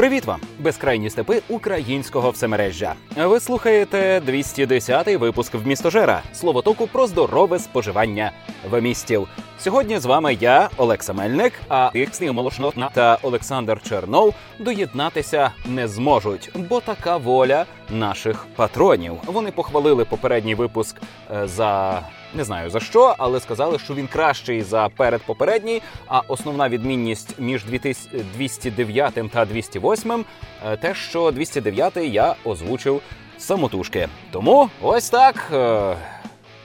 Привіт 0.00 0.24
вам, 0.24 0.40
безкрайні 0.58 1.10
степи 1.10 1.42
українського 1.48 2.30
всемережжя. 2.30 2.94
Ви 3.16 3.40
слухаєте 3.40 4.22
210-й 4.26 5.16
випуск 5.16 5.54
в 5.54 5.66
містожера 5.66 6.22
словотоку 6.32 6.86
про 6.86 7.06
здорове 7.06 7.58
споживання 7.58 8.32
в 8.70 8.80
містів. 8.80 9.28
Сьогодні 9.58 9.98
з 9.98 10.04
вами 10.04 10.34
я, 10.40 10.70
Олекса 10.76 11.12
Мельник, 11.12 11.52
а 11.68 11.90
Іксні 11.94 12.30
Молошнотна 12.30 12.90
та 12.92 13.18
Олександр 13.22 13.82
Чернов 13.82 14.34
доєднатися 14.58 15.50
не 15.66 15.88
зможуть, 15.88 16.50
бо 16.54 16.80
така 16.80 17.16
воля 17.16 17.66
наших 17.90 18.46
патронів. 18.56 19.12
Вони 19.26 19.50
похвалили 19.50 20.04
попередній 20.04 20.54
випуск 20.54 20.96
е, 21.30 21.46
за 21.46 22.02
не 22.34 22.44
знаю 22.44 22.70
за 22.70 22.80
що, 22.80 23.14
але 23.18 23.40
сказали, 23.40 23.78
що 23.78 23.94
він 23.94 24.06
кращий 24.06 24.62
за 24.62 24.88
передпопередній. 24.88 25.82
А 26.06 26.20
основна 26.28 26.68
відмінність 26.68 27.34
між 27.38 27.64
209 27.64 29.30
та 29.32 29.44
208 29.44 30.24
е, 30.66 30.76
те, 30.76 30.94
що 30.94 31.30
209 31.30 31.96
я 31.96 32.34
озвучив 32.44 33.00
самотужки. 33.38 34.08
Тому 34.30 34.70
ось 34.82 35.10
так. 35.10 35.50
Е, 35.52 35.96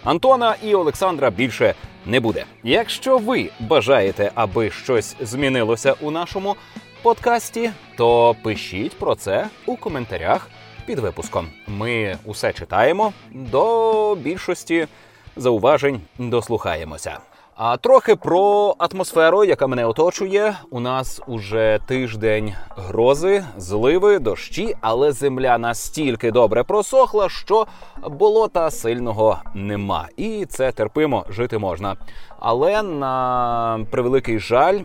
Антона 0.03 0.55
і 0.63 0.75
Олександра 0.75 1.29
більше 1.29 1.73
не 2.05 2.19
буде. 2.19 2.45
Якщо 2.63 3.17
ви 3.17 3.49
бажаєте, 3.59 4.31
аби 4.35 4.71
щось 4.71 5.15
змінилося 5.21 5.95
у 6.01 6.11
нашому 6.11 6.55
подкасті, 7.01 7.71
то 7.97 8.35
пишіть 8.43 8.99
про 8.99 9.15
це 9.15 9.47
у 9.65 9.75
коментарях 9.75 10.49
під 10.85 10.99
випуском. 10.99 11.47
Ми 11.67 12.17
усе 12.25 12.53
читаємо 12.53 13.13
до 13.31 14.15
більшості 14.15 14.87
зауважень 15.35 16.01
дослухаємося. 16.19 17.19
А 17.57 17.77
трохи 17.77 18.15
про 18.15 18.75
атмосферу, 18.77 19.43
яка 19.43 19.67
мене 19.67 19.85
оточує. 19.85 20.55
У 20.71 20.79
нас 20.79 21.21
уже 21.27 21.79
тиждень 21.87 22.53
грози, 22.69 23.45
зливи, 23.57 24.19
дощі, 24.19 24.75
але 24.81 25.11
земля 25.11 25.57
настільки 25.57 26.31
добре 26.31 26.63
просохла, 26.63 27.29
що 27.29 27.67
болота 28.03 28.71
сильного 28.71 29.39
нема. 29.53 30.07
І 30.17 30.45
це 30.45 30.71
терпимо 30.71 31.25
жити 31.29 31.57
можна. 31.57 31.95
Але 32.39 32.83
на 32.83 33.85
превеликий 33.91 34.39
жаль, 34.39 34.79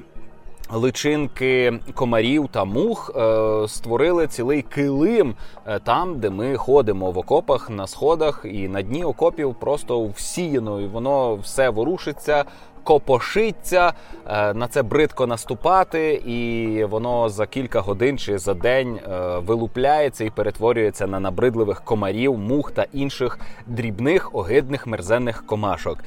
личинки 0.73 1.81
комарів 1.95 2.49
та 2.53 2.65
мух 2.65 3.13
е, 3.17 3.69
створили 3.69 4.27
цілий 4.27 4.63
килим 4.63 5.35
е, 5.67 5.79
там, 5.79 6.19
де 6.19 6.31
ми 6.31 6.57
ходимо 6.57 7.11
в 7.11 7.19
окопах 7.19 7.71
на 7.71 7.87
сходах, 7.87 8.47
і 8.53 8.69
на 8.69 8.83
дні 8.83 9.05
окопів 9.05 9.55
просто 9.55 10.07
всіяно, 10.07 10.81
і 10.81 10.87
воно 10.87 11.37
все 11.37 11.71
ворушиться. 11.71 12.45
Копошиться, 12.85 13.93
е, 14.27 14.55
на 14.55 14.69
це 14.69 14.83
бридко 14.83 15.27
наступати, 15.27 16.15
і 16.15 16.85
воно 16.85 17.29
за 17.29 17.47
кілька 17.47 17.81
годин 17.81 18.19
чи 18.19 18.39
за 18.39 18.55
день 18.55 18.97
е, 18.97 19.39
вилупляється 19.39 20.25
і 20.25 20.31
перетворюється 20.31 21.07
на 21.07 21.21
набридливих 21.21 21.81
комарів, 21.85 22.39
мух 22.39 22.73
та 22.73 22.87
інших 22.93 23.39
дрібних 23.67 24.35
огидних 24.35 24.87
мерзенних 24.87 25.47
комашок. 25.47 25.99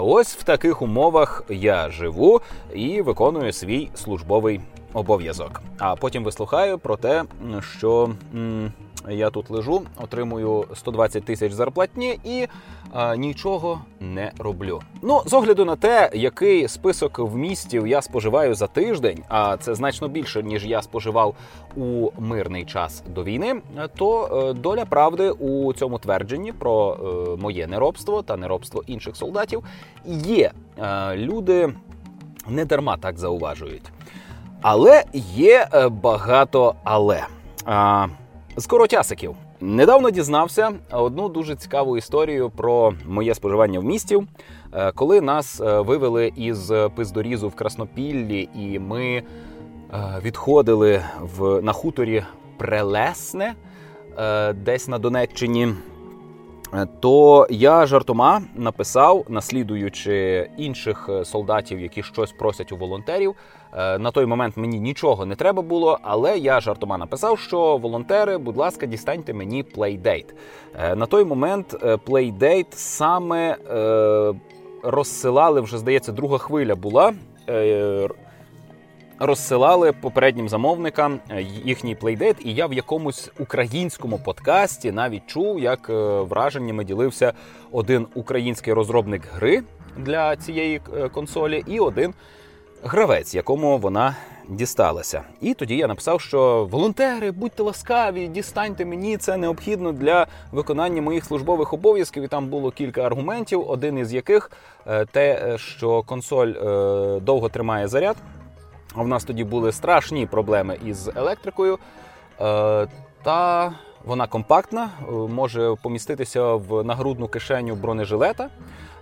Ось 0.00 0.36
в 0.36 0.42
таких 0.42 0.82
умовах 0.82 1.44
я 1.48 1.90
живу 1.90 2.40
і 2.74 3.02
виконую 3.02 3.52
свій 3.52 3.90
службовий 3.94 4.60
обов'язок. 4.92 5.62
А 5.78 5.96
потім 5.96 6.24
вислухаю 6.24 6.78
про 6.78 6.96
те, 6.96 7.24
що 7.60 8.10
я 9.08 9.30
тут 9.30 9.50
лежу, 9.50 9.82
отримую 9.96 10.64
120 10.74 11.24
тисяч 11.24 11.52
зарплатні 11.52 12.18
і 12.24 12.46
а, 12.92 13.16
нічого 13.16 13.80
не 14.00 14.32
роблю. 14.38 14.80
Ну, 15.02 15.22
з 15.26 15.32
огляду 15.32 15.64
на 15.64 15.76
те, 15.76 16.10
який 16.14 16.68
список 16.68 17.18
вмістів 17.18 17.86
я 17.86 18.02
споживаю 18.02 18.54
за 18.54 18.66
тиждень, 18.66 19.22
а 19.28 19.56
це 19.56 19.74
значно 19.74 20.08
більше 20.08 20.42
ніж 20.42 20.66
я 20.66 20.82
споживав 20.82 21.34
у 21.76 22.10
мирний 22.18 22.64
час 22.64 23.02
до 23.08 23.24
війни, 23.24 23.54
то 23.96 24.26
е, 24.50 24.52
доля 24.52 24.84
правди 24.84 25.30
у 25.30 25.72
цьому 25.72 25.98
твердженні 25.98 26.52
про 26.52 26.92
е, 26.94 27.42
моє 27.42 27.66
неробство 27.66 28.22
та 28.22 28.36
неробство 28.36 28.82
інших 28.86 29.16
солдатів 29.16 29.64
є. 30.06 30.52
Е, 30.78 31.16
люди 31.16 31.74
не 32.48 32.64
дарма 32.64 32.96
так 32.96 33.18
зауважують. 33.18 33.92
Але 34.62 35.04
є 35.34 35.68
е, 35.72 35.88
багато 35.88 36.74
але. 36.84 37.26
А, 38.60 38.62
Скоротясиків. 38.62 39.34
Недавно 39.60 40.10
дізнався 40.10 40.72
одну 40.90 41.28
дуже 41.28 41.56
цікаву 41.56 41.96
історію 41.96 42.50
про 42.50 42.92
моє 43.06 43.34
споживання 43.34 43.80
в 43.80 43.84
місті, 43.84 44.18
е, 44.72 44.92
коли 44.92 45.20
нас 45.20 45.60
е, 45.60 45.80
вивели 45.80 46.32
із 46.36 46.72
пиздорізу 46.96 47.48
в 47.48 47.54
Краснопіллі, 47.54 48.48
і 48.54 48.78
ми 48.78 49.22
відходили 50.22 51.02
в 51.20 51.62
на 51.62 51.72
хуторі 51.72 52.24
Прелесне 52.58 53.54
десь 54.54 54.88
на 54.88 54.98
Донеччині. 54.98 55.68
То 57.00 57.46
я 57.50 57.86
жартома 57.86 58.42
написав, 58.54 59.24
наслідуючи 59.28 60.50
інших 60.56 61.10
солдатів, 61.24 61.80
які 61.80 62.02
щось 62.02 62.32
просять 62.32 62.72
у 62.72 62.76
волонтерів. 62.76 63.34
Е, 63.72 63.98
на 63.98 64.10
той 64.10 64.26
момент 64.26 64.56
мені 64.56 64.80
нічого 64.80 65.26
не 65.26 65.36
треба 65.36 65.62
було, 65.62 65.98
але 66.02 66.38
я 66.38 66.60
жартома 66.60 66.98
написав, 66.98 67.38
що 67.38 67.76
волонтери, 67.76 68.38
будь 68.38 68.56
ласка, 68.56 68.86
дістаньте 68.86 69.34
мені 69.34 69.62
плейдейт. 69.62 70.34
На 70.96 71.06
той 71.06 71.24
момент 71.24 71.76
плейдейт 72.04 72.66
саме 72.70 73.56
е, 73.70 74.34
розсилали 74.82 75.60
вже, 75.60 75.78
здається, 75.78 76.12
друга 76.12 76.38
хвиля 76.38 76.74
була. 76.74 77.12
Е, 77.48 78.08
розсилали 79.18 79.92
попереднім 79.92 80.48
замовникам 80.48 81.20
їхній 81.64 81.94
плейдейт, 81.94 82.36
і 82.44 82.54
я 82.54 82.66
в 82.66 82.72
якомусь 82.72 83.30
українському 83.38 84.18
подкасті 84.18 84.92
навіть 84.92 85.26
чув, 85.26 85.60
як 85.60 85.88
враженнями 86.28 86.84
ділився 86.84 87.32
один 87.72 88.06
український 88.14 88.72
розробник 88.72 89.22
гри 89.32 89.62
для 89.96 90.36
цієї 90.36 90.80
консолі, 91.12 91.64
і 91.66 91.80
один 91.80 92.14
гравець, 92.82 93.34
якому 93.34 93.78
вона 93.78 94.16
дісталася. 94.48 95.22
І 95.40 95.54
тоді 95.54 95.76
я 95.76 95.86
написав, 95.86 96.20
що 96.20 96.68
волонтери, 96.70 97.30
будьте 97.30 97.62
ласкаві, 97.62 98.28
дістаньте 98.28 98.84
мені 98.84 99.16
це 99.16 99.36
необхідно 99.36 99.92
для 99.92 100.26
виконання 100.52 101.02
моїх 101.02 101.24
службових 101.24 101.72
обов'язків. 101.72 102.22
І 102.22 102.28
там 102.28 102.46
було 102.46 102.70
кілька 102.70 103.02
аргументів, 103.02 103.70
один 103.70 103.98
із 103.98 104.12
яких 104.12 104.50
е, 104.86 105.04
те, 105.04 105.58
що 105.58 106.02
консоль 106.02 106.48
е, 106.48 107.20
довго 107.20 107.48
тримає 107.48 107.88
заряд. 107.88 108.16
А 108.94 109.02
в 109.02 109.08
нас 109.08 109.24
тоді 109.24 109.44
були 109.44 109.72
страшні 109.72 110.26
проблеми 110.26 110.78
із 110.86 111.08
електрикою. 111.08 111.78
Е, 112.40 112.86
та 113.22 113.72
вона 114.04 114.26
компактна, 114.26 114.90
може 115.28 115.74
поміститися 115.82 116.54
в 116.54 116.84
нагрудну 116.84 117.28
кишеню 117.28 117.74
бронежилета. 117.74 118.48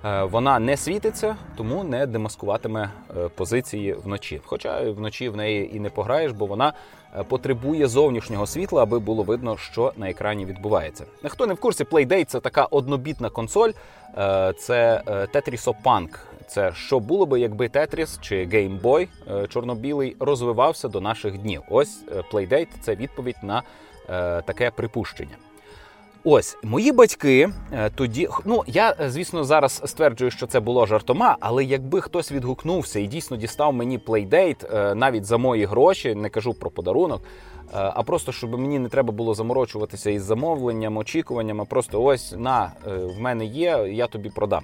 Е, 0.05 0.25
вона 0.25 0.59
не 0.59 0.77
світиться, 0.77 1.37
тому 1.57 1.85
не 1.85 2.07
демаскуватиме 2.07 2.91
е, 3.11 3.29
позиції 3.29 3.93
вночі. 3.93 4.41
Хоча 4.45 4.91
вночі 4.91 5.29
в 5.29 5.37
неї 5.37 5.77
і 5.77 5.81
не 5.81 5.91
пограєш, 5.91 6.33
бо 6.33 6.47
вона 6.47 6.73
е, 7.19 7.23
потребує 7.23 7.87
зовнішнього 7.87 8.47
світла, 8.47 8.83
аби 8.83 8.99
було 8.99 9.23
видно, 9.23 9.57
що 9.57 9.93
на 9.97 10.11
екрані 10.11 10.45
відбувається. 10.45 11.05
Хто 11.25 11.47
не 11.47 11.55
в 11.55 11.61
курсі, 11.61 11.85
Playdate– 11.85 12.25
це 12.27 12.41
така 12.41 12.65
однобітна 12.65 13.31
консоль, 13.31 13.71
це 14.59 15.03
Tetrisopunk. 15.07 16.09
Це 16.47 16.73
що 16.75 17.01
було 17.01 17.27
би, 17.27 17.41
якби 17.41 17.69
Tetris 17.69 18.21
чи 18.21 18.47
Game 18.47 18.81
Boy 18.81 19.09
чорно-білий 19.49 20.17
розвивався 20.21 20.89
до 20.89 21.01
наших 21.01 21.39
днів. 21.39 21.63
Ось 21.71 22.05
Playdate– 22.33 22.69
це 22.81 22.95
відповідь 22.95 23.37
на 23.43 23.63
таке 24.43 24.71
припущення. 24.71 25.37
Ось 26.25 26.57
мої 26.63 26.93
батьки 26.93 27.49
е, 27.73 27.91
тоді. 27.91 28.29
Ну 28.45 28.65
я 28.67 28.95
е, 29.01 29.11
звісно 29.11 29.45
зараз 29.45 29.83
стверджую, 29.85 30.31
що 30.31 30.47
це 30.47 30.61
було 30.61 30.87
жартома, 30.87 31.37
але 31.41 31.65
якби 31.65 32.01
хтось 32.01 32.33
відгукнувся 32.33 33.01
і 33.01 33.07
дійсно 33.07 33.37
дістав 33.37 33.73
мені 33.73 33.99
плейдейт 33.99 34.65
е, 34.65 34.95
навіть 34.95 35.25
за 35.25 35.39
мої 35.39 35.65
гроші, 35.65 36.15
не 36.15 36.29
кажу 36.29 36.55
про 36.55 36.71
подарунок. 36.71 37.23
А 37.73 38.03
просто 38.03 38.33
щоб 38.33 38.59
мені 38.59 38.79
не 38.79 38.89
треба 38.89 39.13
було 39.13 39.35
заморочуватися 39.35 40.11
із 40.11 40.23
замовленням, 40.23 40.97
очікуванням, 40.97 41.61
а 41.61 41.65
просто 41.65 42.03
ось 42.03 42.35
на 42.39 42.73
в 42.87 43.21
мене 43.21 43.45
є, 43.45 43.89
я 43.91 44.07
тобі 44.07 44.31
продам. 44.31 44.63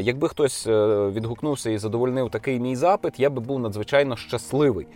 Якби 0.00 0.28
хтось 0.28 0.66
відгукнувся 1.14 1.70
і 1.70 1.78
задовольнив 1.78 2.30
такий 2.30 2.60
мій 2.60 2.76
запит, 2.76 3.20
я 3.20 3.30
би 3.30 3.40
був 3.40 3.58
надзвичайно 3.58 4.16
щасливий. 4.16 4.86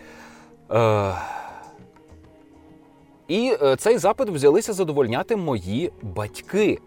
І 3.27 3.53
е, 3.61 3.75
цей 3.75 3.97
запит 3.97 4.29
взялися 4.29 4.73
задовольняти 4.73 5.35
мої 5.35 5.91
батьки. 6.01 6.79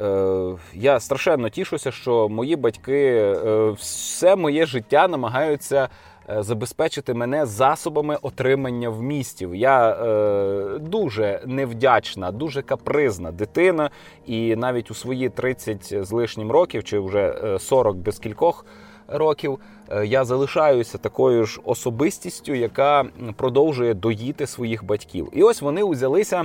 Е, 0.00 0.56
Я 0.74 1.00
страшенно 1.00 1.48
тішуся, 1.48 1.90
що 1.90 2.28
мої 2.28 2.56
батьки 2.56 3.06
е, 3.16 3.70
все 3.70 4.36
моє 4.36 4.66
життя 4.66 5.08
намагаються 5.08 5.88
е, 6.30 6.42
забезпечити 6.42 7.14
мене 7.14 7.46
засобами 7.46 8.18
отримання 8.22 8.88
вмістів. 8.88 9.54
Я 9.54 9.90
е, 9.90 10.78
дуже 10.78 11.40
невдячна, 11.46 12.30
дуже 12.32 12.62
капризна 12.62 13.32
дитина, 13.32 13.90
і 14.26 14.56
навіть 14.56 14.90
у 14.90 14.94
свої 14.94 15.28
30 15.28 15.94
з 16.06 16.12
лишнім 16.12 16.50
років, 16.50 16.84
чи 16.84 16.98
вже 16.98 17.56
40 17.60 17.96
без 17.96 18.18
кількох. 18.18 18.66
Років, 19.08 19.58
е, 19.90 20.06
я 20.06 20.24
залишаюся 20.24 20.98
такою 20.98 21.46
ж 21.46 21.60
особистістю, 21.64 22.54
яка 22.54 23.04
продовжує 23.36 23.94
доїти 23.94 24.46
своїх 24.46 24.84
батьків. 24.84 25.28
І 25.32 25.42
ось 25.42 25.62
вони 25.62 25.82
узялися. 25.82 26.44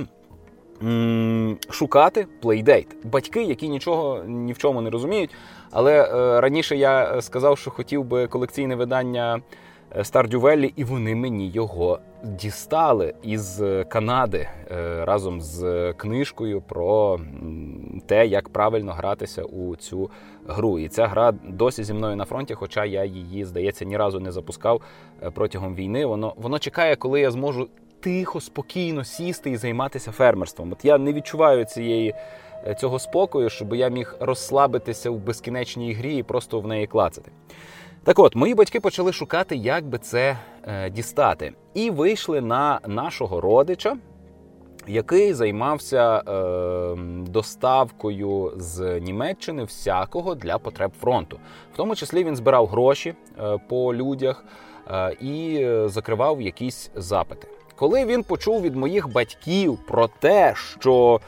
Шукати 1.70 2.26
Playdate. 2.40 2.86
Батьки, 3.04 3.42
які 3.42 3.68
нічого 3.68 4.24
ні 4.26 4.52
в 4.52 4.58
чому 4.58 4.80
не 4.80 4.90
розуміють. 4.90 5.30
Але 5.70 6.02
е, 6.02 6.40
раніше 6.40 6.76
я 6.76 7.22
сказав, 7.22 7.58
що 7.58 7.70
хотів 7.70 8.04
би 8.04 8.26
колекційне 8.26 8.76
видання 8.76 9.40
Stardew 10.02 10.37
Valley, 10.37 10.72
і 10.76 10.84
вони 10.84 11.14
мені 11.14 11.50
його 11.50 11.98
дістали 12.24 13.14
із 13.22 13.62
Канади 13.88 14.48
е, 14.70 15.04
разом 15.04 15.40
з 15.40 15.92
книжкою 15.92 16.60
про 16.60 17.20
те, 18.06 18.26
як 18.26 18.48
правильно 18.48 18.92
гратися 18.92 19.42
у 19.42 19.76
цю 19.76 20.10
гру. 20.46 20.78
І 20.78 20.88
ця 20.88 21.06
гра 21.06 21.32
досі 21.32 21.84
зі 21.84 21.94
мною 21.94 22.16
на 22.16 22.24
фронті, 22.24 22.54
хоча 22.54 22.84
я 22.84 23.04
її, 23.04 23.44
здається, 23.44 23.84
ні 23.84 23.96
разу 23.96 24.20
не 24.20 24.32
запускав 24.32 24.80
е, 25.22 25.30
протягом 25.30 25.74
війни. 25.74 26.06
Воно 26.06 26.34
воно 26.36 26.58
чекає, 26.58 26.96
коли 26.96 27.20
я 27.20 27.30
зможу 27.30 27.68
тихо, 28.00 28.40
спокійно 28.40 29.04
сісти 29.04 29.50
і 29.50 29.56
займатися 29.56 30.12
фермерством. 30.12 30.72
От 30.72 30.84
я 30.84 30.98
не 30.98 31.12
відчуваю 31.12 31.64
цієї. 31.64 32.14
Е, 32.66 32.74
цього 32.74 32.98
спокою, 32.98 33.50
щоб 33.50 33.74
я 33.74 33.88
міг 33.88 34.16
розслабитися 34.20 35.10
в 35.10 35.18
безкінечній 35.18 35.92
грі 35.92 36.16
і 36.16 36.22
просто 36.22 36.60
в 36.60 36.66
неї 36.66 36.86
клацати. 36.86 37.32
Так 38.04 38.18
от, 38.18 38.36
мої 38.36 38.54
батьки 38.54 38.80
почали 38.80 39.12
шукати, 39.12 39.56
як 39.56 39.86
би 39.86 39.98
це 39.98 40.38
е, 40.64 40.90
дістати, 40.90 41.52
і 41.74 41.90
вийшли 41.90 42.40
на 42.40 42.80
нашого 42.86 43.40
родича, 43.40 43.96
який 44.86 45.34
займався 45.34 46.18
е, 46.18 46.94
доставкою 47.26 48.52
з 48.56 49.00
Німеччини 49.00 49.64
всякого 49.64 50.34
для 50.34 50.58
потреб 50.58 50.92
фронту. 51.00 51.38
В 51.74 51.76
тому 51.76 51.96
числі 51.96 52.24
він 52.24 52.36
збирав 52.36 52.66
гроші 52.66 53.14
е, 53.38 53.58
по 53.68 53.94
людях 53.94 54.44
е, 54.90 55.12
і 55.20 55.66
закривав 55.84 56.40
якісь 56.42 56.90
запити. 56.94 57.48
Коли 57.76 58.04
він 58.04 58.22
почув 58.22 58.62
від 58.62 58.76
моїх 58.76 59.12
батьків 59.12 59.78
про 59.88 60.08
те, 60.08 60.54
що 60.54 61.20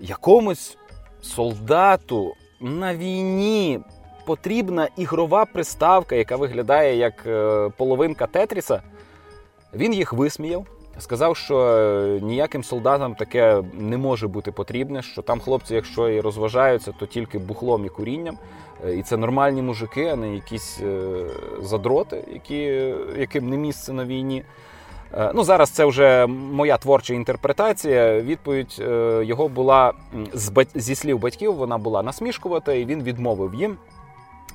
якомусь 0.00 0.78
солдату 1.20 2.34
на 2.60 2.94
війні 2.94 3.80
потрібна 4.28 4.88
ігрова 4.96 5.44
приставка, 5.44 6.16
яка 6.16 6.36
виглядає 6.36 6.96
як 6.96 7.26
е, 7.26 7.68
половинка 7.76 8.26
Тетріса. 8.26 8.82
Він 9.74 9.94
їх 9.94 10.12
висміяв, 10.12 10.66
сказав, 10.98 11.36
що 11.36 11.58
е, 11.58 12.20
ніяким 12.22 12.64
солдатам 12.64 13.14
таке 13.14 13.62
не 13.74 13.96
може 13.96 14.28
бути 14.28 14.52
потрібне, 14.52 15.02
що 15.02 15.22
там 15.22 15.40
хлопці, 15.40 15.74
якщо 15.74 16.08
і 16.08 16.20
розважаються, 16.20 16.92
то 16.98 17.06
тільки 17.06 17.38
бухлом 17.38 17.86
і 17.86 17.88
курінням. 17.88 18.38
Е, 18.86 18.94
і 18.94 19.02
це 19.02 19.16
нормальні 19.16 19.62
мужики, 19.62 20.06
а 20.06 20.16
не 20.16 20.34
якісь 20.34 20.80
задроти, 21.60 22.24
які, 22.32 22.94
яким 23.18 23.48
не 23.48 23.56
місце 23.56 23.92
на 23.92 24.04
війні. 24.04 24.44
Ну, 25.34 25.44
Зараз 25.44 25.70
це 25.70 25.84
вже 25.84 26.26
моя 26.26 26.76
творча 26.76 27.14
інтерпретація. 27.14 28.20
Відповідь 28.20 28.82
його 29.22 29.48
була 29.48 29.92
зі 30.74 30.94
слів 30.94 31.18
батьків, 31.18 31.54
вона 31.54 31.78
була 31.78 32.02
насмішкувата, 32.02 32.72
і 32.72 32.84
він 32.84 33.02
відмовив 33.02 33.54
їм. 33.54 33.76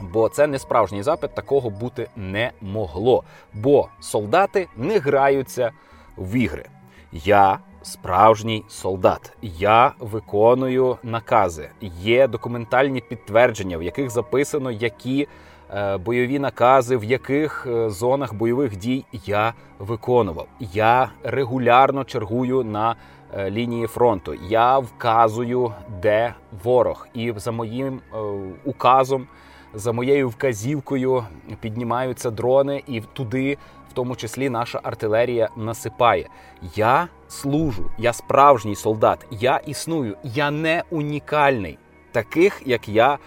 Бо 0.01 0.29
це 0.29 0.47
не 0.47 0.59
справжній 0.59 1.03
запит, 1.03 1.35
такого 1.35 1.69
бути 1.69 2.09
не 2.15 2.51
могло. 2.61 3.23
Бо 3.53 3.87
солдати 3.99 4.67
не 4.77 4.99
граються 4.99 5.71
в 6.17 6.35
ігри. 6.35 6.65
Я 7.11 7.59
справжній 7.81 8.63
солдат. 8.67 9.33
Я 9.41 9.93
виконую 9.99 10.97
накази. 11.03 11.69
Є 11.81 12.27
документальні 12.27 13.01
підтвердження, 13.01 13.77
в 13.77 13.83
яких 13.83 14.09
записано, 14.09 14.71
які 14.71 15.27
е, 15.73 15.97
бойові 15.97 16.39
накази, 16.39 16.97
в 16.97 17.03
яких 17.03 17.67
е, 17.67 17.89
зонах 17.89 18.33
бойових 18.33 18.77
дій 18.77 19.05
я 19.25 19.53
виконував. 19.79 20.47
Я 20.59 21.09
регулярно 21.23 22.03
чергую 22.03 22.63
на 22.63 22.95
е, 23.33 23.51
лінії 23.51 23.87
фронту. 23.87 24.33
Я 24.49 24.79
вказую, 24.79 25.73
де 26.01 26.33
ворог, 26.63 27.07
і 27.13 27.33
за 27.35 27.51
моїм 27.51 28.01
е, 28.13 28.17
указом 28.65 29.27
за 29.73 29.91
моєю 29.91 30.29
вказівкою 30.29 31.25
піднімаються 31.59 32.31
дрони, 32.31 32.83
і 32.87 33.01
туди, 33.13 33.57
в 33.89 33.93
тому 33.93 34.15
числі, 34.15 34.49
наша 34.49 34.79
артилерія 34.83 35.49
насипає. 35.57 36.29
Я 36.75 37.07
служу, 37.27 37.91
я 37.97 38.13
справжній 38.13 38.75
солдат, 38.75 39.25
я 39.31 39.57
існую, 39.57 40.17
я 40.23 40.51
не 40.51 40.83
унікальний. 40.89 41.77
Таких 42.11 42.61
як 42.65 42.89
я 42.89 43.17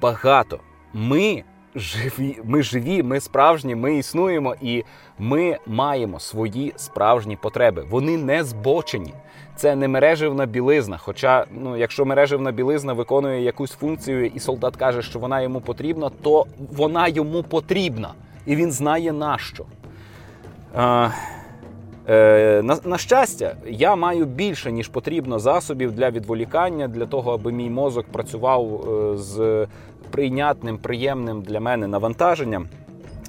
багато. 0.00 0.60
Ми 0.92 1.44
живі, 1.74 2.40
ми 2.44 2.62
живі, 2.62 3.02
ми 3.02 3.20
справжні, 3.20 3.74
ми 3.74 3.96
існуємо 3.96 4.54
і 4.60 4.84
ми 5.18 5.58
маємо 5.66 6.20
свої 6.20 6.72
справжні 6.76 7.36
потреби. 7.36 7.86
Вони 7.90 8.16
не 8.16 8.44
збочені. 8.44 9.14
Це 9.56 9.76
не 9.76 9.88
мереживна 9.88 10.46
білизна. 10.46 10.98
Хоча, 10.98 11.46
ну, 11.50 11.76
якщо 11.76 12.04
мереживна 12.04 12.52
білизна 12.52 12.92
виконує 12.92 13.42
якусь 13.42 13.70
функцію, 13.70 14.26
і 14.26 14.38
солдат 14.38 14.76
каже, 14.76 15.02
що 15.02 15.18
вона 15.18 15.40
йому 15.40 15.60
потрібна, 15.60 16.10
то 16.22 16.46
вона 16.72 17.08
йому 17.08 17.42
потрібна, 17.42 18.12
і 18.46 18.56
він 18.56 18.72
знає 18.72 19.12
нащо. 19.12 19.64
А, 20.74 21.08
е, 22.08 22.62
на, 22.64 22.78
на 22.84 22.98
щастя, 22.98 23.56
я 23.66 23.96
маю 23.96 24.24
більше 24.24 24.72
ніж 24.72 24.88
потрібно 24.88 25.38
засобів 25.38 25.92
для 25.92 26.10
відволікання, 26.10 26.88
для 26.88 27.06
того, 27.06 27.32
аби 27.32 27.52
мій 27.52 27.70
мозок 27.70 28.06
працював 28.12 28.90
е, 28.90 29.16
з 29.16 29.66
прийнятним, 30.10 30.78
приємним 30.78 31.42
для 31.42 31.60
мене 31.60 31.86
навантаженням. 31.86 32.68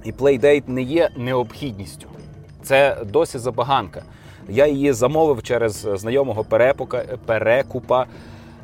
І 0.04 0.12
Playdate 0.12 0.70
не 0.70 0.82
є 0.82 1.10
необхідністю. 1.18 2.08
Це 2.64 2.98
досі 3.06 3.40
забаганка. 3.40 4.04
Я 4.50 4.68
її 4.68 4.94
замовив 4.94 5.44
через 5.44 5.88
знайомого 5.94 6.44
перепука, 6.44 7.04
перекупа. 7.26 8.06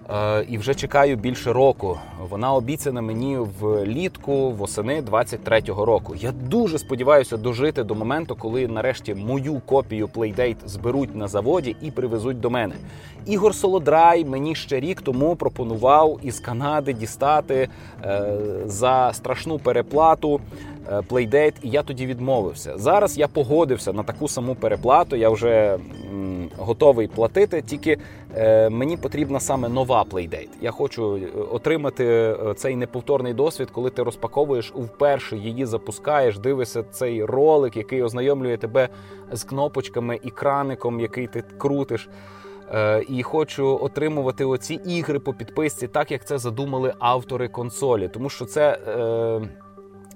Е, 0.10 0.46
і 0.50 0.58
вже 0.58 0.76
чекаю 0.76 1.16
більше 1.16 1.54
року. 1.54 1.98
Вона 2.30 2.54
обіцяна 2.54 3.02
мені 3.02 3.38
влітку 3.60 4.52
восени 4.52 5.02
23-го 5.02 5.86
року. 5.86 6.16
Я 6.20 6.32
дуже 6.32 6.80
сподіваюся 6.80 7.38
дожити 7.38 7.84
до 7.84 7.96
моменту, 7.96 8.36
коли 8.36 8.68
нарешті 8.68 9.16
мою 9.16 9.62
копію 9.66 10.08
Playdate 10.08 10.56
зберуть 10.66 11.16
на 11.16 11.28
заводі 11.28 11.76
і 11.82 11.92
привезуть 11.92 12.40
до 12.40 12.50
мене. 12.50 12.76
Ігор 13.26 13.56
Солодрай 13.56 14.26
мені 14.26 14.56
ще 14.56 14.80
рік 14.80 15.02
тому 15.02 15.36
пропонував 15.36 16.20
із 16.24 16.40
Канади 16.40 16.94
дістати 16.94 17.68
е, 18.04 18.26
за 18.66 19.12
страшну 19.14 19.60
переплату. 19.60 20.40
Е, 20.92 21.00
Playdate, 21.00 21.54
і 21.62 21.70
я 21.70 21.84
тоді 21.84 22.06
відмовився. 22.06 22.78
Зараз 22.78 23.18
я 23.18 23.28
погодився 23.28 23.94
на 23.94 24.04
таку 24.04 24.28
саму 24.28 24.56
переплату. 24.56 25.16
Я 25.16 25.30
вже 25.30 25.78
м, 26.12 26.50
готовий 26.58 27.08
платити. 27.08 27.62
Тільки 27.62 27.98
е, 28.36 28.70
мені 28.70 28.98
потрібна 28.98 29.40
саме 29.40 29.70
нова 29.70 30.06
Playdate. 30.12 30.50
Я 30.62 30.72
хочу 30.72 31.18
е, 31.18 31.28
отримати 31.52 32.06
е, 32.06 32.54
цей 32.56 32.76
неповторний 32.76 33.34
досвід, 33.34 33.70
коли 33.72 33.90
ти 33.90 34.04
розпаковуєш 34.04 34.74
вперше 34.76 35.38
її 35.38 35.66
запускаєш, 35.66 36.40
дивишся 36.40 36.84
цей 36.84 37.26
ролик, 37.26 37.78
який 37.78 38.04
ознайомлює 38.04 38.58
тебе 38.58 38.90
з 39.32 39.44
кнопочками 39.44 40.20
і 40.24 40.30
краником, 40.30 41.00
який 41.00 41.28
ти 41.28 41.44
крутиш. 41.58 42.10
І 43.10 43.24
хочу 43.24 43.80
отримувати 43.82 44.46
оці 44.46 44.74
ігри 44.86 45.20
по 45.20 45.34
підписці, 45.34 45.88
так 45.88 46.12
як 46.12 46.26
це 46.26 46.38
задумали 46.38 46.94
автори 47.00 47.48
консолі, 47.48 48.08
тому 48.08 48.30
що 48.30 48.46
це 48.46 48.78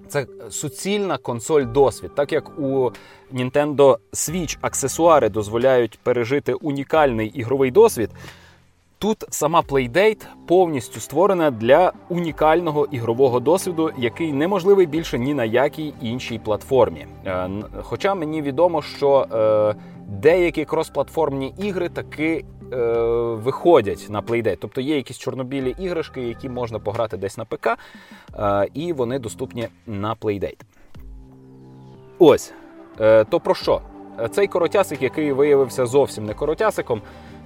це 0.08 0.26
суцільна 0.50 1.18
консоль 1.18 1.66
досвід, 1.66 2.12
так 2.16 2.32
як 2.32 2.60
у 2.60 2.92
Nintendo 3.34 3.98
Switch 4.14 4.58
аксесуари 4.62 5.30
дозволяють 5.30 6.00
пережити 6.04 6.54
унікальний 6.54 7.28
ігровий 7.28 7.72
досвід. 7.72 8.10
Тут 9.00 9.26
сама 9.30 9.62
Playdate 9.62 10.26
повністю 10.48 11.00
створена 11.00 11.52
для 11.52 11.94
унікального 12.10 12.88
ігрового 12.92 13.40
досвіду, 13.40 13.92
який 13.98 14.34
неможливий 14.34 14.86
більше 14.86 15.20
ні 15.20 15.34
на 15.34 15.46
якій 15.46 15.94
іншій 16.02 16.40
платформі. 16.40 17.06
Е, 17.26 17.50
хоча 17.82 18.16
мені 18.16 18.42
відомо, 18.42 18.82
що 18.82 19.28
е, 19.32 19.76
деякі 20.08 20.66
кросплатформні 20.66 21.54
ігри 21.58 21.90
таки 21.90 22.46
е, 22.74 22.78
виходять 23.34 24.08
на 24.10 24.22
Playdate. 24.22 24.58
Тобто 24.60 24.82
є 24.82 24.96
якісь 24.96 25.18
чорнобілі 25.18 25.76
іграшки, 25.80 26.22
які 26.22 26.50
можна 26.50 26.80
пограти 26.80 27.18
десь 27.18 27.38
на 27.38 27.46
ПК, 27.46 27.68
е, 27.68 28.68
і 28.74 28.94
вони 28.94 29.20
доступні 29.20 29.68
на 29.88 30.16
Playdate. 30.16 30.62
Ось. 32.20 32.54
Е, 33.00 33.24
то 33.24 33.40
про 33.40 33.56
що? 33.56 33.82
Цей 34.32 34.48
коротясик, 34.48 35.02
який 35.02 35.32
виявився 35.32 35.86
зовсім 35.86 36.26
не 36.26 36.34
коротясиком, 36.34 37.02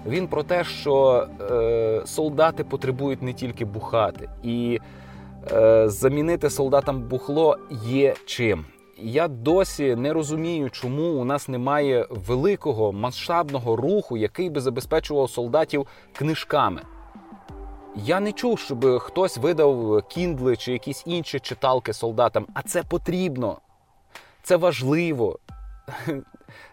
він 0.08 0.28
про 0.28 0.44
те, 0.44 0.64
що 0.64 1.28
е, 1.52 2.02
солдати 2.06 2.64
потребують 2.64 3.22
не 3.22 3.34
тільки 3.34 3.66
бухати, 3.66 4.30
і 4.44 4.80
е, 5.52 5.90
замінити 5.90 6.50
солдатам 6.50 7.02
бухло 7.02 7.58
є 7.84 8.16
чим 8.26 8.66
я 9.04 9.28
досі 9.28 9.96
не 9.96 10.14
розумію, 10.14 10.70
чому 10.70 11.04
у 11.04 11.24
нас 11.24 11.48
немає 11.48 12.08
великого 12.10 12.92
масштабного 12.92 13.76
руху, 13.76 14.18
який 14.18 14.50
би 14.50 14.62
забезпечував 14.62 15.30
солдатів 15.30 15.88
книжками. 16.14 16.82
Я 17.96 18.20
не 18.20 18.32
чув, 18.32 18.60
щоб 18.60 19.00
хтось 19.00 19.38
видав 19.38 20.04
кіндли 20.08 20.58
чи 20.58 20.72
якісь 20.72 21.04
інші 21.06 21.40
читалки 21.40 21.94
солдатам, 21.94 22.48
а 22.54 22.62
це 22.62 22.84
потрібно. 22.84 23.58
Це 24.44 24.56
важливо. 24.56 25.40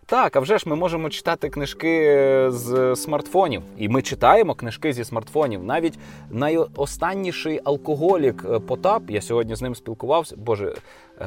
Так, 0.07 0.37
а 0.37 0.41
вже 0.41 0.59
ж 0.59 0.69
ми 0.69 0.77
можемо 0.77 1.11
читати 1.11 1.49
книжки 1.49 2.47
з 2.51 2.97
смартфонів, 2.97 3.63
і 3.77 3.89
ми 3.89 4.03
читаємо 4.03 4.55
книжки 4.55 4.93
зі 4.93 5.05
смартфонів. 5.05 5.65
Навіть 5.65 5.99
найостанніший 6.31 7.61
алкоголік 7.65 8.45
е, 8.51 8.59
Потап, 8.59 9.11
я 9.11 9.21
сьогодні 9.21 9.55
з 9.55 9.63
ним 9.63 9.75
спілкувався. 9.75 10.37
Боже, 10.37 10.75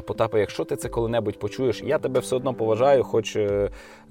Потапа, 0.05 0.39
якщо 0.39 0.65
ти 0.65 0.75
це 0.75 0.89
коли-небудь 0.89 1.39
почуєш, 1.39 1.83
я 1.85 1.97
тебе 1.97 2.19
все 2.19 2.35
одно 2.35 2.53
поважаю, 2.53 3.03
хоч 3.03 3.35
е, 3.35 3.69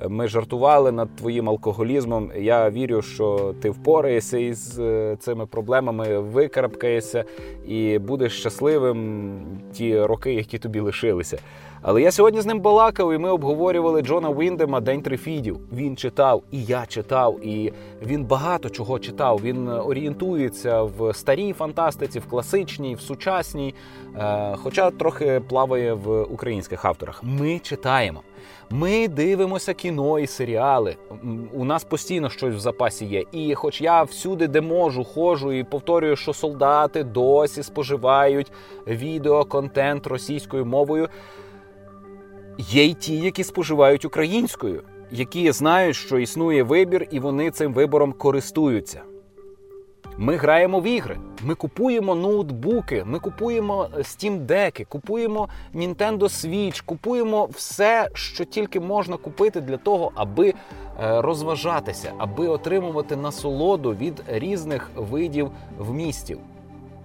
ми 0.09 0.29
жартували 0.29 0.93
над 0.93 1.17
твоїм 1.17 1.49
алкоголізмом. 1.49 2.33
Я 2.37 2.71
вірю, 2.71 3.03
що 3.03 3.55
ти 3.61 3.71
впораєшся 3.71 4.39
із 4.39 4.81
цими 5.19 5.47
проблемами, 5.47 6.19
викарабкаєшся 6.19 7.25
і 7.67 7.99
будеш 7.99 8.39
щасливим 8.39 9.41
ті 9.73 10.01
роки, 10.01 10.35
які 10.35 10.59
тобі 10.59 10.81
лишилися. 10.81 11.39
Але 11.83 12.03
я 12.03 12.11
сьогодні 12.11 12.41
з 12.41 12.47
ним 12.47 12.61
балакав, 12.61 13.13
і 13.13 13.19
ми 13.19 13.31
обговорювали 13.31 14.03
Джона 14.03 14.31
Віндема 14.31 14.81
День 14.81 15.03
Трифідів. 15.03 15.59
Він 15.73 15.97
читав, 15.97 16.43
і 16.51 16.65
я 16.65 16.87
читав, 16.87 17.47
і 17.47 17.73
він 18.07 18.25
багато 18.25 18.71
чого 18.71 18.99
читав. 18.99 19.41
Він 19.43 19.69
орієнтується 19.69 20.83
в 20.83 21.15
старій 21.15 21.53
фантастиці, 21.53 22.19
в 22.19 22.27
класичній, 22.27 22.95
в 22.95 23.01
сучасній, 23.01 23.75
е, 24.17 24.57
хоча 24.63 24.91
трохи 24.91 25.41
плаває 25.71 25.93
в 25.93 26.23
українських 26.23 26.85
авторах. 26.85 27.23
Ми 27.25 27.59
читаємо. 27.59 28.23
Ми 28.71 29.09
дивимося 29.09 29.75
кіно 29.75 30.19
і 30.19 30.27
серіали. 30.27 30.97
У 31.53 31.65
нас 31.65 31.85
постійно 31.85 32.31
щось 32.31 32.55
в 32.55 32.59
запасі 32.59 33.05
є. 33.05 33.25
І, 33.33 33.55
хоч 33.55 33.81
я 33.81 34.03
всюди, 34.03 34.49
де 34.49 34.61
можу, 34.61 35.05
ходжу 35.05 35.53
і 35.53 35.65
повторюю, 35.65 36.17
що 36.17 36.33
солдати 36.33 37.05
досі 37.05 37.63
споживають 37.63 38.53
відеоконтент 38.87 40.07
російською 40.07 40.67
мовою. 40.67 41.09
Є 42.59 42.85
й 42.85 42.95
ті, 42.95 43.17
які 43.17 43.45
споживають 43.45 44.05
українською, 44.05 44.83
які 45.11 45.53
знають, 45.53 45.97
що 45.97 46.19
існує 46.19 46.63
вибір, 46.63 47.07
і 47.11 47.21
вони 47.21 47.51
цим 47.51 47.75
вибором 47.75 48.13
користуються. 48.13 49.03
Ми 50.23 50.37
граємо 50.37 50.81
в 50.81 50.87
ігри, 50.87 51.19
ми 51.43 51.55
купуємо 51.55 52.15
ноутбуки, 52.15 53.05
ми 53.07 53.19
купуємо 53.19 53.89
Deck, 54.23 54.85
купуємо 54.85 55.49
Nintendo 55.75 56.19
Switch, 56.19 56.85
купуємо 56.85 57.45
все, 57.45 58.09
що 58.15 58.45
тільки 58.45 58.81
можна 58.81 59.17
купити 59.17 59.61
для 59.61 59.77
того, 59.77 60.13
аби 60.15 60.49
е, 60.49 60.55
розважатися, 61.21 62.13
аби 62.19 62.49
отримувати 62.49 63.17
насолоду 63.17 63.95
від 63.95 64.23
різних 64.29 64.91
видів 64.97 65.51
вмістів. 65.79 66.39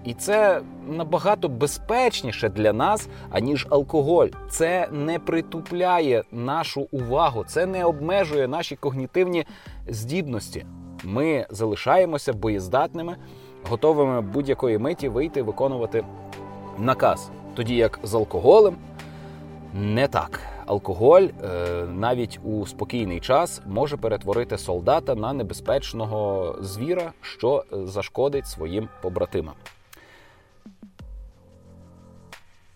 І 0.04 0.14
це 0.14 0.62
набагато 0.88 1.50
безпечніше 1.50 2.50
для 2.50 2.74
нас, 2.74 3.08
аніж 3.30 3.68
алкоголь. 3.70 4.28
Це 4.50 4.88
не 4.92 5.20
притупляє 5.20 6.24
нашу 6.32 6.88
увагу, 6.92 7.44
це 7.48 7.66
не 7.66 7.86
обмежує 7.86 8.48
наші 8.48 8.76
когнітивні 8.76 9.46
здібності. 9.88 10.66
Ми 11.06 11.46
залишаємося 11.50 12.34
боєздатними, 12.34 13.16
готовими 13.70 14.22
будь-якої 14.22 14.78
миті 14.78 15.10
вийти 15.10 15.42
виконувати 15.42 16.04
наказ. 16.78 17.32
Тоді 17.56 17.76
як 17.76 18.00
з 18.04 18.16
алкоголем 18.16 18.76
не 19.74 20.08
так. 20.08 20.40
Алкоголь 20.66 21.22
е, 21.22 21.86
навіть 21.94 22.40
у 22.44 22.66
спокійний 22.66 23.20
час 23.20 23.62
може 23.66 23.98
перетворити 23.98 24.58
солдата 24.58 25.16
на 25.16 25.34
небезпечного 25.34 26.56
звіра, 26.62 27.12
що 27.22 27.64
зашкодить 27.72 28.48
своїм 28.48 28.90
побратимам. 29.02 29.54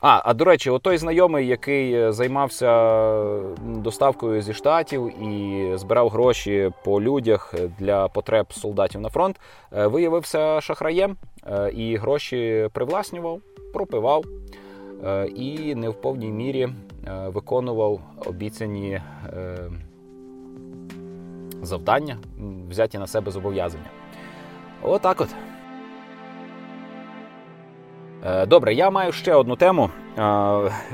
А, 0.02 0.22
а 0.26 0.34
до 0.34 0.46
речі, 0.46 0.70
отой 0.70 0.98
знайомий, 0.98 1.48
який 1.48 1.94
е, 1.94 2.12
займався 2.12 3.04
доставкою 3.66 4.42
зі 4.42 4.54
штатів 4.54 5.24
і 5.24 5.72
збирав 5.78 6.10
гроші 6.10 6.72
по 6.84 7.02
людях 7.02 7.54
для 7.80 8.08
потреб 8.08 8.54
солдатів 8.54 9.02
на 9.02 9.10
фронт, 9.10 9.40
е, 9.74 9.88
виявився 9.88 10.62
шахраєм 10.62 11.18
е, 11.48 11.72
і 11.72 11.96
гроші 11.96 12.70
привласнював, 12.74 13.40
пропивав 13.74 14.26
і 15.36 15.76
не 15.76 15.90
в 15.90 15.94
повній 15.94 16.32
мірі 16.32 16.70
виконував 17.26 18.00
обіцяні 18.26 19.02
завдання, 21.62 22.18
взяті 22.70 22.98
на 22.98 23.08
себе 23.08 23.32
зобов'язання. 23.32 23.90
Отак 24.82 25.22
от. 25.22 25.30
Е, 28.26 28.46
добре, 28.46 28.74
я 28.74 28.90
маю 28.90 29.12
ще 29.12 29.34
одну 29.34 29.56
тему. 29.56 29.90
Е, 30.18 30.22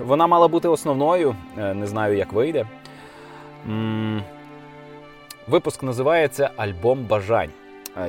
вона 0.06 0.28
мала 0.28 0.48
бути 0.48 0.68
основною, 0.68 1.36
е, 1.58 1.74
не 1.74 1.88
знаю, 1.88 2.18
як 2.18 2.34
вийде. 2.34 2.66
Випуск 5.48 5.84
називається 5.84 6.50
Альбом 6.58 7.06
бажань. 7.06 7.50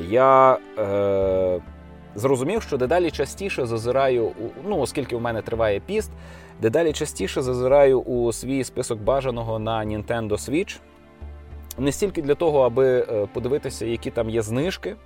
Я 0.09 0.59
е, 0.79 1.61
зрозумів, 2.15 2.63
що 2.63 2.77
дедалі 2.77 3.11
частіше 3.11 3.67
зазираю, 3.67 4.33
ну, 4.69 4.79
оскільки 4.79 5.17
у 5.17 5.21
мене 5.21 5.43
триває 5.43 5.81
піст, 5.81 6.11
дедалі 6.61 6.93
частіше 6.93 7.43
зазираю 7.43 8.01
у 8.01 8.33
свій 8.33 8.65
список 8.65 8.99
бажаного 8.99 9.59
на 9.59 9.85
Nintendo 9.85 10.33
Switch. 10.33 10.79
Не 11.79 11.93
стільки 11.93 12.23
для 12.23 12.35
того, 12.35 12.61
аби 12.61 13.07
подивитися, 13.33 13.87
які 13.87 14.11
там 14.11 14.31
є 14.31 14.43
знижки. 14.43 14.97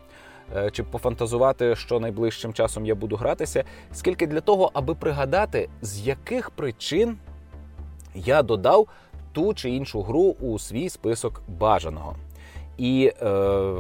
Е, 0.57 0.71
чи 0.71 0.83
пофантазувати, 0.83 1.77
що 1.77 2.01
найближчим 2.01 2.53
часом 2.53 2.87
я 2.87 2.95
буду 2.95 3.17
гратися, 3.17 3.65
скільки 3.93 4.27
для 4.27 4.41
того, 4.41 4.71
аби 4.75 4.95
пригадати, 4.95 5.69
з 5.83 6.01
яких 6.01 6.51
причин 6.51 7.19
я 8.15 8.43
додав 8.43 8.89
ту 9.33 9.55
чи 9.55 9.71
іншу 9.71 10.03
гру 10.03 10.37
у 10.41 10.59
свій 10.59 10.89
список 10.89 11.43
бажаного. 11.49 12.17
І 12.79 13.13
е, 13.23 13.75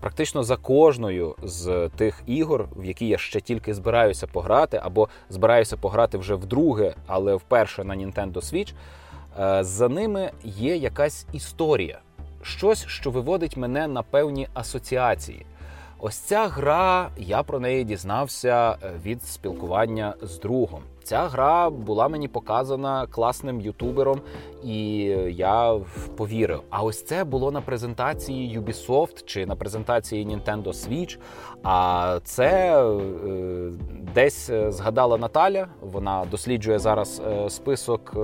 практично 0.00 0.42
за 0.44 0.56
кожною 0.56 1.34
з 1.42 1.90
тих 1.96 2.22
ігор, 2.26 2.68
в 2.76 2.84
які 2.84 3.08
я 3.08 3.18
ще 3.18 3.40
тільки 3.40 3.74
збираюся 3.74 4.26
пограти, 4.26 4.80
або 4.82 5.08
збираюся 5.30 5.76
пограти 5.76 6.18
вже 6.18 6.34
вдруге, 6.34 6.94
але 7.06 7.34
вперше 7.34 7.84
на 7.84 7.96
Nintendo 7.96 8.32
Switch, 8.32 8.74
е, 9.40 9.64
за 9.64 9.88
ними 9.88 10.30
є 10.44 10.76
якась 10.76 11.26
історія, 11.32 11.98
щось, 12.42 12.86
що 12.86 13.10
виводить 13.10 13.56
мене 13.56 13.86
на 13.86 14.02
певні 14.02 14.48
асоціації. 14.54 15.46
Ось 15.98 16.16
ця 16.16 16.46
гра, 16.46 17.10
я 17.16 17.42
про 17.42 17.60
неї 17.60 17.84
дізнався 17.84 18.76
е, 18.82 18.92
від 19.04 19.22
спілкування 19.22 20.14
з 20.22 20.38
другом. 20.38 20.80
Ця 21.02 21.28
гра 21.28 21.70
була 21.70 22.08
мені 22.08 22.28
показана 22.28 23.06
класним 23.06 23.60
ютубером, 23.60 24.20
і 24.64 24.96
я 25.30 25.80
повірив. 26.16 26.60
А 26.70 26.82
ось 26.82 27.04
це 27.04 27.24
було 27.24 27.50
на 27.50 27.60
презентації 27.60 28.58
Ubisoft 28.58 29.24
чи 29.24 29.46
на 29.46 29.56
презентації 29.56 30.26
Nintendo 30.26 30.68
Switch. 30.68 31.18
А 31.62 32.18
це 32.24 32.82
е, 32.84 33.00
десь 34.14 34.50
е, 34.50 34.72
згадала 34.72 35.18
Наталя. 35.18 35.66
Вона 35.80 36.24
досліджує 36.30 36.78
зараз 36.78 37.22
список. 37.48 38.16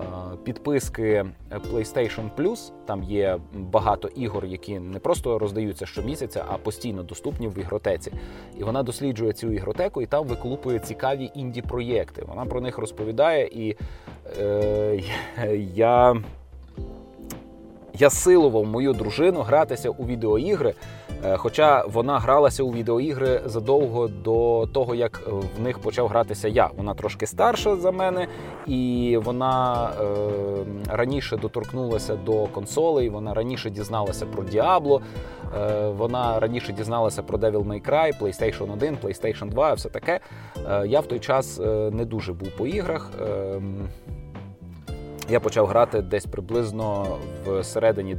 Е, 0.00 0.36
підписки 0.44 1.24
PlayStation 1.50 2.30
Plus. 2.36 2.72
Там 2.86 3.02
є 3.02 3.38
багато 3.54 4.08
ігор, 4.08 4.44
які 4.46 4.78
не 4.78 4.98
просто 4.98 5.38
роздаються 5.38 5.86
щомісяця, 5.86 6.44
а 6.48 6.58
постійно 6.58 7.02
доступні 7.02 7.48
в 7.48 7.58
ігротеці. 7.58 8.12
І 8.58 8.64
вона 8.64 8.82
досліджує 8.82 9.32
цю 9.32 9.52
ігротеку 9.52 10.02
і 10.02 10.06
там 10.06 10.26
виклупує 10.26 10.78
цікаві 10.78 11.30
інді-проєкти. 11.34 12.24
Вона 12.28 12.44
про 12.44 12.60
них 12.60 12.78
розповідає, 12.78 13.46
і 13.46 13.76
е, 14.40 15.00
я. 15.74 16.22
Я 17.94 18.10
силував 18.10 18.66
мою 18.66 18.92
дружину 18.92 19.40
гратися 19.40 19.90
у 19.90 20.06
відеоігри, 20.06 20.74
хоча 21.36 21.84
вона 21.86 22.18
гралася 22.18 22.62
у 22.62 22.72
відеоігри 22.72 23.42
задовго 23.44 24.08
до 24.08 24.68
того, 24.72 24.94
як 24.94 25.20
в 25.58 25.62
них 25.62 25.78
почав 25.78 26.08
гратися 26.08 26.48
я. 26.48 26.70
Вона 26.76 26.94
трошки 26.94 27.26
старша 27.26 27.76
за 27.76 27.90
мене, 27.90 28.26
і 28.66 29.18
вона 29.24 29.88
е, 29.90 30.04
раніше 30.88 31.36
доторкнулася 31.36 32.16
до 32.16 32.46
консолей, 32.46 33.08
вона 33.08 33.34
раніше 33.34 33.70
дізналася 33.70 34.26
про 34.26 34.44
Діабло, 34.44 35.02
е, 35.56 35.88
вона 35.88 36.40
раніше 36.40 36.72
дізналася 36.72 37.22
про 37.22 37.38
Devil 37.38 37.64
May 37.64 37.90
Cry, 37.90 38.20
PlayStation 38.20 38.72
1, 38.72 38.96
PlayStation 39.02 39.48
2 39.48 39.72
все 39.74 39.88
таке. 39.88 40.20
Е, 40.70 40.86
я 40.86 41.00
в 41.00 41.06
той 41.06 41.18
час 41.18 41.60
е, 41.60 41.90
не 41.92 42.04
дуже 42.04 42.32
був 42.32 42.48
по 42.56 42.66
іграх. 42.66 43.10
Е, 43.20 43.60
я 45.28 45.40
почав 45.40 45.66
грати 45.66 46.02
десь 46.02 46.26
приблизно 46.26 47.18
в 47.46 47.64
середині 47.64 48.16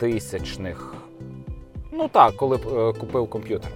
2000-х 0.00 0.97
Ну 1.98 2.08
так, 2.08 2.36
коли 2.36 2.56
е, 2.56 2.92
купив 2.92 3.30
комп'ютер. 3.30 3.70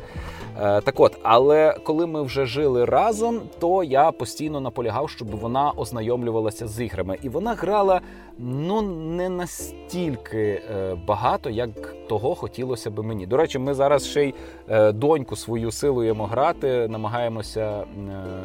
Е, 0.62 0.80
так 0.80 1.00
от, 1.00 1.18
але 1.22 1.76
коли 1.84 2.06
ми 2.06 2.22
вже 2.22 2.46
жили 2.46 2.84
разом, 2.84 3.40
то 3.58 3.84
я 3.84 4.12
постійно 4.12 4.60
наполягав, 4.60 5.10
щоб 5.10 5.30
вона 5.30 5.72
ознайомлювалася 5.76 6.68
з 6.68 6.84
іграми. 6.84 7.18
І 7.22 7.28
вона 7.28 7.54
грала 7.54 8.00
ну 8.38 8.82
не 8.82 9.28
настільки 9.28 10.62
е, 10.72 10.96
багато, 11.06 11.50
як 11.50 11.94
того 12.08 12.34
хотілося 12.34 12.90
би 12.90 13.02
мені. 13.02 13.26
До 13.26 13.36
речі, 13.36 13.58
ми 13.58 13.74
зараз 13.74 14.06
ще 14.06 14.24
й 14.24 14.34
е, 14.68 14.92
доньку 14.92 15.36
свою 15.36 15.70
силуємо 15.70 16.26
грати, 16.26 16.88
намагаємося 16.88 17.84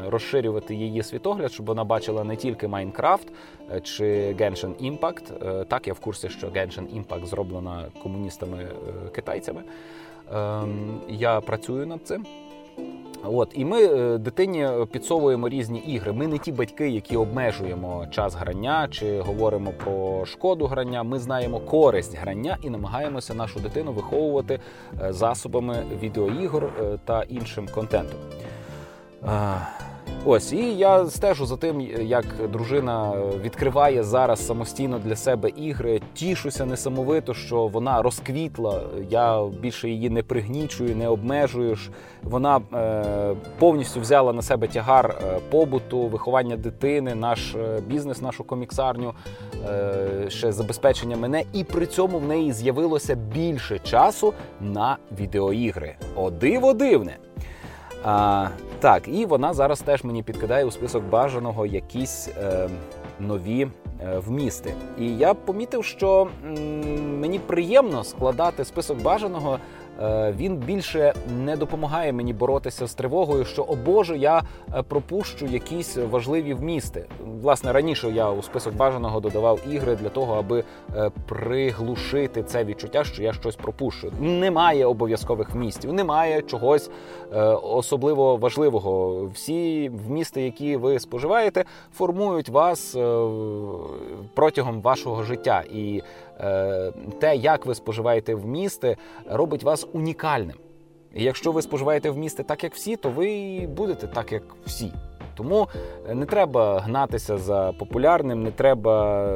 розширювати 0.07 0.75
її 0.75 1.03
світогляд, 1.03 1.51
щоб 1.51 1.65
вона 1.65 1.83
бачила 1.83 2.24
не 2.24 2.36
тільки 2.36 2.67
Майнкрафт 2.67 3.27
чи 3.83 4.36
Genshin 4.39 4.91
Impact. 4.91 5.65
Так, 5.65 5.88
я 5.88 5.93
в 5.93 6.00
курсі, 6.00 6.29
що 6.29 6.47
Genshin 6.47 7.03
Impact 7.03 7.25
зроблена 7.25 7.86
комуністами-китайцями. 8.03 9.59
Ем, 9.59 9.65
я 11.10 11.41
працюю 11.41 11.88
над 11.88 12.07
цим. 12.07 12.25
От 13.24 13.51
і 13.55 13.65
ми 13.65 13.84
е, 13.84 14.17
дитині 14.17 14.67
підсовуємо 14.91 15.50
різні 15.50 15.79
ігри. 15.79 16.12
Ми 16.12 16.27
не 16.27 16.38
ті 16.38 16.51
батьки, 16.51 16.89
які 16.89 17.17
обмежуємо 17.17 18.05
час 18.12 18.36
грання 18.36 18.88
чи 18.91 19.19
говоримо 19.19 19.72
про 19.72 20.25
шкоду 20.25 20.65
грання. 20.65 21.03
Ми 21.03 21.19
знаємо 21.19 21.60
користь 21.60 22.17
грання 22.17 22.57
і 22.63 22.69
намагаємося 22.69 23.34
нашу 23.34 23.60
дитину 23.60 23.91
виховувати 23.91 24.60
е, 25.01 25.13
засобами 25.13 25.84
відеоігор 26.01 26.63
е, 26.65 26.98
та 27.05 27.24
іншим 27.24 27.67
контентом. 27.75 28.19
Ось 30.25 30.53
і 30.53 30.77
я 30.77 31.05
стежу 31.05 31.45
за 31.45 31.57
тим, 31.57 31.81
як 32.01 32.25
дружина 32.51 33.13
відкриває 33.41 34.03
зараз 34.03 34.47
самостійно 34.47 35.00
для 35.00 35.15
себе 35.15 35.50
ігри. 35.50 36.01
Тішуся 36.13 36.65
несамовито, 36.65 37.33
що 37.33 37.67
вона 37.67 38.01
розквітла. 38.01 38.81
Я 39.09 39.45
більше 39.45 39.89
її 39.89 40.09
не 40.09 40.24
пригнічую, 40.24 40.95
не 40.95 41.07
обмежую. 41.07 41.77
Вона 42.24 42.62
е, 42.74 43.36
повністю 43.59 44.00
взяла 44.00 44.33
на 44.33 44.41
себе 44.41 44.67
тягар 44.67 45.15
е, 45.21 45.39
побуту, 45.51 46.07
виховання 46.07 46.57
дитини, 46.57 47.15
наш 47.15 47.55
е, 47.55 47.81
бізнес, 47.88 48.21
нашу 48.21 48.43
коміксарню, 48.43 49.13
е, 49.69 50.25
ще 50.29 50.51
забезпечення 50.51 51.17
мене, 51.17 51.43
і 51.53 51.63
при 51.63 51.86
цьому 51.86 52.19
в 52.19 52.27
неї 52.27 52.53
з'явилося 52.53 53.15
більше 53.15 53.79
часу 53.79 54.33
на 54.62 54.97
відеоігри. 55.19 55.95
О, 56.15 56.29
диво 56.31 56.74
дивне. 56.74 57.17
А, 58.09 58.47
Так, 58.79 59.07
і 59.07 59.25
вона 59.25 59.53
зараз 59.53 59.79
теж 59.81 60.03
мені 60.03 60.23
підкидає 60.23 60.65
у 60.65 60.71
список 60.71 61.03
бажаного 61.03 61.65
якісь 61.65 62.27
е, 62.43 62.69
нові 63.19 63.67
е, 64.03 64.19
вмісти. 64.19 64.73
І 64.99 65.17
я 65.17 65.33
помітив, 65.33 65.83
що 65.85 66.27
м, 66.45 67.19
мені 67.19 67.39
приємно 67.39 68.03
складати 68.03 68.65
список 68.65 69.01
бажаного 69.01 69.59
він 70.37 70.57
більше 70.57 71.13
не 71.29 71.57
допомагає 71.57 72.13
мені 72.13 72.33
боротися 72.33 72.87
з 72.87 72.93
тривогою, 72.93 73.45
що 73.45 73.63
о 73.63 73.75
Боже, 73.75 74.17
я 74.17 74.43
е, 74.73 74.83
пропущу 74.83 75.45
якісь 75.45 75.97
важливі 75.97 76.53
вмісти. 76.53 77.05
Власне, 77.41 77.71
раніше 77.71 78.09
я 78.09 78.29
у 78.29 78.41
список 78.41 78.75
бажаного 78.75 79.19
додавав 79.19 79.59
ігри 79.71 79.95
для 79.95 80.09
того, 80.09 80.35
аби 80.35 80.63
е, 80.95 81.11
приглушити 81.27 82.43
це 82.43 82.63
відчуття, 82.63 83.03
що 83.03 83.23
я 83.23 83.33
щось 83.33 83.55
пропущу. 83.55 84.11
Немає 84.19 84.85
обов'язкових 84.85 85.49
вмістів, 85.49 85.93
немає 85.93 86.41
чогось 86.41 86.89
особливо 87.63 88.37
важливого. 88.37 89.25
Всі 89.33 89.89
вмісти, 89.89 90.41
які 90.41 90.75
ви 90.75 90.99
споживаєте, 90.99 91.65
формують 91.93 92.49
вас 92.49 92.97
протягом 94.33 94.81
вашого 94.81 95.23
життя 95.23 95.63
і. 95.73 96.01
Е, 96.39 96.91
те, 97.20 97.36
як 97.36 97.65
ви 97.65 97.75
споживаєте 97.75 98.36
вмісти, 98.36 98.98
робить 99.29 99.63
вас 99.63 99.88
унікальним. 99.94 100.58
І 101.15 101.24
якщо 101.24 101.51
ви 101.51 101.62
споживаєте 101.62 102.10
вмісти 102.10 102.44
так, 102.44 102.63
як 102.63 102.74
всі, 102.75 102.96
то 102.96 103.10
ви 103.10 103.60
будете 103.67 104.08
так, 104.08 104.32
як 104.32 104.44
всі. 104.65 104.91
Тому 105.38 105.67
не 106.13 106.25
треба 106.25 106.79
гнатися 106.79 107.38
за 107.38 107.74
популярним, 107.79 108.44
не 108.44 108.51
треба 108.51 109.27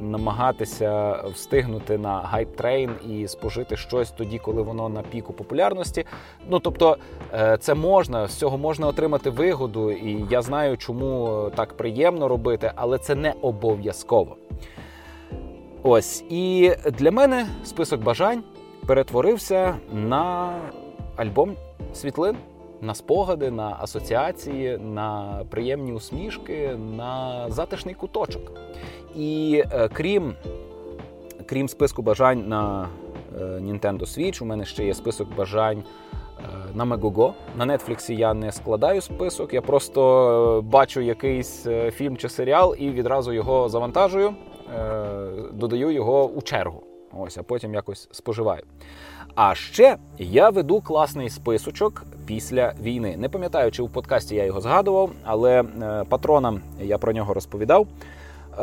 намагатися 0.00 1.22
встигнути 1.34 1.98
на 1.98 2.30
hype 2.32 2.58
train 2.58 2.90
і 3.10 3.28
спожити 3.28 3.76
щось 3.76 4.10
тоді, 4.10 4.38
коли 4.38 4.62
воно 4.62 4.88
на 4.88 5.02
піку 5.02 5.32
популярності. 5.32 6.04
Ну 6.48 6.60
тобто, 6.60 6.96
е, 7.34 7.56
це 7.60 7.74
можна, 7.74 8.28
з 8.28 8.34
цього 8.34 8.58
можна 8.58 8.86
отримати 8.86 9.30
вигоду, 9.30 9.90
і 9.90 10.24
я 10.30 10.42
знаю, 10.42 10.76
чому 10.76 11.50
так 11.54 11.76
приємно 11.76 12.28
робити, 12.28 12.72
але 12.74 12.98
це 12.98 13.14
не 13.14 13.34
обов'язково. 13.42 14.36
Ось 15.82 16.24
і 16.28 16.72
для 16.98 17.10
мене 17.10 17.46
список 17.64 18.02
бажань 18.02 18.42
перетворився 18.86 19.76
на 19.92 20.52
альбом 21.16 21.56
світлин, 21.94 22.36
на 22.80 22.94
спогади, 22.94 23.50
на 23.50 23.76
асоціації, 23.80 24.78
на 24.78 25.40
приємні 25.50 25.92
усмішки, 25.92 26.76
на 26.96 27.44
затишний 27.50 27.94
куточок. 27.94 28.52
І 29.16 29.62
е, 29.72 29.88
крім 29.92 30.34
крім 31.46 31.68
списку 31.68 32.02
бажань 32.02 32.48
на 32.48 32.88
е, 33.40 33.42
Nintendo 33.44 34.00
Switch, 34.00 34.42
у 34.42 34.46
мене 34.46 34.64
ще 34.64 34.84
є 34.84 34.94
список 34.94 35.36
бажань. 35.36 35.82
Е, 36.38 36.74
на 36.74 36.84
Megogo. 36.84 37.32
На 37.56 37.78
Нетфліксі 37.78 38.14
я 38.14 38.34
не 38.34 38.52
складаю 38.52 39.00
список, 39.00 39.54
я 39.54 39.62
просто 39.62 40.64
бачу 40.66 41.00
якийсь 41.00 41.66
фільм 41.90 42.16
чи 42.16 42.28
серіал 42.28 42.76
і 42.78 42.90
відразу 42.90 43.32
його 43.32 43.68
завантажую. 43.68 44.34
Е, 44.76 45.28
додаю 45.52 45.90
його 45.90 46.26
у 46.26 46.42
чергу. 46.42 46.82
Ось, 47.18 47.38
а 47.38 47.42
потім 47.42 47.74
якось 47.74 48.08
споживаю. 48.10 48.62
А 49.34 49.54
ще 49.54 49.96
я 50.18 50.50
веду 50.50 50.80
класний 50.80 51.30
списочок 51.30 52.04
після 52.26 52.72
війни. 52.80 53.16
Не 53.16 53.28
пам'ятаю, 53.28 53.70
чи 53.70 53.82
в 53.82 53.90
подкасті 53.90 54.34
я 54.34 54.44
його 54.44 54.60
згадував, 54.60 55.10
але 55.24 55.62
е, 55.62 56.04
патронам 56.08 56.60
я 56.80 56.98
про 56.98 57.12
нього 57.12 57.34
розповідав. 57.34 57.86
Е, 58.58 58.62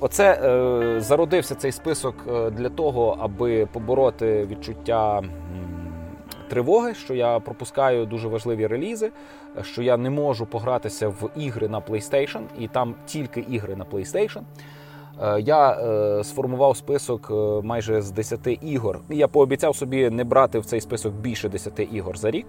оце 0.00 1.00
зародився 1.00 1.54
цей 1.54 1.72
список 1.72 2.14
для 2.50 2.68
того, 2.68 3.16
аби 3.20 3.66
побороти 3.66 4.46
відчуття 4.50 5.22
тривоги, 6.48 6.94
що 6.94 7.14
я 7.14 7.40
пропускаю 7.40 8.06
дуже 8.06 8.28
важливі 8.28 8.66
релізи, 8.66 9.10
що 9.62 9.82
я 9.82 9.96
не 9.96 10.10
можу 10.10 10.46
погратися 10.46 11.08
в 11.08 11.30
ігри 11.36 11.68
на 11.68 11.80
PlayStation, 11.80 12.42
і 12.58 12.68
там 12.68 12.94
тільки 13.06 13.40
ігри 13.40 13.76
на 13.76 13.84
PlayStation. 13.84 14.42
Е, 15.22 15.40
я 15.40 15.70
е, 15.70 16.24
сформував 16.24 16.76
список 16.76 17.28
е, 17.30 17.34
майже 17.66 18.02
з 18.02 18.10
10 18.10 18.40
ігор. 18.62 19.00
Я 19.10 19.28
пообіцяв 19.28 19.76
собі 19.76 20.10
не 20.10 20.24
брати 20.24 20.58
в 20.58 20.64
цей 20.64 20.80
список 20.80 21.14
більше 21.14 21.48
10 21.48 21.88
ігор 21.92 22.18
за 22.18 22.30
рік. 22.30 22.46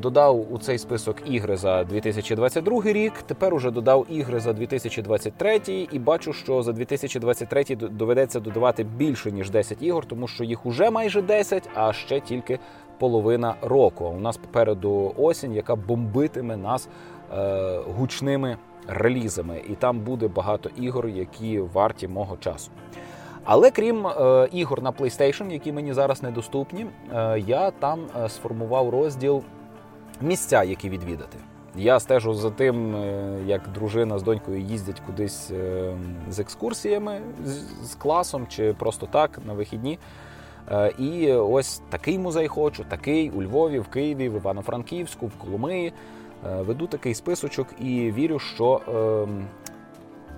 Додав 0.00 0.52
у 0.52 0.58
цей 0.58 0.78
список 0.78 1.16
ігри 1.26 1.56
за 1.56 1.84
2022 1.84 2.82
рік. 2.84 3.12
Тепер 3.26 3.54
уже 3.54 3.70
додав 3.70 4.06
ігри 4.10 4.40
за 4.40 4.52
2023 4.52 5.60
і 5.92 5.98
бачу, 5.98 6.32
що 6.32 6.62
за 6.62 6.72
2023 6.72 7.64
доведеться 7.76 8.40
додавати 8.40 8.84
більше 8.84 9.32
ніж 9.32 9.50
10 9.50 9.82
ігор, 9.82 10.06
тому 10.06 10.28
що 10.28 10.44
їх 10.44 10.66
уже 10.66 10.90
майже 10.90 11.22
10, 11.22 11.70
а 11.74 11.92
ще 11.92 12.20
тільки 12.20 12.58
половина 12.98 13.54
року. 13.62 14.04
У 14.04 14.20
нас 14.20 14.36
попереду 14.36 15.14
осінь, 15.16 15.54
яка 15.54 15.76
бомбитиме 15.76 16.56
нас 16.56 16.88
гучними 17.96 18.56
релізами, 18.88 19.62
і 19.68 19.74
там 19.74 20.00
буде 20.00 20.28
багато 20.28 20.70
ігор, 20.76 21.08
які 21.08 21.60
варті 21.60 22.08
мого 22.08 22.36
часу. 22.36 22.70
Але 23.44 23.70
крім 23.70 24.06
е, 24.06 24.48
ігор 24.52 24.82
на 24.82 24.92
PlayStation, 24.92 25.52
які 25.52 25.72
мені 25.72 25.92
зараз 25.92 26.22
недоступні, 26.22 26.86
е, 27.14 27.38
я 27.46 27.70
там 27.70 28.00
е, 28.24 28.28
сформував 28.28 28.88
розділ 28.88 29.42
місця, 30.20 30.62
які 30.62 30.88
відвідати. 30.88 31.38
Я 31.76 32.00
стежу 32.00 32.34
за 32.34 32.50
тим, 32.50 32.96
е, 32.96 33.38
як 33.46 33.68
дружина 33.74 34.18
з 34.18 34.22
донькою 34.22 34.60
їздять 34.60 35.00
кудись 35.00 35.50
е, 35.50 35.92
з 36.30 36.38
екскурсіями 36.38 37.20
з, 37.82 37.94
класом 37.94 38.46
чи 38.48 38.72
просто 38.72 39.06
так 39.06 39.40
на 39.46 39.52
вихідні. 39.52 39.98
І 40.98 41.32
ось 41.32 41.82
такий 41.88 42.18
музей 42.18 42.48
хочу, 42.48 42.84
такий 42.88 43.30
у 43.30 43.42
Львові, 43.42 43.78
в 43.78 43.88
Києві, 43.88 44.28
в 44.28 44.34
Івано-Франківську, 44.34 45.26
в 45.26 45.32
Коломиї. 45.32 45.92
Е, 46.46 46.62
веду 46.62 46.86
такий 46.86 47.14
списочок 47.14 47.66
і 47.78 48.12
вірю, 48.12 48.38
що 48.38 48.80
ем, 48.88 49.46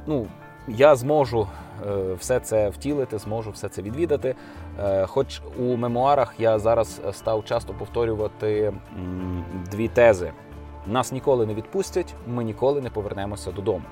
ну, 0.07 0.27
я 0.69 0.97
зможу 0.97 1.49
е, 1.87 2.15
все 2.15 2.41
це 2.41 2.69
втілити, 2.69 3.19
зможу 3.19 3.51
все 3.51 3.69
це 3.69 3.83
відвідати. 3.83 4.35
Е, 4.81 5.07
хоч 5.07 5.41
у 5.59 5.77
мемуарах 5.77 6.35
я 6.39 6.59
зараз 6.59 7.01
став 7.13 7.45
часто 7.45 7.75
повторювати 7.75 8.73
дві 9.71 9.89
тези: 9.89 10.33
нас 10.87 11.13
ніколи 11.13 11.47
не 11.47 11.55
відпустять, 11.55 12.15
ми 12.27 12.45
ніколи 12.45 12.81
не 12.81 12.91
повернемося 12.91 13.53
додому. 13.53 13.85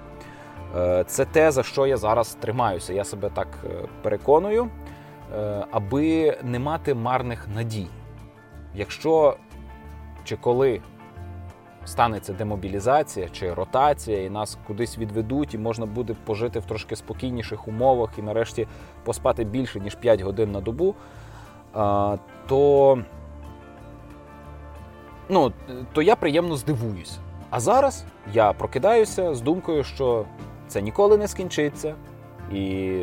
Це 1.06 1.24
те, 1.24 1.50
за 1.50 1.62
що 1.62 1.86
я 1.86 1.96
зараз 1.96 2.34
тримаюся. 2.34 2.92
Я 2.92 3.04
себе 3.04 3.30
так 3.34 3.48
переконую, 4.02 4.68
аби 5.70 6.38
не 6.42 6.58
мати 6.58 6.94
марних 6.94 7.48
надій. 7.54 7.86
Якщо 8.74 9.36
чи 10.24 10.36
коли 10.36 10.80
станеться 11.84 12.32
демобілізація 12.32 13.28
чи 13.28 13.54
ротація, 13.54 14.24
і 14.24 14.30
нас 14.30 14.58
кудись 14.66 14.98
відведуть, 14.98 15.54
і 15.54 15.58
можна 15.58 15.86
буде 15.86 16.16
пожити 16.24 16.58
в 16.58 16.64
трошки 16.64 16.96
спокійніших 16.96 17.68
умовах 17.68 18.10
і 18.18 18.22
нарешті 18.22 18.66
поспати 19.04 19.44
більше 19.44 19.80
ніж 19.80 19.94
5 19.94 20.20
годин 20.20 20.52
на 20.52 20.60
добу, 20.60 20.94
то 22.46 22.98
ну, 25.28 25.52
то 25.92 26.02
я 26.02 26.16
приємно 26.16 26.56
здивуюсь. 26.56 27.18
А 27.50 27.60
зараз 27.60 28.04
я 28.32 28.52
прокидаюся 28.52 29.34
з 29.34 29.40
думкою, 29.40 29.84
що 29.84 30.24
це 30.68 30.82
ніколи 30.82 31.18
не 31.18 31.28
скінчиться, 31.28 31.94
і 32.52 33.00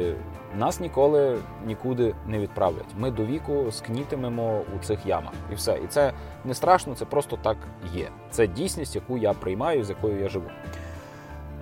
нас 0.57 0.79
ніколи 0.79 1.37
нікуди 1.65 2.15
не 2.27 2.39
відправлять. 2.39 2.85
Ми 2.97 3.11
до 3.11 3.25
віку 3.25 3.71
скнітимемо 3.71 4.61
у 4.75 4.83
цих 4.85 5.05
ямах. 5.05 5.33
І 5.51 5.55
все. 5.55 5.79
І 5.85 5.87
це 5.87 6.13
не 6.45 6.53
страшно, 6.53 6.95
це 6.95 7.05
просто 7.05 7.37
так 7.41 7.57
є. 7.93 8.07
Це 8.31 8.47
дійсність, 8.47 8.95
яку 8.95 9.17
я 9.17 9.33
приймаю, 9.33 9.83
з 9.83 9.89
якою 9.89 10.21
я 10.21 10.29
живу. 10.29 10.49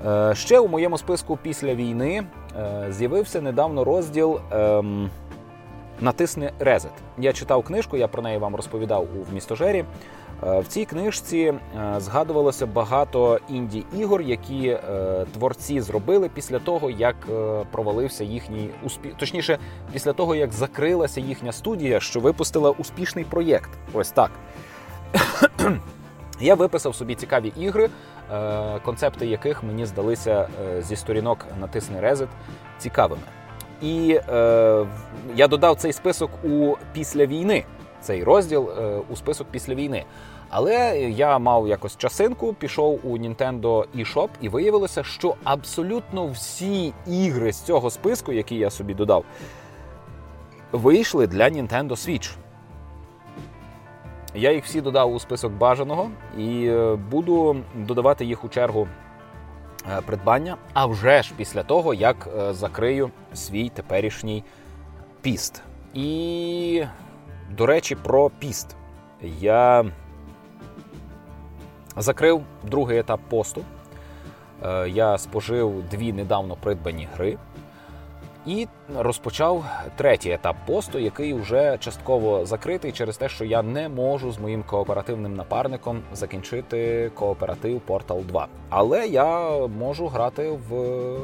Е, 0.05 0.35
ще 0.35 0.59
у 0.59 0.67
моєму 0.67 0.97
списку 0.97 1.37
після 1.41 1.75
війни 1.75 2.23
е, 2.57 2.87
з'явився 2.89 3.41
недавно 3.41 3.83
розділ 3.83 4.39
ем, 4.51 5.09
Натисни 6.01 6.51
Резет. 6.59 6.91
Я 7.17 7.33
читав 7.33 7.63
книжку, 7.63 7.97
я 7.97 8.07
про 8.07 8.21
неї 8.21 8.37
вам 8.37 8.55
розповідав 8.55 9.03
у 9.03 9.33
містожері. 9.33 9.85
Е, 10.43 10.59
в 10.59 10.67
цій 10.67 10.85
книжці 10.85 11.37
е, 11.37 11.95
згадувалося 11.97 12.65
багато 12.65 13.39
інді 13.49 13.85
ігор, 13.97 14.21
які 14.21 14.67
е, 14.67 14.79
творці 15.33 15.81
зробили 15.81 16.29
після 16.33 16.59
того, 16.59 16.89
як 16.89 17.15
провалився 17.71 18.23
їхній 18.23 18.69
успіх, 18.83 19.13
точніше, 19.13 19.57
після 19.93 20.13
того 20.13 20.35
як 20.35 20.53
закрилася 20.53 21.21
їхня 21.21 21.51
студія, 21.51 21.99
що 21.99 22.19
випустила 22.19 22.71
успішний 22.71 23.25
проєкт. 23.25 23.69
Ось 23.93 24.11
так. 24.11 24.31
Я 26.41 26.55
виписав 26.55 26.95
собі 26.95 27.15
цікаві 27.15 27.53
ігри, 27.57 27.89
концепти 28.85 29.27
яких 29.27 29.63
мені 29.63 29.85
здалися 29.85 30.47
зі 30.81 30.95
сторінок 30.95 31.45
натисни 31.59 31.99
Резет 31.99 32.29
цікавими. 32.77 33.21
І 33.81 34.19
е, 34.29 34.85
я 35.35 35.47
додав 35.47 35.75
цей 35.75 35.93
список 35.93 36.31
у 36.43 36.75
після 36.93 37.25
війни 37.25 37.65
цей 38.01 38.23
розділ 38.23 38.69
е, 38.69 39.01
у 39.09 39.15
список 39.15 39.47
після 39.51 39.75
війни. 39.75 40.05
Але 40.49 40.99
я 41.01 41.39
мав 41.39 41.67
якось 41.67 41.97
часинку, 41.97 42.53
пішов 42.53 42.99
у 43.03 43.17
Nintendo 43.17 43.85
eShop 43.95 44.29
і 44.41 44.49
виявилося, 44.49 45.03
що 45.03 45.35
абсолютно 45.43 46.27
всі 46.27 46.93
ігри 47.07 47.51
з 47.51 47.61
цього 47.61 47.89
списку, 47.89 48.31
які 48.31 48.55
я 48.55 48.69
собі 48.69 48.93
додав, 48.93 49.25
вийшли 50.71 51.27
для 51.27 51.43
Nintendo 51.43 51.89
Switch. 51.89 52.35
Я 54.35 54.51
їх 54.51 54.65
всі 54.65 54.81
додав 54.81 55.13
у 55.13 55.19
список 55.19 55.51
бажаного 55.51 56.09
і 56.37 56.65
е, 56.67 56.95
буду 56.95 57.57
додавати 57.75 58.25
їх 58.25 58.43
у 58.43 58.49
чергу 58.49 58.87
е, 59.91 60.01
придбання. 60.05 60.57
А 60.73 60.85
вже 60.85 61.23
ж 61.23 61.33
після 61.37 61.63
того, 61.63 61.93
як 61.93 62.29
закрию 62.51 63.11
свій 63.33 63.69
теперішній 63.69 64.43
піст. 65.21 65.61
І 65.93 66.83
до 67.57 67.65
речі, 67.65 67.95
про 67.95 68.29
піст. 68.29 68.75
Я 69.39 69.85
закрив 71.99 72.43
другий 72.63 72.99
етап 72.99 73.19
посту. 73.29 73.61
Е, 74.65 74.89
я 74.89 75.17
спожив 75.17 75.83
дві 75.91 76.13
недавно 76.13 76.57
придбані 76.61 77.07
гри 77.15 77.37
і 78.45 78.67
розпочав 78.97 79.65
третій 79.95 80.31
етап 80.31 80.55
посту, 80.67 80.99
який 80.99 81.33
вже 81.33 81.77
частково 81.77 82.45
закритий 82.45 82.91
через 82.91 83.17
те, 83.17 83.29
що 83.29 83.45
я 83.45 83.61
не 83.61 83.89
можу 83.89 84.31
з 84.31 84.39
моїм 84.39 84.63
кооперативним 84.63 85.35
напарником 85.35 86.01
закінчити 86.13 87.11
кооператив 87.15 87.81
Portal 87.87 88.25
2. 88.25 88.47
Але 88.69 89.07
я 89.07 89.49
можу 89.67 90.07
грати 90.07 90.49
в 90.69 91.15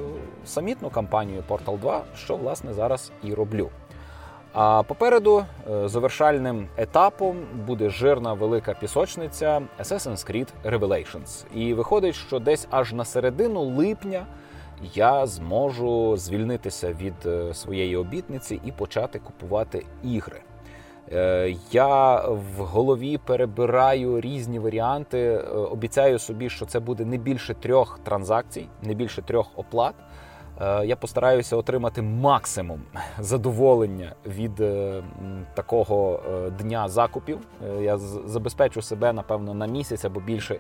самітну 0.46 0.90
кампанію 0.90 1.44
Portal 1.50 1.80
2, 1.80 2.04
що 2.16 2.36
власне 2.36 2.74
зараз 2.74 3.12
і 3.24 3.34
роблю. 3.34 3.70
А 4.58 4.84
попереду 4.84 5.46
е, 5.70 5.88
завершальним 5.88 6.68
етапом 6.78 7.38
буде 7.68 7.90
жирна 7.90 8.34
велика 8.34 8.74
пісочниця 8.74 9.62
Assassin's 9.80 10.32
Creed 10.32 10.48
Revelations. 10.66 11.46
І 11.56 11.74
виходить, 11.74 12.16
що 12.16 12.40
десь 12.40 12.68
аж 12.72 12.94
на 12.94 13.06
середину 13.06 13.62
липня 13.62 14.26
я 14.94 15.26
зможу 15.26 16.18
звільнитися 16.18 16.94
від 16.94 17.14
е, 17.26 17.54
своєї 17.54 17.96
обітниці 17.96 18.62
і 18.66 18.72
почати 18.72 19.20
купувати 19.20 19.86
ігри. 20.04 20.42
Е, 21.12 21.56
я 21.72 22.16
в 22.28 22.58
голові 22.58 23.18
перебираю 23.18 24.22
різні 24.22 24.60
варіанти. 24.60 25.38
Обіцяю 25.72 26.20
собі, 26.20 26.50
що 26.50 26.66
це 26.66 26.80
буде 26.80 27.06
не 27.06 27.18
більше 27.18 27.54
трьох 27.54 28.00
транзакцій, 28.04 28.68
не 28.82 28.94
більше 28.94 29.22
трьох 29.22 29.48
оплат. 29.56 29.96
Е, 30.62 30.86
я 30.86 30.96
постараюся 30.96 31.56
отримати 31.56 32.02
максимум 32.02 32.82
задоволення 33.20 34.16
від 34.26 34.60
е, 34.60 35.04
такого 35.54 36.20
е, 36.30 36.50
дня 36.50 36.90
закупів. 36.90 37.40
Я 37.80 37.98
забезпечу 37.98 38.82
себе, 38.82 39.14
напевно, 39.14 39.54
на 39.54 39.66
місяць 39.66 40.06
або 40.06 40.20
більше 40.20 40.60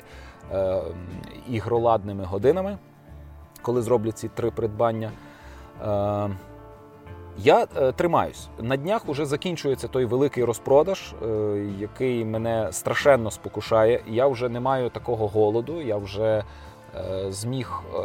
ігроладними 1.49 2.23
годинами, 2.23 2.77
коли 3.61 3.81
зроблю 3.81 4.11
ці 4.11 4.27
три 4.27 4.51
придбання. 4.51 5.11
Я 7.37 7.65
тримаюсь. 7.95 8.47
На 8.59 8.77
днях 8.77 9.05
вже 9.07 9.25
закінчується 9.25 9.87
той 9.87 10.05
великий 10.05 10.43
розпродаж, 10.43 11.13
який 11.79 12.25
мене 12.25 12.67
страшенно 12.71 13.31
спокушає. 13.31 14.03
Я 14.07 14.27
вже 14.27 14.49
не 14.49 14.59
маю 14.59 14.89
такого 14.89 15.27
голоду. 15.27 15.81
Я 15.81 15.97
вже 15.97 16.43
зміг, 17.29 17.81
е, 17.93 17.97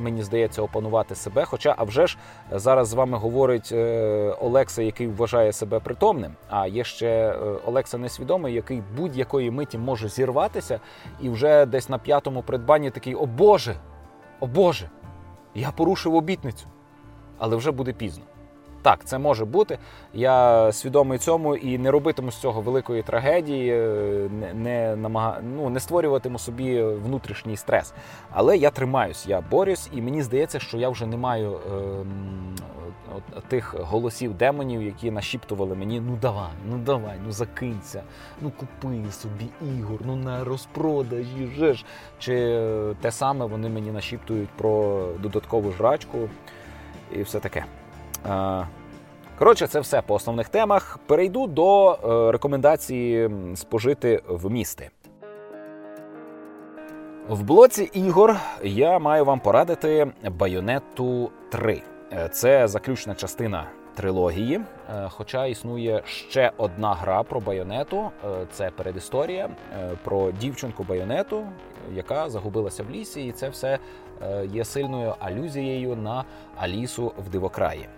мені 0.00 0.22
здається, 0.22 0.62
опанувати 0.62 1.14
себе. 1.14 1.44
Хоча, 1.44 1.74
а 1.78 1.84
вже 1.84 2.06
ж 2.06 2.18
зараз 2.50 2.88
з 2.88 2.92
вами 2.92 3.18
говорить 3.18 3.72
е, 3.72 4.36
Олекса, 4.40 4.82
який 4.82 5.06
вважає 5.06 5.52
себе 5.52 5.80
притомним. 5.80 6.32
А 6.48 6.66
є 6.66 6.84
ще 6.84 7.32
Олекса 7.66 7.98
несвідомий, 7.98 8.54
який 8.54 8.82
будь-якої 8.96 9.50
миті 9.50 9.78
може 9.78 10.08
зірватися, 10.08 10.80
і 11.20 11.28
вже 11.28 11.66
десь 11.66 11.88
на 11.88 11.98
п'ятому 11.98 12.42
придбанні 12.42 12.90
такий: 12.90 13.14
О 13.14 13.26
Боже! 13.26 13.74
О 14.40 14.46
Боже! 14.46 14.90
Я 15.54 15.70
порушив 15.70 16.14
обітницю, 16.14 16.66
але 17.38 17.56
вже 17.56 17.70
буде 17.70 17.92
пізно. 17.92 18.24
Так, 18.82 19.04
це 19.04 19.18
може 19.18 19.44
бути. 19.44 19.78
Я 20.14 20.72
свідомий 20.72 21.18
цьому 21.18 21.56
і 21.56 21.78
не 21.78 21.90
робитиму 21.90 22.30
з 22.30 22.36
цього 22.36 22.60
великої 22.60 23.02
трагедії, 23.02 23.70
е, 23.70 24.28
не 24.40 24.54
не, 24.54 24.96
намага... 24.96 25.40
ну, 25.56 25.70
не 25.70 25.80
створюватиму 25.80 26.38
собі 26.38 26.82
внутрішній 26.82 27.56
стрес. 27.56 27.94
Але 28.30 28.56
я 28.56 28.70
тримаюсь, 28.70 29.26
я 29.26 29.40
борюсь, 29.40 29.90
і 29.92 30.02
мені 30.02 30.22
здається, 30.22 30.60
що 30.60 30.78
я 30.78 30.88
вже 30.88 31.06
не 31.06 31.16
маю 31.16 31.52
е, 31.52 33.40
тих 33.48 33.74
голосів 33.74 34.34
демонів, 34.34 34.82
які 34.82 35.10
нашіптували 35.10 35.74
мені: 35.74 36.00
ну 36.00 36.18
давай, 36.22 36.52
ну 36.68 36.78
давай, 36.78 37.16
ну 37.26 37.32
закинься, 37.32 38.02
ну 38.40 38.50
купи 38.50 39.10
собі 39.10 39.46
ігор, 39.78 40.00
ну 40.04 40.16
на 40.16 40.44
розпродажі 40.44 41.46
же 41.56 41.74
ж. 41.74 41.84
Чи 42.18 42.34
те 43.00 43.10
саме 43.10 43.46
вони 43.46 43.68
мені 43.68 43.90
нашіптують 43.90 44.48
про 44.48 45.06
додаткову 45.18 45.72
жрачку 45.72 46.18
і 47.12 47.22
все 47.22 47.40
таке. 47.40 47.64
Коротше, 49.42 49.66
це 49.66 49.80
все 49.80 50.02
по 50.02 50.14
основних 50.14 50.48
темах. 50.48 50.98
Перейду 51.06 51.46
до 51.46 51.92
е, 51.92 52.32
рекомендації 52.32 53.30
спожити 53.54 54.22
вмісти. 54.28 54.90
В 57.28 57.42
блоці 57.42 57.90
ігор 57.92 58.36
я 58.62 58.98
маю 58.98 59.24
вам 59.24 59.40
порадити 59.40 60.12
Байонету 60.30 61.30
3. 61.50 61.82
Е, 62.12 62.28
це 62.28 62.68
заключна 62.68 63.14
частина 63.14 63.66
трилогії. 63.94 64.60
Е, 64.90 65.08
хоча 65.10 65.46
існує 65.46 66.02
ще 66.04 66.52
одна 66.56 66.94
гра 66.94 67.22
про 67.22 67.40
байонету. 67.40 68.10
Це 68.52 68.70
передісторія 68.70 69.48
про 70.04 70.32
дівчинку 70.32 70.84
байонету, 70.88 71.46
яка 71.94 72.30
загубилася 72.30 72.82
в 72.82 72.90
лісі, 72.90 73.26
і 73.26 73.32
це 73.32 73.48
все 73.48 73.78
є 74.44 74.64
сильною 74.64 75.14
алюзією 75.18 75.96
на 75.96 76.24
Алісу 76.56 77.12
в 77.26 77.28
Дивокраї. 77.28 77.88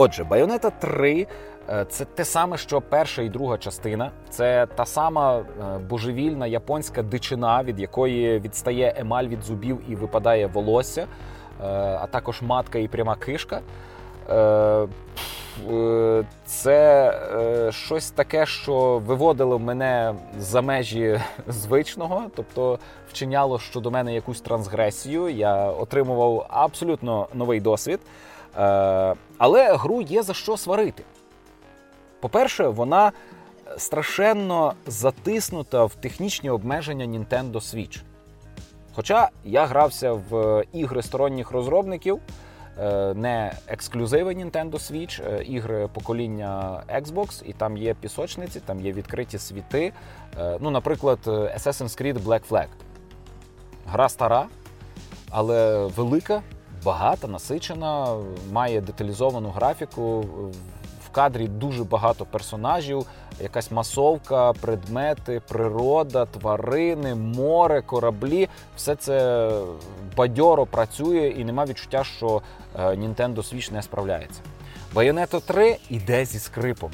Отже, 0.00 0.24
Байонета 0.24 0.70
3 0.70 1.26
е, 1.68 1.84
це 1.88 2.04
те 2.04 2.24
саме, 2.24 2.56
що 2.56 2.80
перша 2.80 3.22
і 3.22 3.28
друга 3.28 3.58
частина. 3.58 4.10
Це 4.30 4.66
та 4.74 4.84
сама 4.84 5.38
е, 5.38 5.42
божевільна 5.78 6.46
японська 6.46 7.02
дичина, 7.02 7.62
від 7.62 7.80
якої 7.80 8.38
відстає 8.38 8.94
емаль 8.96 9.24
від 9.24 9.42
зубів 9.42 9.80
і 9.88 9.94
випадає 9.94 10.46
волосся, 10.46 11.02
е, 11.02 11.06
а 12.00 12.06
також 12.06 12.42
матка 12.42 12.78
і 12.78 12.88
пряма 12.88 13.16
кишка. 13.16 13.60
Це 16.44 17.12
щось 17.70 18.10
таке, 18.10 18.46
що 18.46 19.02
виводило 19.06 19.58
мене 19.58 20.14
за 20.38 20.62
межі 20.62 21.20
звичного, 21.48 22.22
тобто 22.36 22.78
вчиняло 23.08 23.58
щодо 23.58 23.90
мене 23.90 24.14
якусь 24.14 24.40
трансгресію. 24.40 25.28
Я 25.28 25.64
отримував 25.64 26.46
абсолютно 26.50 27.26
новий 27.34 27.60
досвід. 27.60 28.00
Е, 28.56 29.14
але 29.38 29.76
гру 29.76 30.02
є 30.02 30.22
за 30.22 30.34
що 30.34 30.56
сварити. 30.56 31.04
По-перше, 32.20 32.68
вона 32.68 33.12
страшенно 33.76 34.74
затиснута 34.86 35.84
в 35.84 35.94
технічні 35.94 36.50
обмеження 36.50 37.06
Nintendo 37.06 37.52
Switch. 37.52 38.02
Хоча 38.94 39.28
я 39.44 39.66
грався 39.66 40.12
в 40.12 40.64
ігри 40.72 41.02
сторонніх 41.02 41.50
розробників, 41.50 42.20
не 43.14 43.52
ексклюзиви 43.66 44.34
Nintendo 44.34 44.72
Switch, 44.72 45.42
ігри 45.42 45.88
покоління 45.92 46.82
Xbox, 46.94 47.42
і 47.44 47.52
там 47.52 47.76
є 47.76 47.94
пісочниці, 47.94 48.60
там 48.60 48.80
є 48.80 48.92
відкриті 48.92 49.38
світи. 49.38 49.92
Ну, 50.60 50.70
Наприклад, 50.70 51.18
Assassin's 51.26 52.02
Creed 52.02 52.24
Black 52.24 52.48
Flag. 52.48 52.66
Гра 53.86 54.08
стара, 54.08 54.46
але 55.30 55.86
велика, 55.86 56.42
багата, 56.84 57.28
насичена, 57.28 58.16
має 58.52 58.80
деталізовану 58.80 59.50
графіку. 59.50 60.24
В 61.06 61.10
кадрі 61.10 61.48
дуже 61.48 61.84
багато 61.84 62.24
персонажів, 62.24 63.06
якась 63.40 63.70
масовка, 63.70 64.52
предмети, 64.52 65.42
природа, 65.48 66.26
тварини, 66.26 67.14
море, 67.14 67.82
кораблі. 67.82 68.48
Все 68.76 68.96
це 68.96 69.50
бадьоро 70.16 70.66
працює 70.66 71.34
і 71.38 71.44
нема 71.44 71.64
відчуття, 71.64 72.04
що 72.04 72.42
е, 72.76 72.82
Nintendo 72.82 73.36
Switch 73.36 73.72
не 73.72 73.82
справляється. 73.82 74.40
Bayonetta 74.94 75.40
3 75.40 75.76
іде 75.90 76.24
зі 76.24 76.38
скрипом. 76.38 76.90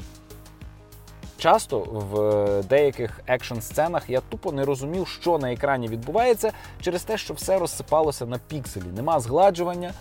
Часто 1.45 1.79
в 1.79 2.63
деяких 2.63 3.21
екшн 3.27 3.59
сценах 3.59 4.09
я 4.09 4.21
тупо 4.21 4.51
не 4.51 4.65
розумів, 4.65 5.07
що 5.07 5.37
на 5.37 5.53
екрані 5.53 5.87
відбувається, 5.87 6.51
через 6.81 7.03
те, 7.03 7.17
що 7.17 7.33
все 7.33 7.59
розсипалося 7.59 8.25
на 8.25 8.37
пікселі. 8.37 8.83
Нема 8.95 9.19
згладжування. 9.19 9.91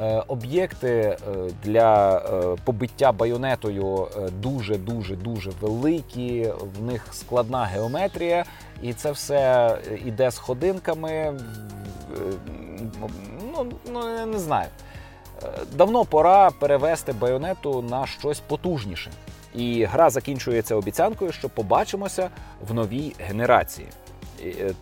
Е, 0.00 0.22
об'єкти 0.28 0.88
е, 0.88 1.16
для 1.64 2.18
е, 2.18 2.56
побиття 2.64 3.12
байонетою 3.12 4.08
дуже 4.32 4.76
дуже 4.78 5.16
дуже 5.16 5.50
великі. 5.60 6.52
В 6.78 6.82
них 6.82 7.06
складна 7.12 7.64
геометрія, 7.64 8.44
і 8.82 8.92
це 8.92 9.12
все 9.12 9.78
іде 10.04 10.30
з 10.30 10.38
ходинками. 10.38 11.40
Ну, 13.52 13.66
ну 13.92 14.18
я 14.18 14.26
не 14.26 14.38
знаю. 14.38 14.68
Давно 15.72 16.04
пора 16.04 16.50
перевести 16.50 17.12
байонету 17.12 17.82
на 17.82 18.06
щось 18.06 18.40
потужніше. 18.40 19.10
І 19.54 19.84
гра 19.84 20.10
закінчується 20.10 20.74
обіцянкою, 20.74 21.32
що 21.32 21.48
побачимося 21.48 22.30
в 22.68 22.74
новій 22.74 23.14
генерації. 23.18 23.88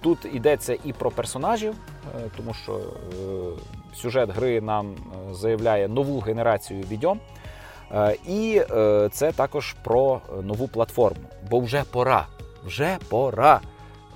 Тут 0.00 0.18
йдеться 0.32 0.76
і 0.84 0.92
про 0.92 1.10
персонажів, 1.10 1.74
тому 2.36 2.54
що 2.54 2.80
сюжет 3.94 4.30
гри 4.30 4.60
нам 4.60 4.90
е, 4.90 5.34
заявляє 5.34 5.88
нову 5.88 6.20
генерацію 6.20 6.84
відьом. 6.90 7.20
Е, 7.92 8.16
і 8.26 8.62
е, 8.70 9.08
це 9.12 9.32
також 9.32 9.76
про 9.84 10.20
нову 10.42 10.68
платформу. 10.68 11.24
Бо 11.50 11.60
вже 11.60 11.84
пора, 11.90 12.26
вже 12.64 12.98
пора 13.08 13.60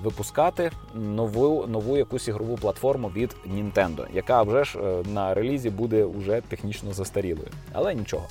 випускати 0.01 0.71
нову 0.93 1.67
нову 1.67 1.97
якусь 1.97 2.27
ігрову 2.27 2.55
платформу 2.55 3.07
від 3.07 3.35
Nintendo, 3.47 4.05
яка 4.13 4.43
вже 4.43 4.63
ж 4.63 4.79
на 5.13 5.33
релізі 5.33 5.69
буде 5.69 6.05
вже 6.05 6.41
технічно 6.41 6.93
застарілою. 6.93 7.47
Але 7.73 7.95
нічого. 7.95 8.25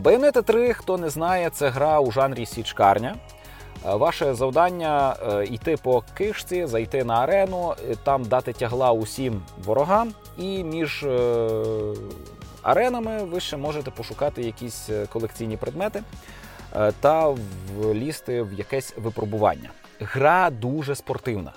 Bayonetta 0.00 0.42
3, 0.42 0.72
хто 0.72 0.98
не 0.98 1.10
знає, 1.10 1.50
це 1.50 1.68
гра 1.68 2.00
у 2.00 2.12
жанрі 2.12 2.46
січкарня. 2.46 3.16
Ваше 3.84 4.34
завдання 4.34 5.16
е, 5.28 5.44
йти 5.44 5.76
по 5.82 6.04
кишці, 6.14 6.66
зайти 6.66 7.04
на 7.04 7.14
арену, 7.14 7.74
е, 7.90 7.94
там 8.04 8.24
дати 8.24 8.52
тягла 8.52 8.92
усім 8.92 9.42
ворогам, 9.64 10.12
і 10.38 10.64
між 10.64 11.02
е, 11.02 11.48
аренами 12.62 13.24
ви 13.24 13.40
ще 13.40 13.56
можете 13.56 13.90
пошукати 13.90 14.42
якісь 14.42 14.90
колекційні 15.12 15.56
предмети 15.56 16.02
та 17.00 17.34
влізти 17.78 18.42
в 18.42 18.52
якесь 18.52 18.94
випробування. 18.96 19.70
Гра 20.00 20.50
дуже 20.50 20.94
спортивна. 20.94 21.52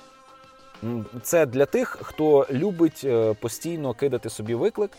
Це 1.23 1.45
для 1.45 1.65
тих, 1.65 1.97
хто 2.01 2.47
любить 2.51 3.07
постійно 3.39 3.93
кидати 3.93 4.29
собі 4.29 4.55
виклик, 4.55 4.91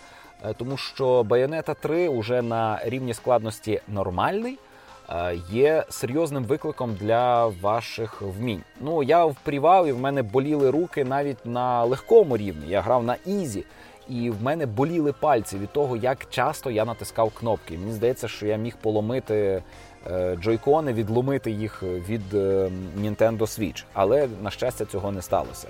тому 0.57 0.77
що 0.77 1.23
Bayonetta 1.23 1.77
3 1.81 2.09
вже 2.09 2.43
на 2.43 2.81
рівні 2.85 3.15
складності 3.15 3.81
нормальний. 3.89 4.59
Е, 5.11 5.39
є 5.51 5.85
серйозним 5.89 6.45
викликом 6.45 6.95
для 6.95 7.47
ваших 7.47 8.23
вмінь. 8.23 8.63
Ну 8.81 9.03
я 9.03 9.25
впрівав 9.25 9.87
і 9.87 9.93
в 9.93 9.99
мене 9.99 10.23
боліли 10.23 10.71
руки 10.71 11.05
навіть 11.05 11.47
на 11.47 11.85
легкому 11.85 12.37
рівні. 12.37 12.65
Я 12.69 12.81
грав 12.81 13.05
на 13.05 13.17
easy, 13.27 13.65
і 14.09 14.31
в 14.31 14.43
мене 14.43 14.67
боліли 14.67 15.13
пальці 15.13 15.59
від 15.59 15.73
того, 15.73 15.97
як 15.97 16.31
часто 16.31 16.71
я 16.71 16.85
натискав 16.85 17.31
кнопки. 17.31 17.79
Мені 17.79 17.93
здається, 17.93 18.29
що 18.29 18.47
я 18.47 18.57
міг 18.57 18.77
поломити 18.77 19.63
е, 20.07 20.37
джойкони, 20.37 20.93
відломити 20.93 21.51
їх 21.51 21.83
від 21.83 22.35
е, 22.35 22.71
Nintendo 23.01 23.39
Switch. 23.39 23.85
Але 23.93 24.29
на 24.43 24.51
щастя 24.51 24.85
цього 24.85 25.13
не 25.13 25.23
сталося. 25.23 25.69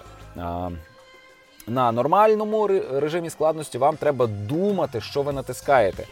На 1.69 1.93
нормальному 1.93 2.67
режимі 2.93 3.31
складності 3.31 3.79
вам 3.79 3.97
треба 3.97 4.27
думати, 4.27 5.01
що 5.01 5.23
ви 5.23 5.33
натискаєте 5.33 6.05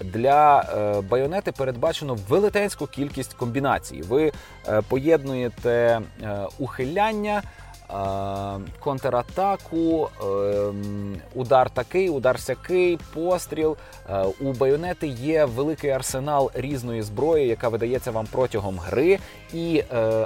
для 0.00 0.60
е, 0.60 1.00
байонети 1.00 1.52
передбачено 1.52 2.18
велетенську 2.28 2.86
кількість 2.86 3.34
комбінацій. 3.34 4.02
Ви 4.02 4.32
е, 4.68 4.82
поєднуєте 4.88 6.00
е, 6.22 6.38
ухиляння. 6.58 7.42
Контратаку, 8.80 10.08
удар 11.34 11.70
такий, 11.70 12.08
удар 12.08 12.40
сякий, 12.40 12.98
постріл. 13.14 13.76
У 14.40 14.52
байонети 14.52 15.06
є 15.06 15.44
великий 15.44 15.90
арсенал 15.90 16.50
різної 16.54 17.02
зброї, 17.02 17.48
яка 17.48 17.68
видається 17.68 18.10
вам 18.10 18.26
протягом 18.32 18.78
гри, 18.78 19.18
і 19.52 19.84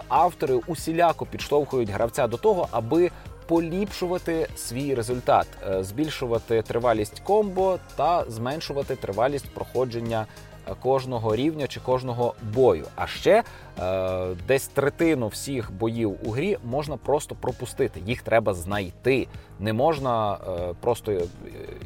автори 0.08 0.60
усіляко 0.66 1.26
підштовхують 1.26 1.90
гравця 1.90 2.26
до 2.26 2.36
того, 2.36 2.68
аби 2.70 3.10
поліпшувати 3.46 4.48
свій 4.56 4.94
результат, 4.94 5.46
е, 5.68 5.84
збільшувати 5.84 6.62
тривалість 6.62 7.20
комбо 7.20 7.78
та 7.96 8.24
зменшувати 8.28 8.96
тривалість 8.96 9.48
проходження 9.50 10.26
е, 10.68 10.74
кожного 10.82 11.36
рівня 11.36 11.66
чи 11.66 11.80
кожного 11.80 12.34
бою. 12.54 12.84
А 12.96 13.06
ще 13.06 13.42
е, 13.80 14.26
десь 14.48 14.68
третину 14.68 15.28
всіх 15.28 15.72
боїв 15.72 16.16
у 16.24 16.30
грі 16.30 16.58
можна 16.64 16.96
просто 16.96 17.34
пропустити. 17.34 18.00
Їх 18.06 18.22
треба 18.22 18.54
знайти. 18.54 19.28
Не 19.60 19.72
можна 19.72 20.38
просто 20.80 21.12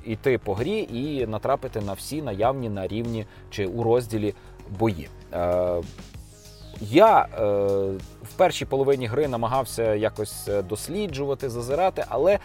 йти 0.04 0.38
по 0.38 0.54
грі 0.54 0.88
і 0.92 1.26
натрапити 1.26 1.80
на 1.80 1.92
всі 1.92 2.22
наявні 2.22 2.68
на 2.68 2.86
рівні 2.86 3.26
чи 3.50 3.66
у 3.66 3.82
розділі 3.82 4.34
бої. 4.78 5.08
Я 6.80 7.20
е, 7.20 7.42
в 8.22 8.32
першій 8.36 8.64
половині 8.64 9.06
гри 9.06 9.28
намагався 9.28 9.94
якось 9.94 10.48
е, 10.48 10.62
досліджувати, 10.62 11.50
зазирати, 11.50 12.04
але, 12.08 12.38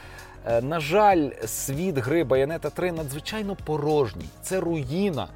е, 0.45 0.61
на 0.61 0.79
жаль, 0.79 1.29
світ 1.45 1.97
гри 1.97 2.23
Bayonetta 2.23 2.71
3 2.71 2.91
надзвичайно 2.91 3.57
порожній. 3.65 4.29
Це 4.41 4.59
руїна 4.59 5.27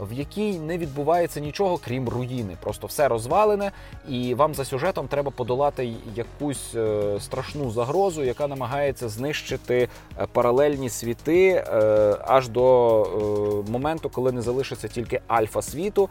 в 0.00 0.12
якій 0.12 0.58
не 0.58 0.78
відбувається 0.78 1.40
нічого, 1.40 1.78
крім 1.84 2.08
руїни. 2.08 2.56
Просто 2.60 2.86
все 2.86 3.08
розвалене, 3.08 3.72
і 4.08 4.34
вам 4.34 4.54
за 4.54 4.64
сюжетом 4.64 5.08
треба 5.08 5.30
подолати 5.30 5.92
якусь 6.14 6.74
е, 6.74 7.16
страшну 7.20 7.70
загрозу, 7.70 8.24
яка 8.24 8.48
намагається 8.48 9.08
знищити 9.08 9.88
е, 10.18 10.26
паралельні 10.32 10.88
світи 10.88 11.48
е, 11.48 11.62
аж 12.26 12.48
до 12.48 13.64
моменту, 13.70 14.10
коли 14.10 14.32
не 14.32 14.42
залишиться 14.42 14.88
тільки 14.88 15.20
альфа 15.26 15.62
світу, 15.62 16.08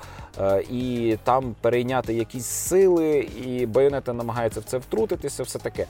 і 0.72 1.18
там 1.24 1.56
перейняти 1.62 2.14
якісь 2.14 2.46
сили, 2.46 3.18
і 3.20 3.66
байонета 3.66 4.14
намагається 4.14 4.60
в 4.60 4.64
це 4.64 4.78
втрутитися, 4.78 5.44
все 5.44 5.60
таке. 5.60 5.86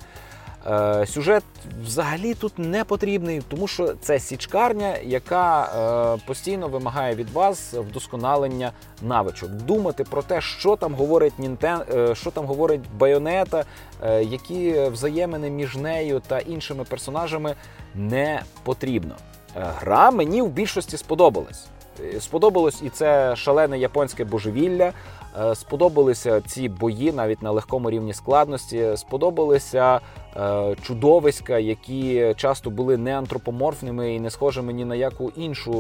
Е, 0.68 1.06
сюжет 1.06 1.44
взагалі 1.84 2.34
тут 2.34 2.60
не 2.60 2.84
потрібний, 2.84 3.42
тому 3.48 3.68
що 3.68 3.94
це 4.02 4.20
січкарня, 4.20 4.98
яка 5.04 5.64
е, 6.18 6.22
постійно 6.28 6.68
вимагає 6.68 7.16
від 7.16 7.30
вас 7.30 7.74
вдосконалення 7.74 8.72
навичок. 9.02 9.50
Думати 9.50 10.04
про 10.04 10.22
те, 10.22 10.42
що 10.42 10.76
там 10.76 10.94
говорить 10.94 11.40
Нінтен, 11.40 11.82
е, 11.94 12.16
що 12.16 12.32
там 12.32 12.46
говорить 12.46 12.82
Байонета, 12.98 13.66
які 14.22 14.82
взаємини 14.92 15.50
між 15.50 15.76
нею 15.76 16.22
та 16.28 16.40
іншими 16.40 16.84
персонажами 16.84 17.56
не 17.96 18.42
потрібно. 18.64 19.16
Гра 19.56 20.12
мені 20.12 20.42
в 20.42 20.48
більшості 20.48 20.98
сподобалась. 20.98 21.66
Сподобалось 22.20 22.82
і 22.82 22.90
це 22.90 23.36
шалене 23.36 23.80
японське 23.80 24.26
божевілля. 24.26 24.94
Сподобалися 25.54 26.42
ці 26.42 26.70
бої 26.70 27.12
навіть 27.12 27.42
на 27.42 27.52
легкому 27.52 27.92
рівні 27.92 28.14
складності. 28.14 28.92
Сподобалися 28.96 30.00
чудовиська, 30.82 31.60
які 31.60 32.34
часто 32.38 32.70
були 32.70 32.98
не 32.98 33.18
антропоморфними 33.18 34.16
і 34.16 34.20
не 34.20 34.30
схожими 34.30 34.74
ні 34.74 34.86
на 34.86 34.96
яку 34.96 35.32
іншу 35.36 35.72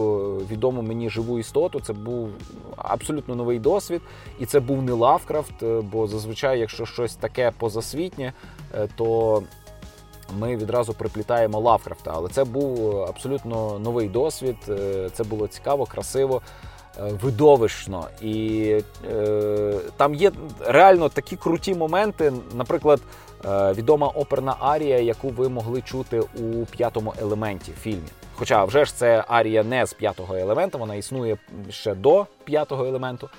відому 0.51 0.81
мені 0.81 1.09
живу 1.09 1.39
істоту. 1.39 1.79
Це 1.79 1.93
був 1.93 2.29
абсолютно 2.77 3.35
новий 3.35 3.59
досвід, 3.59 4.01
і 4.39 4.45
це 4.45 4.59
був 4.59 4.81
не 4.81 4.91
Лавкрафт. 4.91 5.63
Е, 5.63 5.81
бо 5.91 6.07
зазвичай, 6.07 6.59
якщо 6.59 6.85
щось 6.85 7.15
таке 7.15 7.51
позасвітнє, 7.57 8.33
то 8.95 9.43
ми 10.39 10.55
відразу 10.55 10.93
приплітаємо 10.93 11.59
Лавкрафта. 11.59 12.11
Але 12.13 12.29
це 12.29 12.43
був 12.43 13.01
абсолютно 13.01 13.79
новий 13.79 14.09
досвід. 14.09 14.57
Це 15.13 15.23
було 15.23 15.47
цікаво, 15.47 15.85
красиво. 15.85 16.41
Е, 16.99 17.11
видовищно. 17.21 18.07
І 18.21 18.81
е, 19.11 19.75
там 19.97 20.15
є 20.15 20.31
реально 20.59 21.09
такі 21.09 21.35
круті 21.35 21.75
моменти. 21.75 22.33
Наприклад, 22.53 22.99
е, 22.99 23.28
відома 23.45 24.07
оперна 24.07 24.55
арія, 24.59 24.99
яку 24.99 25.29
ви 25.29 25.49
могли 25.49 25.81
чути 25.81 26.19
у 26.19 26.65
п'ятому 26.65 27.13
елементі 27.21 27.71
фільмі. 27.81 28.07
Хоча 28.35 28.65
вже 28.65 28.85
ж 28.85 28.95
це 28.95 29.23
арія 29.27 29.63
не 29.63 29.85
з 29.85 29.93
п'ятого 29.93 30.35
елемента, 30.35 30.77
вона 30.77 30.95
існує 30.95 31.37
ще 31.69 31.95
до 31.95 32.25
п'ятого 32.43 32.85
елементу. 32.85 33.29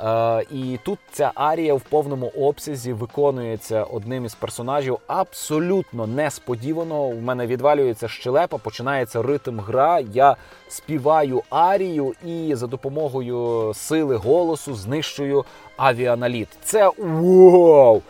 Е, 0.00 0.44
І 0.50 0.78
тут 0.84 0.98
ця 1.12 1.32
арія 1.34 1.74
в 1.74 1.80
повному 1.80 2.26
обсязі 2.26 2.92
виконується 2.92 3.84
одним 3.84 4.24
із 4.24 4.34
персонажів 4.34 4.98
абсолютно 5.06 6.06
несподівано. 6.06 7.02
У 7.02 7.20
мене 7.20 7.46
відвалюється 7.46 8.08
щелепа, 8.08 8.58
починається 8.58 9.22
ритм 9.22 9.60
гра. 9.60 10.00
Я 10.00 10.36
співаю 10.68 11.42
арію 11.50 12.14
і 12.26 12.54
за 12.54 12.66
допомогою 12.66 13.72
сили 13.74 14.16
голосу 14.16 14.74
знищую 14.74 15.44
авіаналіт. 15.76 16.48
Це 16.64 16.90
вау! 16.98 18.02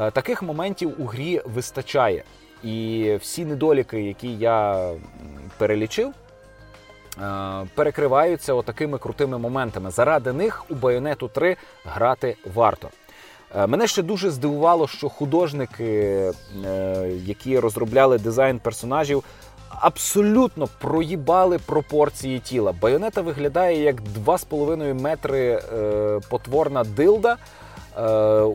Е, 0.00 0.10
Таких 0.10 0.42
моментів 0.42 0.94
у 0.98 1.04
грі 1.04 1.40
вистачає. 1.44 2.24
І 2.62 3.16
всі 3.20 3.44
недоліки, 3.44 4.02
які 4.02 4.34
я 4.34 4.88
перелічив, 5.58 6.12
Е, 7.20 7.66
перекриваються 7.74 8.54
отакими 8.54 8.98
крутими 8.98 9.38
моментами. 9.38 9.90
Заради 9.90 10.32
них 10.32 10.64
у 10.70 10.74
Байонету 10.74 11.28
3 11.28 11.56
грати 11.84 12.36
варто. 12.54 12.88
Е, 13.56 13.66
Мене 13.66 13.86
ще 13.86 14.02
дуже 14.02 14.30
здивувало, 14.30 14.88
що 14.88 15.08
художники, 15.08 16.32
які 17.24 17.58
розробляли 17.58 18.18
дизайн 18.18 18.58
персонажів, 18.58 19.24
абсолютно 19.68 20.68
проїбали 20.78 21.58
пропорції 21.58 22.38
тіла. 22.38 22.74
Байонета 22.80 23.20
виглядає 23.20 23.82
як 23.82 23.96
2,5 24.00 24.94
метри 24.94 25.62
потворна 26.30 26.84
дилда, 26.84 27.36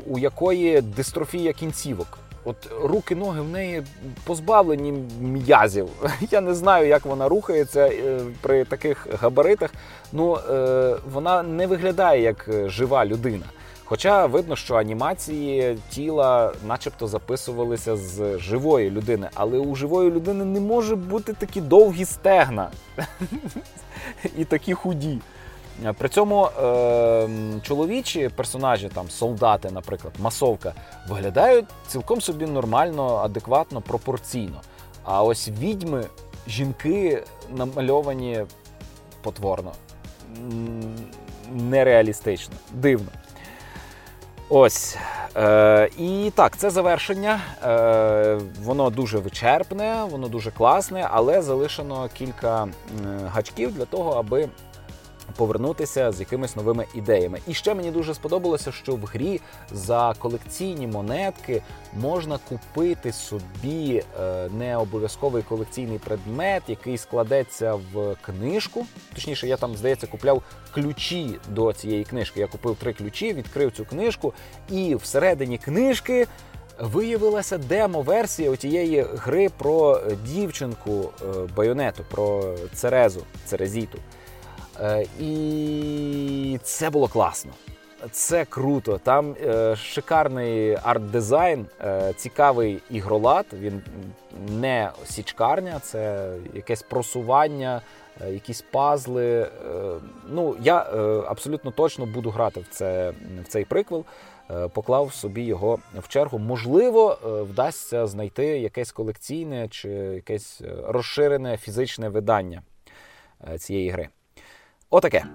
у 0.08 0.20
якої 0.20 0.82
дистрофія 0.82 1.54
кінцівок. 1.54 2.18
От 2.48 2.56
руки, 2.84 3.16
ноги 3.16 3.42
в 3.42 3.50
неї 3.50 3.84
позбавлені 4.24 4.94
м'язів. 5.22 5.88
Я 6.32 6.42
не 6.42 6.54
знаю, 6.54 6.88
як 6.88 7.06
вона 7.06 7.28
рухається 7.30 7.88
е, 7.88 8.20
при 8.42 8.66
таких 8.66 9.08
габаритах. 9.22 9.74
Ну 10.14 10.38
е, 10.38 10.96
вона 11.14 11.44
не 11.44 11.68
виглядає 11.68 12.22
як 12.22 12.46
е, 12.48 12.70
жива 12.70 13.06
людина. 13.06 13.46
Хоча 13.84 14.26
видно, 14.26 14.56
що 14.56 14.76
анімації 14.76 15.78
тіла, 15.90 16.54
начебто, 16.68 17.08
записувалися 17.08 17.96
з 17.96 18.38
живої 18.38 18.92
людини, 18.92 19.30
але 19.34 19.58
у 19.60 19.76
живої 19.76 20.12
людини 20.12 20.46
не 20.46 20.60
може 20.60 20.96
бути 20.96 21.34
такі 21.34 21.62
довгі 21.62 22.06
стегна 22.06 22.70
і 24.38 24.46
такі 24.46 24.74
худі. 24.74 25.20
При 25.98 26.10
цьому 26.10 26.46
е, 26.46 27.30
чоловічі 27.62 28.30
персонажі, 28.30 28.90
там 28.90 29.10
солдати, 29.10 29.72
наприклад, 29.72 30.14
масовка, 30.20 30.74
виглядають 31.08 31.66
цілком 31.88 32.22
собі 32.22 32.46
нормально, 32.46 33.16
адекватно, 33.16 33.82
пропорційно. 33.82 34.62
А 35.04 35.24
ось 35.24 35.50
відьми, 35.50 36.06
жінки 36.48 37.24
намальовані 37.50 38.46
потворно, 39.22 39.72
нереалістично, 41.52 42.56
дивно. 42.74 43.08
Ось. 44.50 44.98
Е, 45.36 45.90
і 45.98 46.32
так, 46.36 46.58
це 46.58 46.70
завершення. 46.70 47.40
Е, 47.66 48.40
воно 48.64 48.90
дуже 48.90 49.18
вичерпне, 49.18 50.04
воно 50.10 50.28
дуже 50.28 50.52
класне, 50.52 51.08
але 51.12 51.42
залишено 51.42 52.10
кілька 52.14 52.68
гачків 53.34 53.74
для 53.74 53.86
того, 53.86 54.12
аби 54.12 54.50
повернутися 55.36 56.12
з 56.12 56.20
якимись 56.20 56.56
новими 56.56 56.86
ідеями. 56.96 57.40
І 57.48 57.54
ще 57.54 57.74
мені 57.74 57.92
дуже 57.92 58.14
сподобалося, 58.14 58.72
що 58.72 58.96
в 58.96 59.06
грі 59.06 59.42
за 59.72 60.14
колекційні 60.20 60.88
монетки 60.88 61.62
можна 61.94 62.40
купити 62.50 63.12
собі 63.12 64.04
е, 64.20 64.50
не 64.58 64.78
обов'язковий 64.78 65.44
колекційний 65.44 66.00
предмет, 66.00 66.64
який 66.68 66.98
складеться 66.98 67.74
в 67.94 68.16
книжку. 68.22 68.86
Точніше, 69.14 69.48
я 69.48 69.58
там, 69.58 69.76
здається, 69.76 70.08
купляв 70.08 70.44
ключі 70.74 71.40
до 71.50 71.74
цієї 71.74 72.04
книжки. 72.04 72.40
Я 72.40 72.48
купив 72.48 72.76
три 72.76 72.94
ключі, 72.94 73.34
відкрив 73.34 73.72
цю 73.72 73.86
книжку, 73.86 74.34
і 74.70 74.96
всередині 74.96 75.58
книжки. 75.58 76.28
Виявилася 76.80 77.58
демо-версія 77.58 78.56
тієї 78.56 79.02
гри 79.02 79.50
про 79.58 80.02
дівчинку 80.26 81.10
е, 81.22 81.26
байонету, 81.56 82.04
про 82.12 82.56
Церезу, 82.74 83.22
Церезіту. 83.46 83.98
Е, 84.82 85.06
І 85.20 86.60
це 86.64 86.90
було 86.90 87.08
класно. 87.08 87.52
Це 88.12 88.46
круто. 88.46 88.98
Там 88.98 89.36
е, 89.42 89.76
шикарний 89.76 90.76
арт-дизайн, 90.76 91.66
е, 91.82 92.14
цікавий 92.16 92.80
ігролад. 92.90 93.46
Він 93.54 93.82
не 94.50 94.92
січкарня, 95.06 95.80
це 95.80 96.32
якесь 96.54 96.82
просування, 96.82 97.82
якісь 98.30 98.62
пазли. 98.62 99.50
Ну, 100.30 100.56
я 100.62 100.78
абсолютно 101.28 101.72
точно 101.72 102.06
буду 102.06 102.30
грати 102.30 102.60
в, 102.60 102.68
це, 102.70 103.14
в 103.44 103.48
цей 103.48 103.66
приквел. 103.66 104.06
Поклав 104.74 105.14
собі 105.14 105.42
його 105.42 105.80
в 106.00 106.08
чергу. 106.08 106.40
Можливо, 106.40 107.18
вдасться 107.24 108.08
знайти 108.08 108.46
якесь 108.46 108.92
колекційне 108.92 109.68
чи 109.68 109.90
якесь 109.90 110.62
розширене 110.88 111.58
фізичне 111.58 112.10
видання 112.10 112.62
цієї 113.58 113.90
гри. 113.90 114.10
Отаке. 114.90 115.26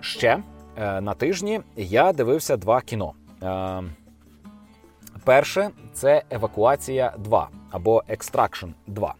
Ще 0.00 0.42
е, 0.76 1.00
на 1.00 1.14
тижні 1.14 1.60
я 1.76 2.12
дивився 2.12 2.56
два 2.56 2.80
кіно. 2.80 3.12
Е, 3.42 3.82
Перше 5.24 5.70
це 5.92 6.22
Евакуація 6.30 7.14
2 7.18 7.48
або 7.70 8.02
Extraction 8.08 8.68
2. 8.86 9.14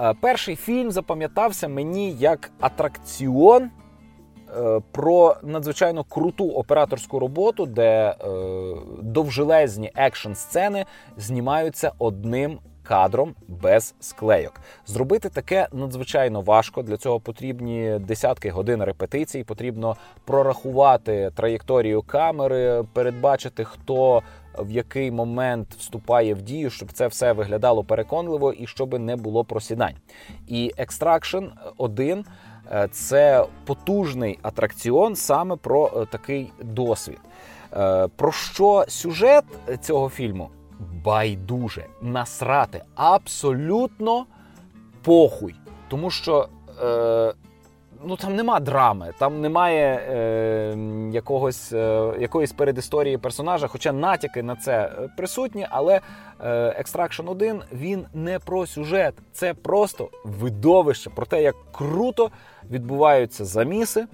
Е, 0.00 0.14
Перший 0.20 0.56
фільм 0.56 0.90
запам'ятався 0.90 1.68
мені 1.68 2.12
як 2.12 2.50
атракціон 2.60 3.70
про 4.92 5.36
надзвичайно 5.42 6.04
круту 6.04 6.50
операторську 6.50 7.18
роботу, 7.18 7.66
де 7.66 7.82
е, 7.82 8.14
довжелезні 9.02 9.92
екшн 9.94 10.32
сцени 10.32 10.84
знімаються 11.16 11.92
одним 11.98 12.58
кадром 12.82 13.34
без 13.48 13.94
склейок. 14.00 14.60
Зробити 14.86 15.28
таке 15.28 15.68
надзвичайно 15.72 16.40
важко. 16.40 16.82
Для 16.82 16.96
цього 16.96 17.20
потрібні 17.20 17.98
десятки 18.00 18.50
годин 18.50 18.84
репетицій. 18.84 19.44
Потрібно 19.44 19.96
прорахувати 20.24 21.30
траєкторію 21.34 22.02
камери, 22.02 22.84
передбачити, 22.92 23.64
хто 23.64 24.22
в 24.58 24.70
який 24.70 25.10
момент 25.10 25.68
вступає 25.78 26.34
в 26.34 26.42
дію, 26.42 26.70
щоб 26.70 26.92
це 26.92 27.06
все 27.06 27.32
виглядало 27.32 27.84
переконливо 27.84 28.52
і 28.52 28.66
щоб 28.66 29.00
не 29.00 29.16
було 29.16 29.44
просідань. 29.44 29.94
І 30.48 30.72
Extraction 30.78 31.48
1– 31.76 32.24
це 32.90 33.46
потужний 33.64 34.38
атракціон 34.42 35.16
саме 35.16 35.56
про 35.56 35.92
е, 35.96 36.06
такий 36.06 36.52
досвід. 36.62 37.18
Е, 37.72 38.08
Про 38.16 38.32
що 38.32 38.84
сюжет 38.88 39.44
цього 39.80 40.08
фільму? 40.08 40.50
Байдуже 41.04 41.86
насрати 42.02 42.82
абсолютно 42.94 44.26
похуй. 45.02 45.54
Тому 45.88 46.10
що 46.10 46.48
е, 46.82 47.34
ну, 48.06 48.16
там 48.16 48.36
нема 48.36 48.60
драми, 48.60 49.12
там 49.18 49.40
немає 49.40 49.94
е, 49.94 50.76
якогось, 51.12 51.72
е, 51.72 52.12
якоїсь 52.20 52.52
передісторії 52.52 53.18
персонажа, 53.18 53.66
хоча 53.66 53.92
натяки 53.92 54.42
на 54.42 54.56
це 54.56 54.72
е, 54.72 55.08
присутні, 55.16 55.66
але 55.70 56.00
е, 56.40 56.82
Extraction 56.82 57.30
1 57.30 57.62
він 57.72 58.06
не 58.14 58.38
про 58.38 58.66
сюжет, 58.66 59.14
це 59.32 59.54
просто 59.54 60.10
видовище 60.24 61.10
про 61.10 61.26
те, 61.26 61.42
як 61.42 61.56
круто 61.72 62.30
відбуваються 62.70 63.44
заміси 63.44 64.06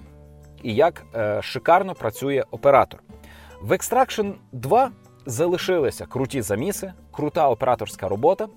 і 0.63 0.75
як 0.75 1.05
е, 1.15 1.41
шикарно 1.41 1.93
працює 1.93 2.43
оператор. 2.51 2.99
В 3.61 3.71
Extraction 3.71 4.33
2 4.51 4.91
залишилися 5.25 6.05
круті 6.05 6.41
заміси, 6.41 6.93
крута 7.11 7.49
операторська 7.49 8.07
робота. 8.07 8.47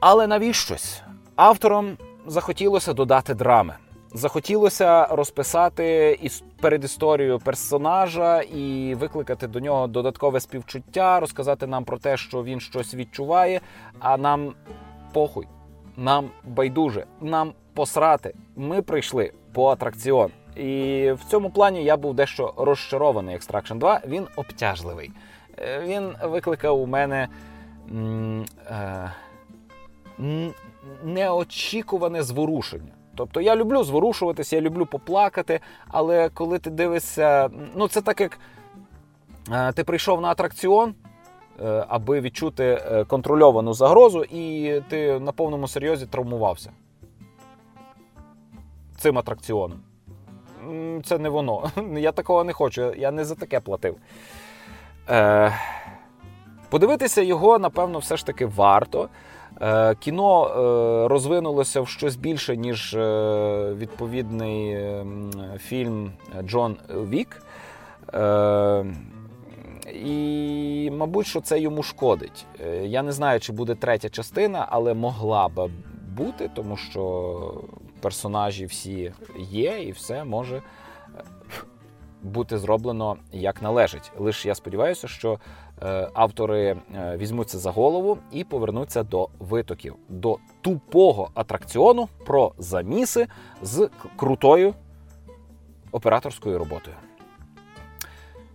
Але 0.00 0.26
навіщось 0.26 1.02
авторам 1.36 1.96
захотілося 2.26 2.92
додати 2.92 3.34
драми. 3.34 3.74
Захотілося 4.14 5.06
розписати 5.06 6.18
іс- 6.24 6.42
передісторію 6.60 7.38
персонажа 7.38 8.40
і 8.42 8.94
викликати 8.94 9.46
до 9.46 9.60
нього 9.60 9.86
додаткове 9.86 10.40
співчуття, 10.40 11.20
розказати 11.20 11.66
нам 11.66 11.84
про 11.84 11.98
те, 11.98 12.16
що 12.16 12.42
він 12.44 12.60
щось 12.60 12.94
відчуває, 12.94 13.60
а 13.98 14.16
нам 14.16 14.54
похуй, 15.12 15.46
нам 15.96 16.30
байдуже, 16.44 17.04
нам 17.20 17.52
посрати. 17.74 18.34
Ми 18.56 18.82
прийшли 18.82 19.32
по 19.52 19.68
атракціон. 19.68 20.30
І 20.56 21.12
в 21.12 21.24
цьому 21.30 21.50
плані 21.50 21.84
я 21.84 21.96
був 21.96 22.14
дещо 22.14 22.54
розчарований. 22.56 23.36
Extraction 23.36 23.78
2, 23.78 24.00
він 24.06 24.26
обтяжливий. 24.36 25.10
Е, 25.58 25.80
Він 25.86 26.14
викликав 26.22 26.80
у 26.80 26.86
мене 26.86 27.28
м, 27.90 28.44
е, 28.70 29.10
неочікуване 31.04 32.22
зворушення. 32.22 32.92
Тобто 33.18 33.40
я 33.40 33.56
люблю 33.56 33.84
зворушуватися, 33.84 34.56
я 34.56 34.62
люблю 34.62 34.86
поплакати, 34.86 35.60
але 35.88 36.28
коли 36.28 36.58
ти 36.58 36.70
дивишся, 36.70 37.50
ну 37.74 37.88
це 37.88 38.00
так 38.00 38.20
як 38.20 38.38
е, 39.52 39.72
ти 39.72 39.84
прийшов 39.84 40.20
на 40.20 40.28
атракціон, 40.28 40.94
е, 41.64 41.84
аби 41.88 42.20
відчути 42.20 42.64
е, 42.64 43.04
контрольовану 43.04 43.72
загрозу, 43.72 44.24
і 44.24 44.80
ти 44.88 45.20
на 45.20 45.32
повному 45.32 45.68
серйозі 45.68 46.06
травмувався 46.06 46.70
цим 48.98 49.18
атракціоном. 49.18 49.80
Це 51.04 51.18
не 51.18 51.28
воно. 51.28 51.70
Я 51.96 52.12
такого 52.12 52.44
не 52.44 52.52
хочу, 52.52 52.94
я 52.94 53.10
не 53.10 53.24
за 53.24 53.34
таке 53.34 53.60
платив. 53.60 53.96
Подивитися 56.70 57.22
його, 57.22 57.58
напевно, 57.58 57.98
все 57.98 58.16
ж 58.16 58.26
таки 58.26 58.46
варто. 58.46 59.08
Е, 59.60 59.94
Кіно 59.94 60.46
е, 60.46 61.08
розвинулося 61.08 61.80
в 61.80 61.88
щось 61.88 62.16
більше, 62.16 62.56
ніж 62.56 62.94
е, 62.94 63.74
відповідний 63.76 64.70
е, 64.70 65.04
фільм 65.58 66.12
Джон 66.42 66.76
Вік. 66.90 67.42
І, 70.04 70.90
мабуть, 70.92 71.26
що 71.26 71.40
це 71.40 71.60
йому 71.60 71.82
шкодить. 71.82 72.46
Я 72.82 73.02
не 73.02 73.12
знаю, 73.12 73.40
чи 73.40 73.52
буде 73.52 73.74
третя 73.74 74.08
частина, 74.08 74.66
але 74.70 74.94
могла 74.94 75.48
би 75.48 75.70
бути, 76.16 76.50
тому 76.54 76.76
що 76.76 77.64
персонажі 78.00 78.66
всі 78.66 79.12
є, 79.38 79.82
і 79.82 79.92
все 79.92 80.24
може 80.24 80.62
бути 82.22 82.58
зроблено 82.58 83.16
як 83.32 83.62
належить. 83.62 84.12
Лише 84.18 84.48
я 84.48 84.54
сподіваюся, 84.54 85.08
що 85.08 85.38
е, 85.82 86.08
автори 86.14 86.76
е, 86.94 87.16
візьмуться 87.16 87.58
за 87.58 87.70
голову 87.70 88.18
і 88.32 88.44
повернуться 88.44 89.02
до 89.02 89.28
витоків, 89.38 89.96
до 90.08 90.38
тупого 90.60 91.30
атракціону 91.34 92.08
про 92.26 92.52
заміси 92.58 93.26
з 93.62 93.88
крутою 94.16 94.74
операторською 95.92 96.58
роботою. 96.58 96.96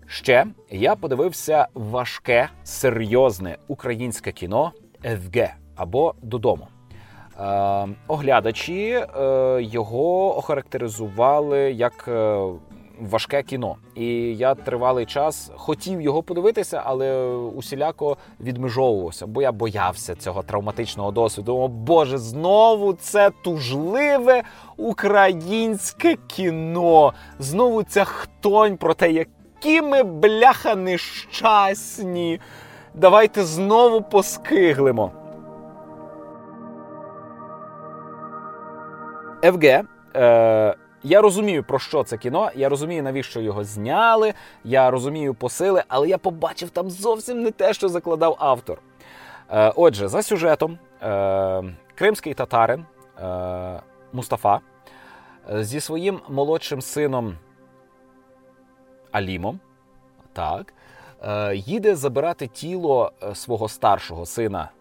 Ще 0.07 0.45
я 0.69 0.95
подивився 0.95 1.67
важке, 1.73 2.49
серйозне 2.63 3.57
українське 3.67 4.31
кіно 4.31 4.71
ФГ 5.03 5.49
або 5.75 6.15
додому. 6.21 6.67
Е, 7.39 7.87
оглядачі 8.07 9.05
е, 9.17 9.59
його 9.61 10.37
охарактеризували 10.37 11.71
як 11.71 12.05
е, 12.07 12.43
важке 13.05 13.43
кіно. 13.43 13.75
І 13.95 14.05
я 14.35 14.55
тривалий 14.55 15.05
час 15.05 15.51
хотів 15.55 16.01
його 16.01 16.23
подивитися, 16.23 16.81
але 16.85 17.25
усіляко 17.35 18.17
відмежовувався, 18.39 19.27
бо 19.27 19.41
я 19.41 19.51
боявся 19.51 20.15
цього 20.15 20.43
травматичного 20.43 21.11
досвіду. 21.11 21.57
О 21.57 21.67
Боже, 21.67 22.17
знову 22.17 22.93
це 22.93 23.31
тужливе 23.43 24.43
українське 24.77 26.17
кіно. 26.27 27.13
Знову 27.39 27.83
ця 27.83 28.03
хтонь 28.03 28.77
про 28.77 28.93
те, 28.93 29.11
які 29.11 29.81
ми 29.81 30.03
бляха 30.03 30.75
нещасні. 30.75 32.39
Давайте 32.93 33.43
знову 33.43 34.01
поскиглимо. 34.01 35.11
ФГ. 39.43 39.83
Я 41.03 41.21
розумію, 41.21 41.63
про 41.63 41.79
що 41.79 42.03
це 42.03 42.17
кіно. 42.17 42.51
Я 42.55 42.69
розумію, 42.69 43.03
навіщо 43.03 43.41
його 43.41 43.63
зняли. 43.63 44.33
Я 44.63 44.91
розумію 44.91 45.33
посили, 45.33 45.83
але 45.87 46.07
я 46.07 46.17
побачив 46.17 46.69
там 46.69 46.89
зовсім 46.89 47.41
не 47.41 47.51
те, 47.51 47.73
що 47.73 47.89
закладав 47.89 48.35
автор. 48.39 48.81
Е, 49.49 49.73
отже, 49.75 50.07
за 50.07 50.21
сюжетом, 50.21 50.79
е, 51.01 51.63
кримський 51.95 52.33
татарин 52.33 52.85
е, 53.21 53.81
Мустафа 54.13 54.59
е, 55.51 55.63
зі 55.63 55.79
своїм 55.79 56.19
молодшим 56.29 56.81
сином 56.81 57.37
Алімом 59.11 59.59
так, 60.33 60.73
е, 61.21 61.55
їде 61.55 61.95
забирати 61.95 62.47
тіло 62.47 63.11
е, 63.23 63.35
свого 63.35 63.69
старшого 63.69 64.25
сина 64.25 64.71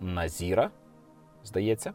Назіра, 0.00 0.70
здається. 1.44 1.92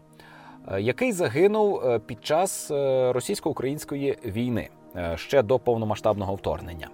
Е, 0.71 0.81
який 0.81 1.11
загинув 1.11 1.85
е, 1.85 1.99
під 1.99 2.25
час 2.25 2.71
е, 2.71 3.13
російсько-української 3.13 4.17
війни 4.25 4.69
ще 5.15 5.41
до 5.41 5.59
повномасштабного 5.59 6.35
вторгнення. 6.35 6.87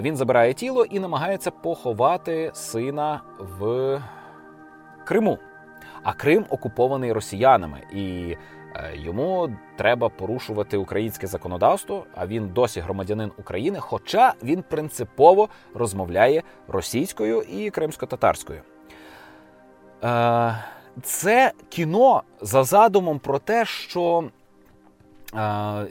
Він 0.00 0.16
забирає 0.16 0.52
тіло 0.52 0.84
і 0.84 1.00
намагається 1.00 1.50
поховати 1.50 2.50
сина 2.54 3.20
в 3.38 4.00
Криму. 5.04 5.38
А 6.02 6.12
Крим 6.12 6.44
окупований 6.50 7.12
росіянами, 7.12 7.80
і 7.92 8.36
йому 8.94 9.56
треба 9.76 10.08
порушувати 10.08 10.76
українське 10.76 11.26
законодавство. 11.26 12.06
А 12.14 12.26
він 12.26 12.48
досі 12.48 12.80
громадянин 12.80 13.32
України, 13.38 13.78
хоча 13.80 14.34
він 14.42 14.64
принципово 14.70 15.48
розмовляє 15.74 16.42
російською 16.68 17.42
і 17.42 17.70
кримсько-татарською. 17.70 18.60
Це 21.02 21.52
кіно 21.68 22.22
за 22.40 22.64
задумом 22.64 23.18
про 23.18 23.38
те, 23.38 23.64
що 23.64 24.24
е, 25.34 25.86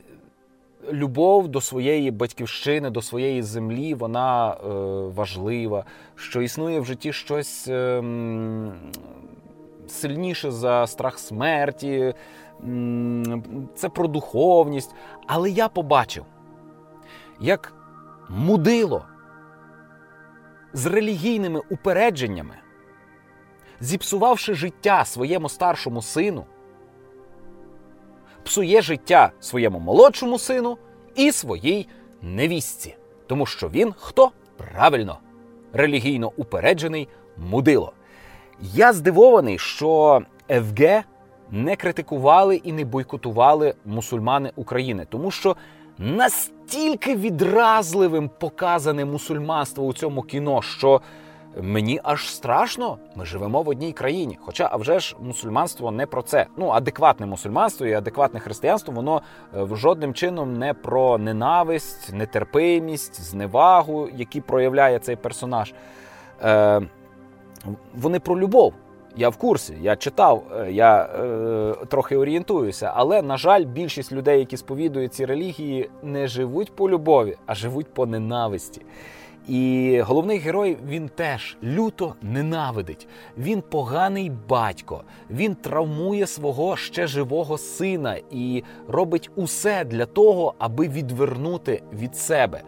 любов 0.91 1.47
до 1.47 1.61
своєї 1.61 2.11
батьківщини, 2.11 2.89
до 2.89 3.01
своєї 3.01 3.43
землі, 3.43 3.93
вона 3.93 4.53
е, 4.53 4.57
важлива, 5.15 5.85
що 6.15 6.41
існує 6.41 6.79
в 6.79 6.85
житті 6.85 7.13
щось 7.13 7.67
е, 7.67 8.03
сильніше 9.87 10.51
за 10.51 10.87
страх 10.87 11.19
смерті, 11.19 12.13
це 13.75 13.89
про 13.89 14.07
духовність. 14.07 14.95
Але 15.27 15.49
я 15.49 15.67
побачив, 15.67 16.25
як 17.39 17.73
мудило 18.29 19.05
з 20.73 20.85
релігійними 20.85 21.61
упередженнями 21.69 22.55
зіпсувавши 23.82 24.53
життя 24.53 25.05
своєму 25.05 25.49
старшому 25.49 26.01
сину, 26.01 26.45
псує 28.43 28.82
життя 28.82 29.32
своєму 29.39 29.79
молодшому 29.79 30.39
сину 30.39 30.77
і 31.15 31.32
своїй 31.32 31.88
невістці. 32.21 32.95
Тому 33.27 33.45
що 33.45 33.69
він 33.69 33.93
хто? 33.97 34.32
Правильно, 34.57 35.17
релігійно 35.73 36.32
упереджений 36.38 37.07
мудило. 37.38 37.93
Я 38.61 38.93
здивований, 38.93 39.59
що 39.59 40.21
ФГ 40.49 41.03
не 41.51 41.75
критикували 41.75 42.55
і 42.55 42.73
не 42.73 42.86
бойкотували 42.86 43.75
мусульмани 43.86 44.51
України, 44.55 45.07
тому 45.09 45.32
що 45.32 45.55
настільки 45.97 47.15
відразливим 47.15 48.29
показане 48.39 49.05
мусульманство 49.05 49.86
у 49.86 49.93
цьому 49.93 50.21
кіно, 50.21 50.61
що 50.61 51.01
Мені 51.57 51.99
аж 52.03 52.29
страшно, 52.29 52.97
ми 53.15 53.25
живемо 53.25 53.61
в 53.61 53.69
одній 53.69 53.93
країні. 53.93 54.37
Хоча, 54.41 54.69
а 54.71 54.77
вже 54.77 54.99
ж, 54.99 55.15
мусульманство 55.19 55.91
не 55.91 56.05
про 56.05 56.21
це. 56.21 56.45
Ну, 56.57 56.69
адекватне 56.69 57.25
мусульманство 57.25 57.85
і 57.85 57.93
адекватне 57.93 58.39
християнство, 58.39 58.93
воно 58.93 59.21
е, 59.55 59.67
жодним 59.75 60.13
чином 60.13 60.57
не 60.57 60.73
про 60.73 61.17
ненависть, 61.17 62.13
нетерпимість, 62.13 63.21
зневагу, 63.21 64.09
які 64.15 64.41
проявляє 64.41 64.99
цей 64.99 65.15
персонаж. 65.15 65.73
Е, 66.43 66.81
Вони 67.93 68.19
про 68.19 68.39
любов. 68.39 68.73
Я 69.15 69.29
в 69.29 69.37
курсі, 69.37 69.77
я 69.81 69.95
читав, 69.95 70.43
е, 70.55 70.71
я 70.71 71.03
е, 71.03 71.85
трохи 71.87 72.17
орієнтуюся, 72.17 72.91
але, 72.95 73.21
на 73.21 73.37
жаль, 73.37 73.65
більшість 73.65 74.11
людей, 74.11 74.39
які 74.39 74.57
сповідують 74.57 75.13
ці 75.13 75.25
релігії, 75.25 75.89
не 76.03 76.27
живуть 76.27 76.75
по 76.75 76.89
любові, 76.89 77.37
а 77.45 77.55
живуть 77.55 77.93
по 77.93 78.05
ненависті. 78.05 78.81
І 79.51 80.01
головний 80.05 80.37
герой 80.37 80.77
він 80.87 81.09
теж 81.09 81.57
люто 81.63 82.15
ненавидить. 82.21 83.07
Він 83.37 83.61
поганий 83.61 84.31
батько, 84.49 85.03
він 85.29 85.55
травмує 85.55 86.27
свого 86.27 86.77
ще 86.77 87.07
живого 87.07 87.57
сина 87.57 88.17
і 88.31 88.63
робить 88.87 89.29
усе 89.35 89.83
для 89.83 90.05
того, 90.05 90.53
аби 90.59 90.87
відвернути 90.87 91.83
від 91.93 92.15
себе. 92.15 92.61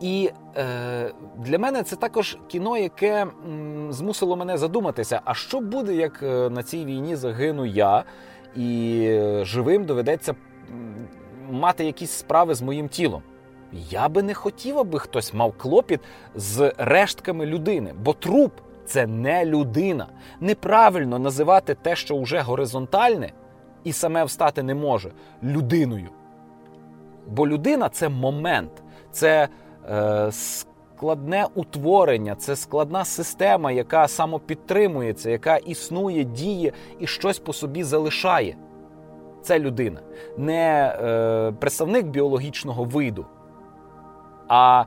І 0.00 0.30
е, 0.56 1.12
для 1.38 1.58
мене 1.58 1.82
це 1.82 1.96
також 1.96 2.38
кіно, 2.48 2.76
яке 2.76 3.22
м, 3.22 3.92
змусило 3.92 4.36
мене 4.36 4.58
задуматися: 4.58 5.20
а 5.24 5.34
що 5.34 5.60
буде, 5.60 5.94
як 5.94 6.22
е, 6.22 6.50
на 6.50 6.62
цій 6.62 6.84
війні 6.84 7.16
загину 7.16 7.66
я, 7.66 8.04
і 8.56 9.00
е, 9.08 9.44
живим 9.44 9.84
доведеться 9.84 10.34
мати 11.50 11.84
якісь 11.84 12.10
справи 12.10 12.54
з 12.54 12.62
моїм 12.62 12.88
тілом. 12.88 13.22
Я 13.72 14.08
би 14.08 14.22
не 14.22 14.34
хотів, 14.34 14.78
аби 14.78 14.98
хтось 14.98 15.34
мав 15.34 15.52
клопіт 15.58 16.00
з 16.34 16.72
рештками 16.78 17.46
людини, 17.46 17.94
бо 18.04 18.12
труп 18.12 18.52
це 18.84 19.06
не 19.06 19.44
людина. 19.44 20.06
Неправильно 20.40 21.18
називати 21.18 21.74
те, 21.74 21.96
що 21.96 22.20
вже 22.20 22.40
горизонтальне 22.40 23.32
і 23.84 23.92
саме 23.92 24.24
встати 24.24 24.62
не 24.62 24.74
може 24.74 25.12
людиною. 25.42 26.08
Бо 27.26 27.46
людина 27.46 27.88
це 27.88 28.08
момент, 28.08 28.70
це 29.12 29.48
е, 29.90 30.28
складне 30.32 31.46
утворення, 31.54 32.34
це 32.34 32.56
складна 32.56 33.04
система, 33.04 33.72
яка 33.72 34.08
самопідтримується, 34.08 35.30
яка 35.30 35.56
існує, 35.56 36.24
діє 36.24 36.72
і 36.98 37.06
щось 37.06 37.38
по 37.38 37.52
собі 37.52 37.82
залишає. 37.82 38.56
Це 39.42 39.58
людина, 39.58 40.00
не 40.36 40.96
е, 41.02 41.52
представник 41.60 42.06
біологічного 42.06 42.84
виду 42.84 43.26
а 44.48 44.84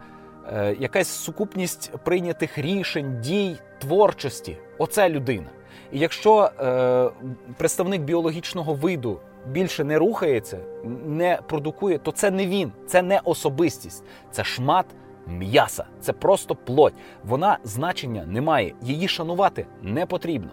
е, 0.54 0.76
якась 0.80 1.08
сукупність 1.08 1.92
прийнятих 2.04 2.58
рішень, 2.58 3.22
дій, 3.22 3.58
творчості. 3.80 4.58
Оце 4.78 5.10
людина. 5.10 5.48
І 5.92 6.00
якщо 6.00 6.52
е, 6.60 7.10
представник 7.58 8.02
біологічного 8.02 8.74
виду 8.74 9.20
більше 9.48 9.84
не 9.84 9.98
рухається, 9.98 10.58
не 11.06 11.40
продукує, 11.48 11.98
то 11.98 12.12
це 12.12 12.32
не 12.32 12.48
він, 12.48 12.72
це 12.88 13.02
не 13.02 13.22
особистість, 13.24 14.04
це 14.32 14.44
шмат 14.44 14.86
м'яса, 15.28 15.86
це 16.00 16.14
просто 16.14 16.56
плоть. 16.56 16.94
Вона 17.24 17.58
значення 17.64 18.26
не 18.28 18.42
має, 18.42 18.74
її 18.82 19.08
шанувати 19.08 19.66
не 19.82 20.06
потрібно. 20.06 20.50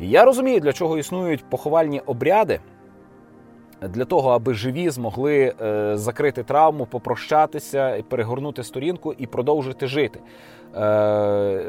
Я 0.00 0.24
розумію, 0.24 0.60
для 0.60 0.72
чого 0.72 0.98
існують 0.98 1.44
поховальні 1.50 2.00
обряди. 2.00 2.60
Для 3.88 4.04
того, 4.04 4.30
аби 4.30 4.54
живі 4.54 4.90
змогли 4.90 5.54
е, 5.60 5.96
закрити 5.96 6.42
травму, 6.42 6.86
попрощатися, 6.86 8.02
перегорнути 8.08 8.64
сторінку 8.64 9.12
і 9.12 9.26
продовжити 9.26 9.86
жити. 9.86 10.20
Е, 10.76 11.64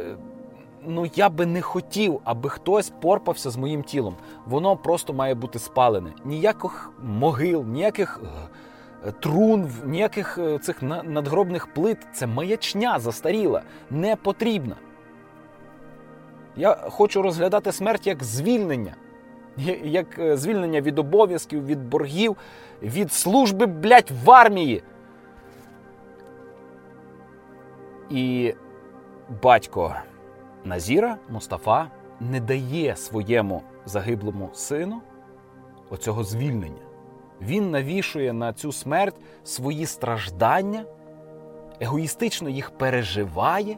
ну 0.88 1.06
я 1.16 1.30
би 1.30 1.46
не 1.46 1.62
хотів, 1.62 2.20
аби 2.24 2.50
хтось 2.50 2.90
порпався 3.02 3.50
з 3.50 3.58
моїм 3.58 3.84
тілом. 3.84 4.16
Воно 4.46 4.78
просто 4.78 5.14
має 5.14 5.36
бути 5.36 5.60
спалене. 5.60 6.14
Ніяких 6.26 6.92
могил, 7.04 7.66
ніяких 7.68 8.22
е, 9.08 9.12
трун, 9.12 9.72
ніяких 9.86 10.40
цих 10.62 10.82
надгробних 11.04 11.74
плит. 11.74 11.98
Це 12.14 12.28
маячня 12.28 13.00
застаріла, 13.00 13.62
не 13.90 14.16
потрібна. 14.16 14.76
Я 16.56 16.76
хочу 16.76 17.22
розглядати 17.22 17.72
смерть 17.72 18.08
як 18.08 18.24
звільнення, 18.24 18.96
як 19.84 20.20
е, 20.20 20.38
звільнення 20.38 20.82
від 20.82 21.00
обов'язків, 21.00 21.66
від 21.66 21.90
боргів, 21.90 22.38
від 22.82 23.12
служби, 23.12 23.66
блядь, 23.66 24.12
в 24.24 24.32
армії. 24.32 24.84
І 28.10 28.54
батько. 29.44 29.96
Назіра 30.66 31.18
Мустафа 31.30 31.88
не 32.20 32.40
дає 32.40 32.96
своєму 32.96 33.62
загиблому 33.86 34.50
сину 34.54 35.02
оцього 35.90 36.24
звільнення. 36.24 36.82
Він 37.42 37.72
навішує 37.72 38.34
на 38.34 38.54
цю 38.54 38.72
смерть 38.72 39.16
свої 39.44 39.86
страждання, 39.86 40.86
егоїстично 41.80 42.50
їх 42.50 42.70
переживає, 42.70 43.78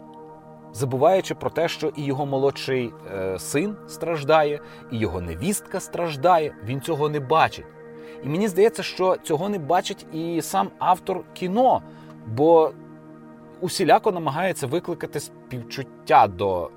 забуваючи 0.74 1.36
про 1.36 1.50
те, 1.50 1.68
що 1.68 1.92
і 1.96 2.06
його 2.06 2.26
молодший 2.26 2.94
е, 3.14 3.40
син 3.40 3.76
страждає, 3.88 4.60
і 4.92 4.98
його 4.98 5.22
невістка 5.22 5.80
страждає. 5.80 6.56
Він 6.66 6.82
цього 6.82 7.10
не 7.10 7.20
бачить. 7.20 7.66
І 8.24 8.30
мені 8.30 8.48
здається, 8.48 8.84
що 8.84 9.18
цього 9.24 9.50
не 9.50 9.60
бачить 9.60 10.06
і 10.14 10.42
сам 10.42 10.70
автор 10.80 11.24
кіно, 11.34 11.82
бо 12.28 12.72
усіляко 13.62 14.12
намагається 14.12 14.68
викликати 14.68 15.20
співчуття 15.20 16.28
до 16.28 16.70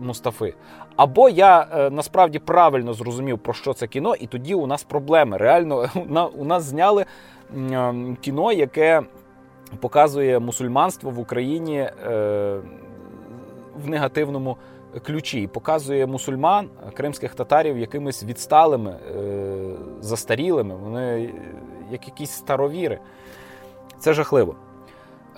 Мустафи. 0.00 0.54
Або 0.96 1.28
я 1.28 1.66
е, 1.72 1.90
насправді 1.90 2.38
правильно 2.38 2.94
зрозумів, 2.94 3.38
про 3.38 3.52
що 3.52 3.74
це 3.74 3.86
кіно, 3.86 4.14
і 4.14 4.26
тоді 4.26 4.54
у 4.54 4.66
нас 4.66 4.84
проблеми. 4.84 5.36
Реально, 5.36 5.86
у 6.36 6.44
нас 6.44 6.64
зняли 6.64 7.04
е, 7.56 7.94
кіно, 8.20 8.52
яке 8.52 9.02
показує 9.80 10.38
мусульманство 10.38 11.10
в 11.10 11.18
Україні 11.18 11.78
е, 11.78 12.60
в 13.76 13.88
негативному 13.88 14.56
ключі. 15.06 15.46
Показує 15.46 16.06
мусульман, 16.06 16.68
кримських 16.94 17.34
татарів 17.34 17.78
якимись 17.78 18.24
відсталими, 18.24 18.96
застарілими. 20.00 20.76
Вони 20.76 21.34
як 21.90 22.06
якісь 22.06 22.30
старовіри. 22.30 22.98
Це 23.98 24.12
жахливо. 24.12 24.56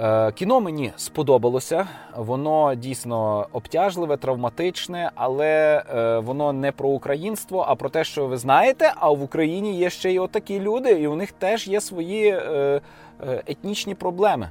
Е, 0.01 0.33
кіно 0.33 0.61
мені 0.61 0.93
сподобалося, 0.97 1.87
воно 2.17 2.75
дійсно 2.75 3.47
обтяжливе, 3.53 4.17
травматичне, 4.17 5.11
але 5.15 5.85
е, 5.95 6.19
воно 6.19 6.53
не 6.53 6.73
про 6.73 6.89
українство, 6.89 7.65
а 7.69 7.75
про 7.75 7.89
те, 7.89 8.05
що 8.05 8.27
ви 8.27 8.37
знаєте, 8.37 8.93
а 8.97 9.11
в 9.11 9.23
Україні 9.23 9.77
є 9.77 9.91
ще 9.91 10.13
й 10.13 10.19
отакі 10.19 10.61
люди, 10.61 10.91
і 10.91 11.07
у 11.07 11.17
них 11.17 11.33
теж 11.33 11.69
є 11.69 11.81
свої 11.81 12.29
е, 12.29 12.81
етнічні 13.47 13.95
проблеми. 13.95 14.51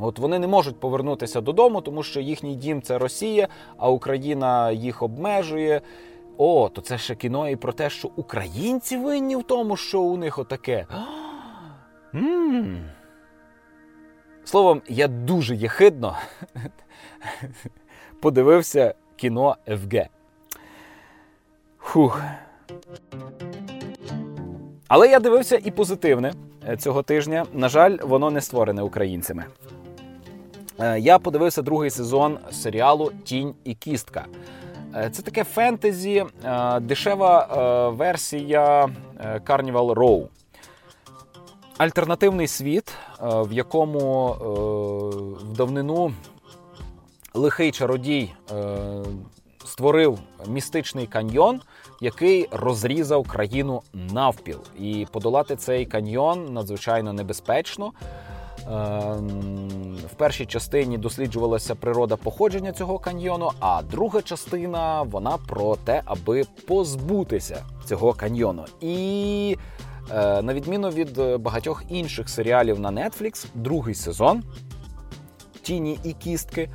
От 0.00 0.18
Вони 0.18 0.38
не 0.38 0.46
можуть 0.46 0.80
повернутися 0.80 1.40
додому, 1.40 1.80
тому 1.80 2.02
що 2.02 2.20
їхній 2.20 2.54
дім 2.54 2.82
це 2.82 2.98
Росія, 2.98 3.48
а 3.76 3.90
Україна 3.90 4.70
їх 4.70 5.02
обмежує. 5.02 5.80
О, 6.36 6.68
то 6.68 6.80
це 6.80 6.98
ще 6.98 7.14
кіно 7.14 7.48
і 7.48 7.56
про 7.56 7.72
те, 7.72 7.90
що 7.90 8.10
українці 8.16 8.96
винні 8.96 9.36
в 9.36 9.42
тому, 9.42 9.76
що 9.76 10.00
у 10.00 10.16
них 10.16 10.38
отаке. 10.38 10.86
Ммм. 12.12 12.90
Словом, 14.44 14.82
я 14.88 15.08
дуже 15.08 15.56
єхидно 15.56 16.16
подивився 18.20 18.94
кіно 19.16 19.56
ФГ. 19.66 20.06
Фух. 21.80 22.22
Але 24.88 25.08
я 25.08 25.20
дивився 25.20 25.60
і 25.64 25.70
позитивне 25.70 26.32
е, 26.68 26.76
цього 26.76 27.02
тижня. 27.02 27.46
На 27.52 27.68
жаль, 27.68 27.96
воно 28.02 28.30
не 28.30 28.40
створене 28.40 28.82
українцями. 28.82 29.44
Е, 30.80 31.00
я 31.00 31.18
подивився 31.18 31.62
другий 31.62 31.90
сезон 31.90 32.38
серіалу 32.50 33.12
Тінь 33.24 33.54
і 33.64 33.74
кістка. 33.74 34.26
Е, 34.94 35.10
це 35.10 35.22
таке 35.22 35.44
фентезі, 35.44 36.24
дешева 36.80 37.88
версія 37.90 38.88
Carnival 39.46 39.94
Row. 39.94 40.28
Альтернативний 41.78 42.46
світ, 42.46 42.90
е, 42.90 43.26
в 43.42 43.52
якому 43.52 44.30
е, 44.30 44.44
в 45.44 45.52
давнину 45.56 46.12
лихий 47.34 47.72
чародій 47.72 48.32
е, 48.52 48.76
створив 49.64 50.18
містичний 50.46 51.06
каньйон, 51.06 51.60
який 52.00 52.48
розрізав 52.50 53.28
країну 53.28 53.82
навпіл. 53.92 54.60
І 54.78 55.06
подолати 55.12 55.56
цей 55.56 55.86
каньйон 55.86 56.52
надзвичайно 56.52 57.12
небезпечно. 57.12 57.92
В 60.06 60.14
першій 60.16 60.46
частині 60.46 60.98
досліджувалася 60.98 61.74
природа 61.74 62.16
походження 62.16 62.72
цього 62.72 62.98
каньйону, 62.98 63.50
а 63.60 63.82
друга 63.82 64.22
частина 64.22 65.02
вона 65.02 65.38
про 65.48 65.76
те, 65.76 66.02
аби 66.04 66.44
позбутися 66.66 67.64
цього 67.84 68.12
каньйону. 68.12 68.64
І 68.80 69.56
Е, 70.10 70.42
на 70.42 70.54
відміну 70.54 70.90
від 70.90 71.40
багатьох 71.40 71.84
інших 71.88 72.28
серіалів 72.28 72.80
на 72.80 72.90
Netflix, 72.90 73.46
другий 73.54 73.94
сезон 73.94 74.42
Тіні 75.62 75.98
і 76.04 76.12
кістки 76.12 76.70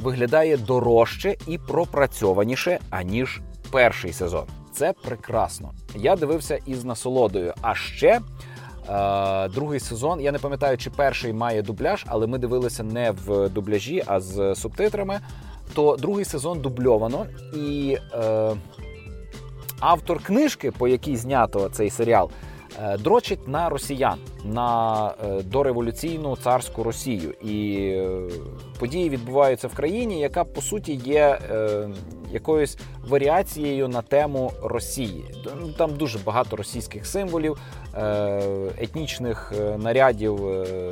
виглядає 0.00 0.56
дорожче 0.56 1.36
і 1.46 1.58
пропрацьованіше, 1.58 2.78
аніж 2.90 3.40
перший 3.70 4.12
сезон. 4.12 4.44
Це 4.72 4.92
прекрасно. 4.92 5.72
Я 5.94 6.16
дивився 6.16 6.58
із 6.66 6.84
насолодою. 6.84 7.54
А 7.60 7.74
ще 7.74 8.20
другий 9.54 9.80
сезон. 9.80 10.20
Я 10.20 10.32
не 10.32 10.38
пам'ятаю, 10.38 10.78
чи 10.78 10.90
перший 10.90 11.32
має 11.32 11.62
дубляж, 11.62 12.04
але 12.08 12.26
ми 12.26 12.38
дивилися 12.38 12.82
не 12.82 13.10
в 13.10 13.48
дубляжі, 13.48 14.02
а 14.06 14.20
з 14.20 14.54
субтитрами. 14.54 15.20
То 15.74 15.96
другий 15.96 16.24
сезон 16.24 16.60
дубльовано 16.60 17.26
і. 17.54 17.98
Е, 18.14 18.52
Автор 19.80 20.22
книжки, 20.22 20.70
по 20.70 20.88
якій 20.88 21.16
знято 21.16 21.68
цей 21.72 21.90
серіал, 21.90 22.30
Е, 22.30 22.51
дрочить 22.98 23.48
на 23.48 23.68
росіян 23.68 24.18
на 24.44 25.06
е, 25.24 25.42
дореволюційну 25.42 26.36
царську 26.36 26.82
Росію, 26.82 27.34
і 27.42 27.76
е, 27.76 28.28
події 28.78 29.08
відбуваються 29.08 29.68
в 29.68 29.74
країні, 29.74 30.20
яка 30.20 30.44
по 30.44 30.62
суті 30.62 30.94
є 30.94 31.38
якоюсь 32.30 32.78
варіацією 33.08 33.88
на 33.88 34.02
тему 34.02 34.52
Росії. 34.62 35.24
Там 35.78 35.96
дуже 35.96 36.18
багато 36.18 36.56
російських 36.56 37.06
символів, 37.06 37.58
етнічних 38.78 39.52
нарядів 39.78 40.40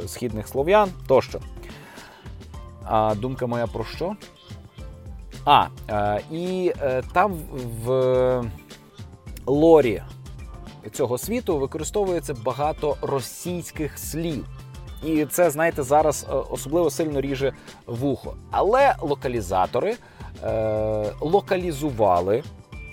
східних 0.06 0.48
слов'ян 0.48 0.88
тощо. 1.06 1.40
А 2.84 3.14
думка 3.14 3.46
моя 3.46 3.66
про 3.66 3.84
що? 3.84 4.16
А, 5.44 5.66
і 6.30 6.72
там 7.12 7.34
в 7.84 8.42
лорі 9.46 10.02
цього 10.92 11.18
світу 11.18 11.58
використовується 11.58 12.34
багато 12.34 12.96
російських 13.02 13.98
слів. 13.98 14.46
І 15.04 15.24
це, 15.24 15.50
знаєте, 15.50 15.82
зараз 15.82 16.26
е, 16.30 16.34
особливо 16.34 16.90
сильно 16.90 17.20
ріже 17.20 17.52
вухо. 17.86 18.34
Але 18.50 18.94
локалізатори 19.00 19.96
е, 20.44 21.12
локалізували 21.20 22.42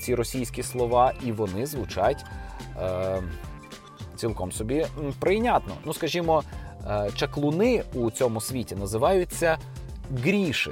ці 0.01 0.15
російські 0.15 0.63
слова, 0.63 1.13
і 1.25 1.31
вони 1.31 1.65
звучать 1.65 2.25
е, 2.77 3.23
цілком 4.15 4.51
собі 4.51 4.85
прийнятно. 5.19 5.73
Ну, 5.85 5.93
скажімо, 5.93 6.43
е, 6.87 7.09
чаклуни 7.15 7.83
у 7.93 8.11
цьому 8.11 8.41
світі 8.41 8.75
називаються 8.75 9.57
гріші. 10.23 10.71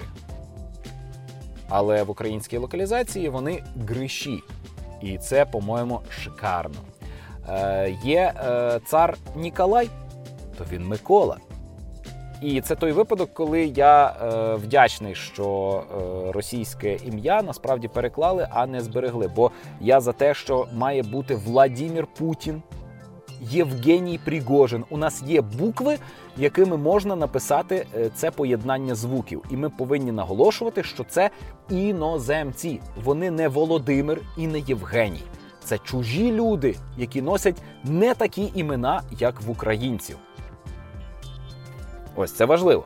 Але 1.70 2.04
в 2.04 2.10
українській 2.10 2.58
локалізації 2.58 3.30
вони 3.30 3.64
гриші. 3.88 4.44
І 5.02 5.18
це, 5.18 5.46
по-моєму, 5.46 6.02
шикарно. 6.10 6.76
Е, 7.50 7.98
є 8.04 8.34
е, 8.46 8.80
цар 8.86 9.18
Ніколай, 9.36 9.90
то 10.58 10.66
він 10.72 10.88
Микола. 10.88 11.38
І 12.42 12.62
це 12.62 12.76
той 12.76 12.92
випадок, 12.92 13.34
коли 13.34 13.66
я 13.66 14.08
е, 14.08 14.56
вдячний, 14.56 15.16
що 15.16 15.84
е, 15.84 16.32
російське 16.32 16.98
ім'я 17.06 17.42
насправді 17.42 17.88
переклали, 17.88 18.48
а 18.52 18.68
не 18.68 18.82
зберегли. 18.82 19.32
Бо 19.36 19.52
я 19.82 20.02
за 20.02 20.12
те, 20.12 20.34
що 20.34 20.68
має 20.74 21.04
бути 21.04 21.36
Владімір 21.36 22.08
Путін, 22.18 22.62
Євгеній 23.42 24.20
Пригожин. 24.26 24.86
У 24.90 24.98
нас 24.98 25.24
є 25.24 25.42
букви, 25.42 25.98
якими 26.38 26.78
можна 26.78 27.16
написати 27.16 27.86
е, 27.96 28.10
це 28.16 28.32
поєднання 28.32 28.96
звуків. 28.96 29.44
І 29.52 29.58
ми 29.58 29.70
повинні 29.70 30.12
наголошувати, 30.12 30.84
що 30.84 31.04
це 31.04 31.30
іноземці. 31.70 32.80
Вони 33.04 33.32
не 33.32 33.48
Володимир 33.48 34.22
і 34.38 34.48
не 34.48 34.60
Євгеній. 34.60 35.24
Це 35.66 35.78
чужі 35.78 36.32
люди, 36.32 36.76
які 36.98 37.22
носять 37.22 37.62
не 37.84 38.14
такі 38.14 38.52
імена, 38.56 39.02
як 39.20 39.42
в 39.42 39.50
українців. 39.50 40.18
Ось 42.16 42.32
це 42.32 42.46
важливо. 42.46 42.86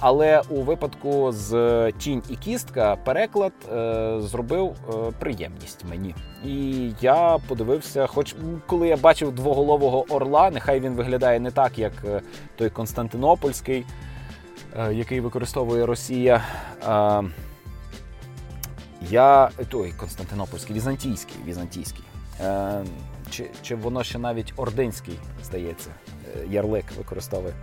Але 0.00 0.42
у 0.48 0.62
випадку 0.62 1.32
з 1.32 1.52
тінь 1.98 2.22
і 2.30 2.36
кістка 2.36 2.96
переклад 2.96 3.52
е, 3.72 4.16
зробив 4.20 4.70
е, 4.88 4.92
приємність 5.18 5.84
мені. 5.90 6.14
І 6.44 6.90
я 7.00 7.38
подивився, 7.48 8.06
хоч 8.06 8.34
коли 8.66 8.88
я 8.88 8.96
бачив 8.96 9.32
двоголового 9.32 10.04
орла, 10.08 10.50
нехай 10.50 10.80
він 10.80 10.92
виглядає 10.92 11.40
не 11.40 11.50
так, 11.50 11.78
як 11.78 11.92
е, 12.04 12.20
той 12.56 12.70
Константинопольський, 12.70 13.84
е, 14.78 14.94
який 14.94 15.20
використовує 15.20 15.86
Росія. 15.86 16.42
Я 19.10 19.50
той 19.68 19.92
Константинопольський, 19.92 20.76
візантійський, 20.76 21.36
візантійський. 21.46 22.04
Е, 22.40 22.84
чи, 23.30 23.50
чи 23.62 23.74
воно 23.74 24.04
ще 24.04 24.18
навіть 24.18 24.52
ординський, 24.56 25.14
здається, 25.44 25.90
е, 26.36 26.46
ярлик 26.50 26.84
використовує. 26.98 27.54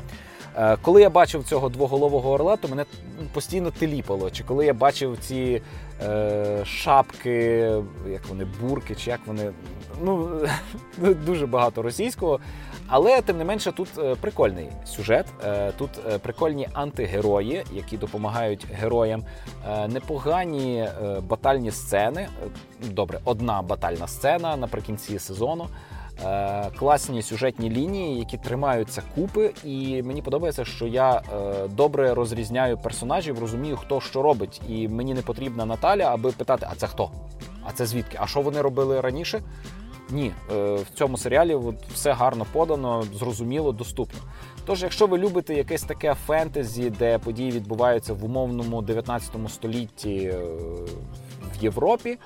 Е, 0.58 0.78
коли 0.82 1.02
я 1.02 1.10
бачив 1.10 1.44
цього 1.44 1.70
двоголового 1.70 2.32
орла, 2.32 2.56
то 2.58 2.68
мене 2.68 2.86
постійно 3.34 3.72
теліпало. 3.72 4.30
Чи 4.32 4.44
коли 4.44 4.66
я 4.66 4.74
бачив 4.74 5.18
ці 5.22 5.62
е, 6.02 6.66
шапки, 6.66 7.32
як 8.10 8.26
вони, 8.30 8.48
бурки, 8.62 8.96
чи 8.96 9.10
як 9.10 9.20
вони. 9.26 9.52
Ну, 10.04 10.42
дуже 11.26 11.48
багато 11.48 11.82
російського. 11.82 12.40
Але 12.88 13.22
тим 13.22 13.38
не 13.38 13.44
менше, 13.46 13.72
тут 13.72 13.90
е, 13.98 14.16
прикольний 14.16 14.70
сюжет. 14.86 15.26
Е, 15.46 15.72
тут 15.72 16.22
прикольні 16.22 16.68
антигерої, 16.74 17.64
які 17.74 17.98
допомагають 17.98 18.68
героям. 18.72 19.24
Непогані 19.88 20.88
батальні 21.22 21.72
сцени. 21.72 22.28
Добре, 22.84 23.20
одна 23.26 23.62
батальна 23.62 24.08
сцена 24.08 24.58
наприкінці 24.58 25.20
сезону. 25.20 25.68
Е, 26.24 26.70
класні 26.80 27.22
сюжетні 27.22 27.70
лінії, 27.70 28.20
які 28.20 28.38
тримаються 28.38 29.04
купи, 29.16 29.54
і 29.64 30.04
мені 30.04 30.22
подобається, 30.22 30.66
що 30.66 30.88
я 30.88 31.16
е, 31.16 31.22
добре 31.68 32.14
розрізняю 32.14 32.78
персонажів, 32.78 33.40
розумію, 33.40 33.78
хто 33.78 34.02
що 34.02 34.22
робить. 34.22 34.62
І 34.70 34.88
мені 34.88 35.14
не 35.14 35.22
потрібна 35.22 35.66
Наталя, 35.66 36.04
аби 36.04 36.32
питати, 36.32 36.68
а 36.72 36.76
це 36.76 36.88
хто? 36.88 37.12
А 37.64 37.72
це 37.72 37.86
звідки? 37.86 38.18
А 38.22 38.28
що 38.28 38.42
вони 38.42 38.62
робили 38.62 39.02
раніше? 39.02 39.42
Ні, 40.10 40.32
е, 40.52 40.76
в 40.76 40.90
цьому 40.94 41.18
серіалі 41.18 41.58
все 41.94 42.14
гарно 42.14 42.46
подано, 42.52 43.04
зрозуміло, 43.14 43.72
доступно. 43.72 44.20
Тож, 44.66 44.84
якщо 44.84 45.08
ви 45.08 45.18
любите 45.18 45.54
якесь 45.54 45.84
таке 45.84 46.14
фентезі, 46.14 46.90
де 46.90 47.18
події 47.18 47.52
відбуваються 47.52 48.14
в 48.14 48.26
умовному 48.26 48.82
19 48.82 49.32
столітті 49.50 50.34
в 51.60 51.64
Європі 51.64 52.18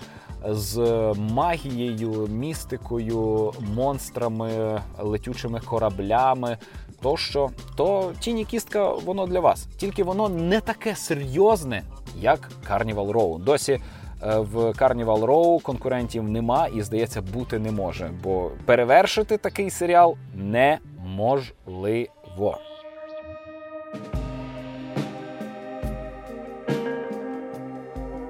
з 0.45 0.77
магією, 1.17 2.27
містикою, 2.27 3.53
монстрами, 3.75 4.81
летючими 4.99 5.59
кораблями. 5.59 6.57
Тощо, 7.01 7.49
то 7.75 8.11
тіні 8.19 8.45
кістка 8.45 8.89
воно 8.93 9.27
для 9.27 9.39
вас. 9.39 9.67
Тільки 9.77 10.03
воно 10.03 10.29
не 10.29 10.61
таке 10.61 10.95
серйозне, 10.95 11.83
як 12.19 12.51
Carnival 12.69 13.11
Row. 13.11 13.39
Досі 13.43 13.71
е, 13.71 13.81
в 14.39 14.55
Carnival 14.55 15.19
Row 15.19 15.61
конкурентів 15.61 16.23
нема 16.23 16.67
і, 16.67 16.81
здається, 16.81 17.21
бути 17.21 17.59
не 17.59 17.71
може. 17.71 18.11
Бо 18.23 18.51
перевершити 18.65 19.37
такий 19.37 19.69
серіал 19.69 20.17
неможливо. 20.35 22.09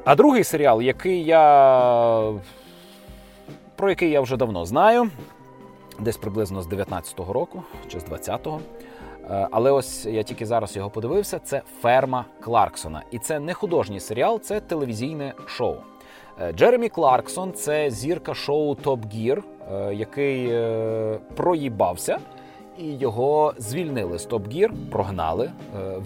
А 0.06 0.16
другий 0.16 0.44
серіал, 0.44 0.82
який 0.82 1.24
я 1.24 2.34
про 3.80 3.90
який 3.90 4.12
я 4.12 4.22
вже 4.22 4.38
давно 4.38 4.66
знаю, 4.66 5.10
десь 6.00 6.18
приблизно 6.18 6.62
з 6.62 6.68
19-го 6.68 7.34
року 7.34 7.64
чи 7.88 8.00
з 8.00 8.06
20-го. 8.06 8.60
Е, 9.32 9.48
але 9.52 9.72
ось 9.72 10.06
я 10.06 10.24
тільки 10.24 10.46
зараз 10.46 10.76
його 10.76 10.90
подивився: 10.90 11.40
це 11.40 11.62
Ферма 11.82 12.26
Кларксона. 12.40 13.04
І 13.12 13.20
це 13.20 13.40
не 13.40 13.54
художній 13.54 14.00
серіал, 14.00 14.40
це 14.40 14.60
телевізійне 14.60 15.34
шоу. 15.46 15.76
Е, 16.42 16.54
Джеремі 16.54 16.90
Кларксон 16.90 17.54
це 17.54 17.90
зірка 17.90 18.34
шоу 18.34 18.76
Топ 18.76 19.06
Гір, 19.14 19.44
який 19.92 20.48
е, 20.52 21.20
проїбався, 21.36 22.20
і 22.78 22.98
його 22.98 23.54
звільнили 23.58 24.20
з 24.20 24.26
Топ 24.26 24.48
Гір, 24.48 24.74
прогнали, 24.92 25.52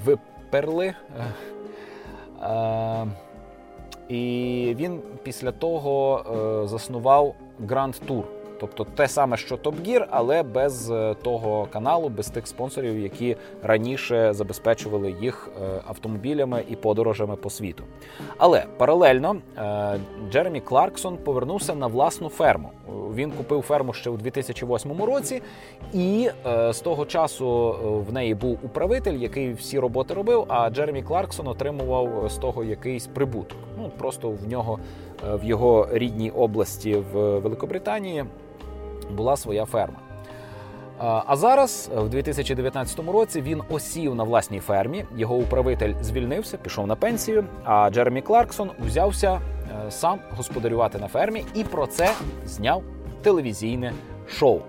виперли. 0.06 0.94
І 4.10 4.74
він 4.78 5.02
після 5.24 5.52
того 5.52 6.24
е, 6.64 6.68
заснував 6.68 7.36
Гранд 7.68 7.96
Tour. 8.08 8.24
Тобто 8.64 8.84
те 8.96 9.08
саме, 9.08 9.38
що 9.38 9.56
Top 9.56 9.74
Gear, 9.88 10.06
але 10.10 10.44
без 10.44 10.92
е, 10.92 11.16
того 11.24 11.68
каналу, 11.74 12.10
без 12.10 12.28
тих 12.28 12.48
спонсорів, 12.48 13.00
які 13.00 13.36
раніше 13.64 14.34
забезпечували 14.34 15.16
їх 15.22 15.50
е, 15.62 15.82
автомобілями 15.88 16.64
і 16.70 16.76
подорожами 16.76 17.36
по 17.36 17.50
світу. 17.50 17.84
Але 18.38 18.66
паралельно 18.78 19.36
е, 19.58 20.00
Джеремі 20.32 20.62
Кларксон 20.62 21.18
повернувся 21.18 21.76
на 21.76 21.88
власну 21.88 22.30
ферму. 22.30 22.70
Він 23.16 23.32
купив 23.32 23.62
ферму 23.62 23.94
ще 23.94 24.10
у 24.10 24.18
2008 24.18 25.04
році, 25.04 25.42
і 25.94 26.30
з 26.70 26.80
того 26.80 27.06
часу 27.06 27.76
в 28.10 28.14
неї 28.14 28.36
був 28.36 28.60
управитель, 28.64 29.14
який 29.14 29.54
всі 29.54 29.80
роботи 29.80 30.14
робив. 30.14 30.46
А 30.48 30.70
Джеремі 30.70 31.04
Кларксон 31.04 31.48
отримував 31.48 32.32
з 32.32 32.38
того 32.38 32.64
якийсь 32.64 33.08
прибуток. 33.08 33.58
Ну 33.78 33.92
просто 33.98 34.30
в 34.30 34.48
нього 34.48 34.80
в 35.34 35.44
його 35.44 35.88
рідній 35.92 36.32
області 36.32 36.96
в 37.14 37.40
Великобританії 37.40 38.26
була 39.12 39.38
своя 39.38 39.66
ферма. 39.66 40.00
А 41.00 41.36
зараз, 41.36 41.90
в 41.96 42.10
2019 42.10 43.00
році, 43.00 43.42
він 43.42 43.62
осів 43.70 44.16
на 44.16 44.24
власній 44.24 44.60
фермі. 44.60 45.06
Його 45.16 45.36
управитель 45.36 45.94
звільнився, 46.02 46.58
пішов 46.58 46.88
на 46.88 46.96
пенсію. 46.96 47.46
А 47.64 47.90
Джеремі 47.90 48.22
Кларксон 48.22 48.72
взявся 48.86 49.42
е, 49.88 49.92
сам 49.92 50.20
господарювати 50.38 50.98
на 50.98 51.08
фермі 51.08 51.46
і 51.54 51.64
про 51.64 51.88
це 51.88 52.10
зняв 52.46 52.84
телевізійне 53.22 53.94
шоу. 54.28 54.60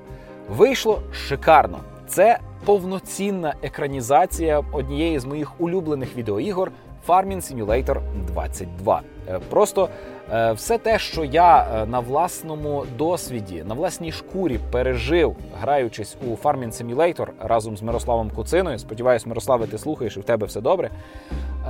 Вийшло 0.49 1.03
шикарно. 1.13 1.79
Це 2.07 2.39
повноцінна 2.65 3.55
екранізація 3.63 4.65
однієї 4.73 5.19
з 5.19 5.25
моїх 5.25 5.61
улюблених 5.61 6.17
відеоігор 6.17 6.73
Farming 7.09 7.55
Simulator 7.55 8.01
22. 8.27 9.03
Е, 9.29 9.41
просто 9.51 9.89
все 10.29 10.79
те, 10.79 10.99
що 10.99 11.25
я 11.25 11.67
е, 11.75 11.87
на 11.87 12.01
власному 12.01 12.85
досвіді, 12.99 13.65
на 13.67 13.75
власній 13.75 14.13
шкурі 14.13 14.61
пережив, 14.71 15.37
граючись 15.61 16.17
у 16.27 16.49
Farming 16.49 16.85
Simulator 16.85 17.27
разом 17.41 17.77
з 17.77 17.83
Мирославом 17.83 18.31
Куциною. 18.31 18.79
Сподіваюсь, 18.79 19.27
Мирославе, 19.27 19.67
ти 19.67 19.79
слухаєш 19.79 20.17
і 20.17 20.21
в 20.21 20.25
тебе 20.25 20.47
все 20.47 20.61
добре. 20.61 20.91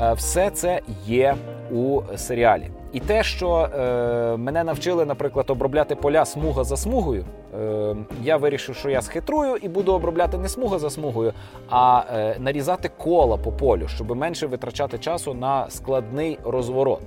Е, 0.03 0.13
все 0.13 0.51
це 0.51 0.81
є 1.07 1.37
у 1.73 2.01
серіалі. 2.17 2.71
І 2.95 3.01
те, 3.01 3.23
що 3.23 3.57
е, 3.57 4.37
мене 4.37 4.65
навчили, 4.65 5.05
наприклад, 5.05 5.51
обробляти 5.51 5.95
поля 5.95 6.25
смуга 6.25 6.65
за 6.65 6.77
смугою, 6.77 7.25
е, 7.61 7.97
я 8.23 8.37
вирішив, 8.37 8.75
що 8.75 8.91
я 8.91 9.03
схитрую 9.03 9.57
і 9.57 9.69
буду 9.69 9.93
обробляти 9.93 10.39
не 10.39 10.49
смуга 10.49 10.79
за 10.79 10.91
смугою, 10.91 11.33
а 11.71 12.03
е, 12.15 12.37
нарізати 12.39 12.91
кола 12.99 13.37
по 13.37 13.53
полю, 13.53 13.89
щоб 13.89 14.17
менше 14.17 14.47
витрачати 14.47 14.99
часу 14.99 15.35
на 15.35 15.71
складний 15.71 16.39
розворот. 16.45 17.01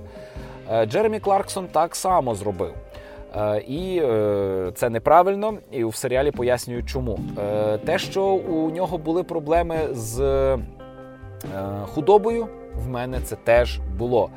Е, 0.72 0.86
Джеремі 0.86 1.20
Кларксон 1.20 1.66
так 1.66 1.96
само 1.96 2.34
зробив. 2.34 2.74
Е, 3.36 3.58
і 3.58 4.00
е, 4.04 4.72
це 4.74 4.90
неправильно, 4.90 5.54
і 5.70 5.84
в 5.84 5.94
серіалі 5.94 6.30
пояснюють, 6.30 6.88
чому. 6.88 7.18
Те, 7.84 7.98
що 7.98 8.24
у 8.24 8.70
нього 8.70 8.98
були 8.98 9.22
проблеми 9.22 9.78
з 9.92 10.58
худобою, 11.94 12.48
в 12.74 12.88
мене 12.88 13.20
це 13.20 13.36
теж 13.36 13.80
було. 13.98 14.30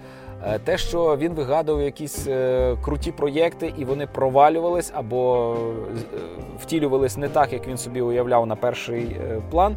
Те, 0.64 0.78
що 0.78 1.18
він 1.18 1.34
вигадував 1.34 1.82
якісь 1.82 2.28
круті 2.82 3.12
проєкти, 3.12 3.74
і 3.78 3.86
вони 3.86 4.08
провалювались 4.08 4.92
або 4.96 5.56
втілювались 6.60 7.18
не 7.18 7.30
так, 7.30 7.54
як 7.54 7.68
він 7.68 7.78
собі 7.78 8.02
уявляв 8.02 8.48
на 8.48 8.56
перший 8.56 9.16
план, 9.52 9.76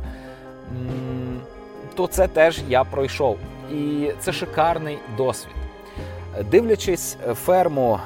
то 1.95 2.07
це 2.07 2.29
теж 2.29 2.63
я 2.69 2.85
пройшов. 2.85 3.37
І 3.73 4.11
це 4.21 4.33
шикарний 4.33 4.99
досвід. 5.17 5.64
Дивлячись 6.43 7.17
ферму 7.35 8.01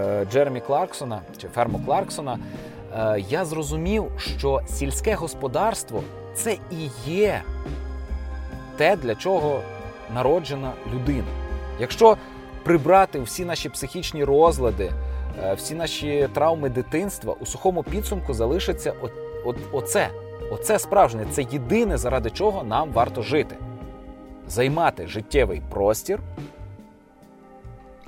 е, 0.00 0.26
Джеремі 0.32 0.60
Кларксона 0.60 1.20
чи 1.38 1.48
ферму 1.48 1.80
Кларксона, 1.86 2.38
е, 2.96 3.24
я 3.28 3.44
зрозумів, 3.44 4.04
що 4.18 4.60
сільське 4.66 5.14
господарство 5.14 6.02
це 6.34 6.52
і 6.52 6.90
є 7.06 7.42
те, 8.76 8.96
для 8.96 9.14
чого 9.14 9.60
народжена 10.14 10.72
людина. 10.94 11.28
Якщо 11.80 12.16
прибрати 12.64 13.20
всі 13.20 13.44
наші 13.44 13.68
психічні 13.68 14.24
розлади, 14.24 14.92
е, 15.42 15.54
всі 15.54 15.74
наші 15.74 16.28
травми 16.34 16.68
дитинства, 16.68 17.34
у 17.40 17.46
сухому 17.46 17.82
підсумку 17.82 18.34
залишиться 18.34 18.92
от, 19.02 19.12
от, 19.44 19.56
оце. 19.72 20.08
Оце 20.50 20.78
справжнє, 20.78 21.26
це 21.30 21.42
єдине, 21.42 21.96
заради 21.96 22.30
чого 22.30 22.64
нам 22.64 22.92
варто 22.92 23.22
жити. 23.22 23.56
Займати 24.48 25.06
життєвий 25.06 25.62
простір 25.70 26.20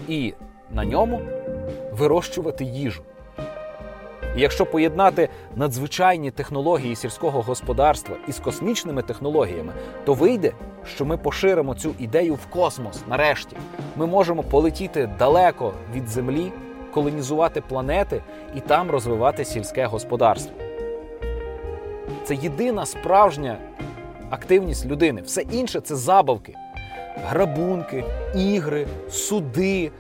і 0.09 0.35
на 0.71 0.85
ньому 0.85 1.21
вирощувати 1.93 2.65
їжу. 2.65 3.03
І 4.37 4.41
якщо 4.41 4.67
поєднати 4.67 5.29
надзвичайні 5.57 6.31
технології 6.31 6.97
сільського 6.97 7.43
господарства 7.43 8.17
із 8.29 8.39
космічними 8.39 9.03
технологіями, 9.03 9.73
то 10.05 10.15
вийде, 10.15 10.53
що 10.87 11.05
ми 11.05 11.17
поширимо 11.17 11.75
цю 11.75 11.95
ідею 11.99 12.35
в 12.35 12.47
космос. 12.47 13.03
Нарешті 13.09 13.57
ми 13.97 14.07
можемо 14.07 14.43
полетіти 14.43 15.11
далеко 15.19 15.73
від 15.95 16.09
Землі, 16.09 16.53
колонізувати 16.95 17.61
планети 17.61 18.23
і 18.57 18.61
там 18.61 18.91
розвивати 18.91 19.45
сільське 19.45 19.87
господарство. 19.87 20.57
Це 22.25 22.35
єдина 22.35 22.87
справжня 22.87 23.59
активність 24.31 24.87
людини. 24.87 25.23
Все 25.23 25.43
інше 25.43 25.81
це 25.81 25.97
забавки, 25.97 26.55
грабунки, 27.17 28.05
ігри, 28.35 28.87
суди. 29.11 29.91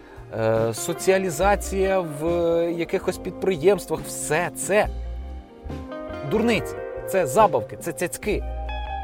Е, 0.40 0.74
соціалізація 0.74 2.00
в 2.00 2.24
якихось 2.72 3.18
підприємствах, 3.18 4.00
все 4.00 4.50
це 4.56 4.88
дурниці, 6.30 6.74
це 7.08 7.26
забавки, 7.26 7.76
це 7.76 7.92
цяцьки. 7.92 8.44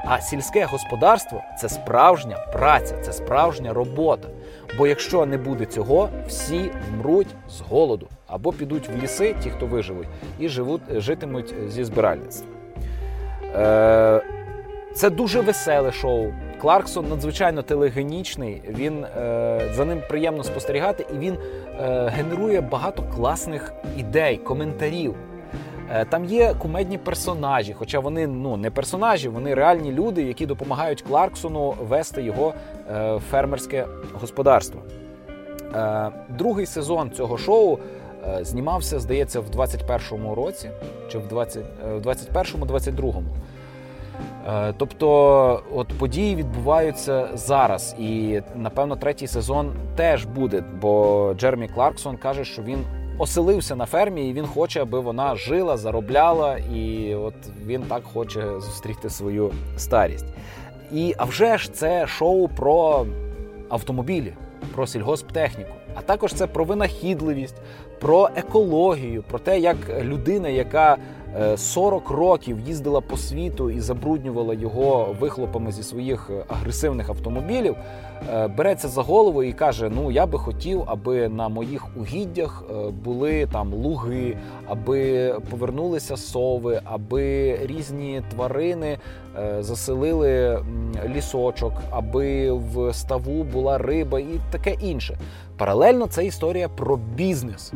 А 0.05 0.21
сільське 0.21 0.65
господарство 0.65 1.43
це 1.61 1.69
справжня 1.69 2.37
праця, 2.53 2.97
це 3.03 3.13
справжня 3.13 3.73
робота. 3.73 4.29
Бо 4.79 4.87
якщо 4.87 5.27
не 5.27 5.39
буде 5.39 5.65
цього, 5.65 6.09
всі 6.27 6.71
вмруть 6.91 7.35
з 7.49 7.61
голоду 7.61 8.09
або 8.27 8.53
підуть 8.53 8.89
в 8.89 9.03
ліси, 9.03 9.35
ті, 9.43 9.51
хто 9.51 9.67
виживуть, 9.67 10.09
і 10.39 10.49
живуть, 10.49 10.83
житимуть 10.91 11.55
зі 11.69 11.85
збиральництва. 11.85 12.49
Е, 13.57 14.23
Це 14.95 15.11
дуже 15.11 15.41
веселе 15.41 15.93
шоу. 15.93 16.33
Кларксон 16.61 17.09
надзвичайно 17.09 17.63
телегенічний. 17.63 18.63
Він 18.69 19.05
е, 19.05 19.71
за 19.75 19.85
ним 19.85 20.03
приємно 20.09 20.45
спостерігати, 20.45 21.07
і 21.15 21.19
він 21.19 21.35
е, 21.35 22.09
генерує 22.17 22.61
багато 22.61 23.03
класних 23.17 23.73
ідей, 23.97 24.37
коментарів. 24.37 25.15
Е, 25.91 26.05
там 26.05 26.25
є 26.25 26.55
кумедні 26.59 26.99
персонажі, 26.99 27.73
хоча 27.73 28.01
вони 28.01 28.27
ну 28.27 28.57
не 28.57 28.71
персонажі, 28.71 29.29
вони 29.29 29.55
реальні 29.55 29.93
люди, 29.93 30.23
які 30.23 30.47
допомагають 30.47 31.03
Кларксону 31.03 31.75
вести 31.81 32.23
його 32.23 32.55
е, 32.91 33.19
фермерське 33.31 33.87
господарство. 34.13 34.81
Е, 35.75 36.11
другий 36.29 36.67
сезон 36.67 37.11
цього 37.11 37.39
шоу. 37.39 37.79
Е, 38.29 38.45
знімався, 38.45 38.99
здається, 38.99 39.41
в 39.41 39.51
21-му 39.51 40.35
році, 40.35 40.71
чи 41.09 41.19
в 41.19 41.29
20, 41.29 41.65
е, 41.85 41.95
в 41.95 42.01
21-му, 42.01 42.67
22-му. 42.67 43.25
Е, 44.49 44.75
тобто, 44.77 45.63
от 45.75 45.89
події 45.89 46.37
відбуваються 46.37 47.29
зараз, 47.35 47.97
і 47.99 48.41
напевно 48.57 48.97
третій 48.97 49.27
сезон 49.27 49.73
теж 49.97 50.25
буде. 50.25 50.65
Бо 50.81 51.35
Джермі 51.39 51.69
Кларксон 51.69 52.17
каже, 52.17 52.45
що 52.45 52.63
він 52.63 52.85
оселився 53.19 53.77
на 53.77 53.87
фермі, 53.87 54.29
і 54.29 54.33
він 54.33 54.47
хоче, 54.47 54.83
аби 54.83 55.01
вона 55.01 55.37
жила, 55.37 55.77
заробляла, 55.77 56.59
і 56.59 57.15
от 57.15 57.35
він 57.67 57.83
так 57.83 58.03
хоче 58.05 58.61
зустріти 58.61 59.11
свою 59.11 59.53
старість. 59.77 60.27
І 60.93 61.15
а 61.19 61.25
вже 61.25 61.59
ж 61.59 61.73
це 61.73 62.07
шоу 62.07 62.49
про 62.49 63.07
автомобілі, 63.69 64.33
про 64.75 64.87
сільгосптехніку. 64.87 65.71
А 65.95 66.03
також 66.03 66.35
це 66.35 66.47
про 66.47 66.65
винахідливість, 66.65 67.57
про 68.01 68.29
екологію, 68.37 69.23
про 69.23 69.39
те, 69.39 69.59
як 69.59 69.77
людина, 70.01 70.49
яка 70.49 70.97
40 71.57 72.11
е, 72.11 72.15
років 72.15 72.61
їздила 72.61 73.01
по 73.01 73.17
світу 73.17 73.71
і 73.71 73.81
забруднювала 73.81 74.55
його 74.55 75.17
вихлопами 75.21 75.73
зі 75.73 75.83
своїх 75.83 76.31
е, 76.31 76.45
агресивних 76.49 77.09
автомобілів, 77.09 77.77
е, 78.33 78.49
береться 78.49 78.89
за 78.89 79.03
голову 79.03 79.43
і 79.43 79.53
каже: 79.53 79.91
Ну 79.95 80.11
я 80.11 80.27
би 80.27 80.39
хотів, 80.39 80.83
аби 80.87 81.29
на 81.29 81.49
моїх 81.49 81.87
угіддях 81.97 82.65
були 83.05 83.47
там 83.53 83.75
луги, 83.75 84.37
аби 84.69 85.35
повернулися 85.51 86.17
сови, 86.17 86.81
аби 86.85 87.57
різні 87.67 88.23
тварини 88.31 88.99
заселили 89.61 90.65
лісочок, 91.15 91.73
аби 91.91 92.53
в 92.53 92.93
ставу 92.93 93.45
була 93.45 93.79
риба 93.79 94.21
і 94.21 94.41
таке 94.51 94.77
інше. 94.81 95.19
Паралельно 95.57 96.07
це 96.07 96.27
історія 96.27 96.69
про 96.69 96.97
бізнес 96.97 97.73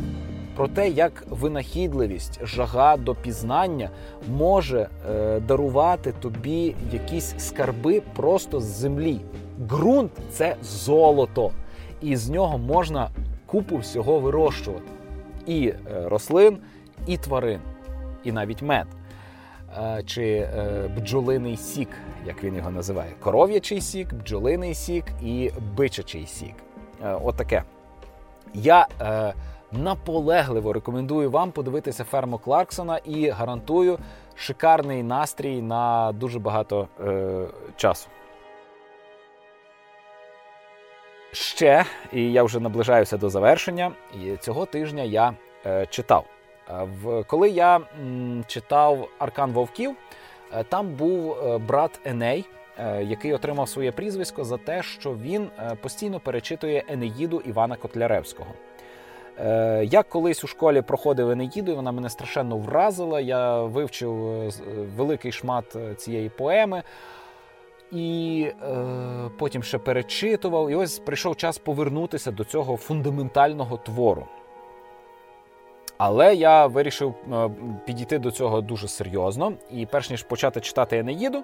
про 0.57 0.69
те, 0.69 0.89
як 0.89 1.25
винахідливість, 1.31 2.41
жага 2.47 2.97
до 2.97 3.15
пізнання 3.15 3.91
може 4.29 4.89
е, 5.11 5.41
дарувати 5.41 6.13
тобі 6.13 6.75
якісь 6.93 7.35
скарби 7.39 8.03
просто 8.17 8.61
з 8.61 8.65
землі. 8.65 9.21
Ґрунт 9.69 10.13
це 10.31 10.57
золото, 10.63 11.51
і 12.01 12.17
з 12.17 12.31
нього 12.31 12.59
можна 12.59 13.11
купу 13.47 13.77
всього 13.77 14.21
вирощувати: 14.21 14.85
і 15.47 15.67
е, 15.69 15.77
рослин, 16.09 16.59
і 17.07 17.17
тварин, 17.17 17.61
і 18.25 18.33
навіть 18.33 18.63
мед. 18.63 18.87
Е, 19.79 20.03
чи 20.07 20.25
е, 20.25 20.91
бджолиний 20.97 21.57
сік, 21.57 21.89
як 22.27 22.45
він 22.45 22.57
його 22.57 22.71
називає: 22.71 23.13
коров'ячий 23.21 23.81
сік, 23.81 24.15
бджолиний 24.15 24.75
сік 24.75 25.05
і 25.23 25.51
бичачий 25.77 26.27
сік. 26.27 26.55
Отаке. 27.23 27.63
Я 28.55 28.87
е, 29.01 29.35
наполегливо 29.79 30.72
рекомендую 30.72 31.31
вам 31.31 31.53
подивитися 31.53 32.05
ферму 32.05 32.39
Кларксона 32.39 32.99
і 33.05 33.29
гарантую 33.29 33.99
шикарний 34.35 35.03
настрій 35.03 35.62
на 35.62 36.12
дуже 36.12 36.39
багато 36.39 36.89
е, 37.01 37.47
часу. 37.77 38.09
Ще, 41.33 41.85
і 42.12 42.33
я 42.33 42.43
вже 42.43 42.61
наближаюся 42.61 43.16
до 43.16 43.31
завершення, 43.31 43.93
і 44.22 44.37
цього 44.37 44.66
тижня 44.66 45.03
я 45.03 45.35
е, 45.66 45.87
читав. 45.87 46.25
Е, 46.70 47.22
Коли 47.27 47.51
я 47.51 47.81
м, 48.01 48.45
читав 48.47 49.09
Аркан 49.18 49.53
Вовків, 49.53 49.97
е, 50.53 50.64
там 50.64 50.89
був 50.89 51.33
е, 51.33 51.59
брат 51.59 52.01
Еней, 52.05 52.45
який 53.01 53.35
отримав 53.35 53.68
своє 53.68 53.93
прізвисько 53.93 54.45
за 54.45 54.57
те, 54.57 54.83
що 54.83 55.14
він 55.14 55.49
постійно 55.81 56.20
перечитує 56.20 56.85
Енеїду 56.89 57.41
Івана 57.41 57.77
Котляревського. 57.77 58.51
Е, 59.39 59.85
я 59.85 60.03
колись 60.03 60.45
у 60.45 60.47
школі 60.47 60.82
проходив 60.82 61.30
Енеїду, 61.30 61.72
і 61.72 61.74
вона 61.74 61.93
мене 61.93 62.11
страшенно 62.11 62.57
вразила. 62.57 63.20
Я 63.20 63.62
вивчив 63.62 64.26
е, 64.26 64.51
великий 64.97 65.32
шмат 65.32 65.76
е, 65.76 65.95
цієї 65.95 66.28
поеми. 66.28 66.82
І 67.93 68.47
е, 68.62 68.76
потім 69.39 69.62
ще 69.62 69.78
перечитував. 69.78 70.70
І 70.70 70.74
ось 70.74 70.99
прийшов 70.99 71.37
час 71.37 71.59
повернутися 71.59 72.30
до 72.30 72.45
цього 72.45 72.76
фундаментального 72.76 73.76
твору. 73.76 74.26
Але 75.99 76.35
я 76.35 76.66
вирішив 76.66 77.14
е, 77.32 77.51
підійти 77.87 78.18
до 78.18 78.30
цього 78.30 78.61
дуже 78.61 78.89
серйозно. 78.89 79.53
І 79.70 79.87
перш 79.87 80.11
ніж 80.11 80.22
почати 80.22 80.61
читати 80.61 80.99
Енеїду, 80.99 81.43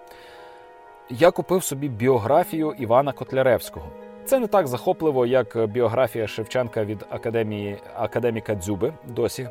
я 1.10 1.30
купив 1.30 1.64
собі 1.64 1.88
біографію 1.88 2.74
Івана 2.78 3.12
Котляревського. 3.12 3.86
Це 4.24 4.38
не 4.38 4.46
так 4.46 4.66
захопливо, 4.66 5.26
як 5.26 5.66
біографія 5.66 6.26
Шевченка 6.26 6.84
від 6.84 7.06
академії 7.10 7.78
академіка 7.94 8.54
Дзюби. 8.54 8.92
Досі 9.06 9.48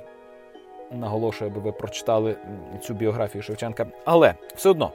наголошую, 0.91 1.51
аби 1.51 1.61
ви 1.61 1.72
прочитали 1.72 2.36
цю 2.82 2.93
біографію 2.93 3.41
Шевченка. 3.41 3.86
Але 4.05 4.34
все 4.55 4.70
одно 4.70 4.91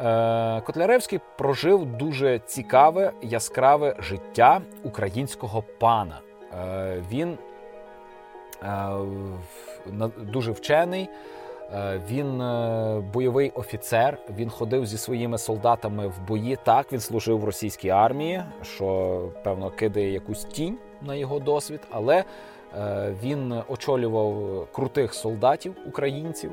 е, 0.00 0.60
Котляревський 0.60 1.20
прожив 1.38 1.86
дуже 1.86 2.38
цікаве, 2.38 3.12
яскраве 3.22 3.96
життя 3.98 4.60
українського 4.84 5.64
пана. 5.78 6.20
Е, 6.64 7.02
він 7.10 7.38
е, 8.62 8.88
дуже 10.18 10.52
вчений. 10.52 11.08
Е, 11.72 12.00
він 12.10 12.40
е, 12.40 13.02
бойовий 13.12 13.50
офіцер. 13.50 14.18
Він 14.36 14.50
ходив 14.50 14.86
зі 14.86 14.98
своїми 14.98 15.38
солдатами 15.38 16.06
в 16.06 16.28
бої. 16.28 16.58
Так 16.64 16.92
він 16.92 17.00
служив 17.00 17.38
в 17.38 17.44
російській 17.44 17.88
армії, 17.88 18.42
що 18.62 19.20
певно 19.44 19.70
кидає 19.70 20.12
якусь 20.12 20.44
тінь 20.44 20.78
на 21.02 21.14
його 21.14 21.38
досвід, 21.38 21.80
але 21.90 22.24
е, 22.78 23.14
він 23.22 23.54
очолював 23.68 24.66
крутих 24.72 25.14
солдатів 25.14 25.74
українців 25.86 26.50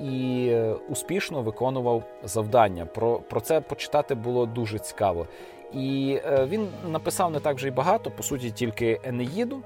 і 0.00 0.54
успішно 0.88 1.42
виконував 1.42 2.02
завдання. 2.24 2.86
Про, 2.86 3.18
Про 3.18 3.40
це 3.40 3.60
почитати 3.60 4.14
було 4.14 4.46
дуже 4.46 4.78
цікаво. 4.78 5.26
І 5.72 6.18
він 6.46 6.68
написав 6.88 7.30
не 7.30 7.40
так 7.40 7.56
вже 7.56 7.68
й 7.68 7.70
багато, 7.70 8.10
по 8.10 8.22
суті, 8.22 8.50
тільки 8.50 9.00
Енеїду. 9.04 9.62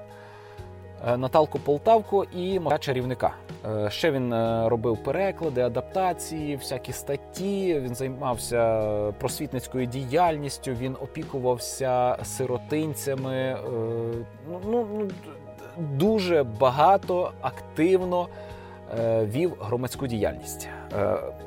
Наталку 1.05 1.59
Полтавку 1.59 2.23
і 2.23 2.61
чарівника. 2.79 3.33
Е, 3.65 3.89
ще 3.89 4.11
він 4.11 4.33
е, 4.33 4.69
робив 4.69 5.03
переклади, 5.03 5.61
адаптації, 5.61 6.55
всякі 6.55 6.93
статті. 6.93 7.79
Він 7.79 7.95
займався 7.95 8.91
просвітницькою 9.19 9.85
діяльністю. 9.85 10.71
Він 10.71 10.95
опікувався 11.01 12.17
сиротинцями. 12.23 13.35
Е, 13.35 13.57
ну, 14.51 14.61
ну, 14.65 14.87
ну 14.93 15.07
дуже 15.77 16.43
багато 16.43 17.31
активно 17.41 18.27
вів 19.23 19.53
громадську 19.59 20.07
діяльність. 20.07 20.69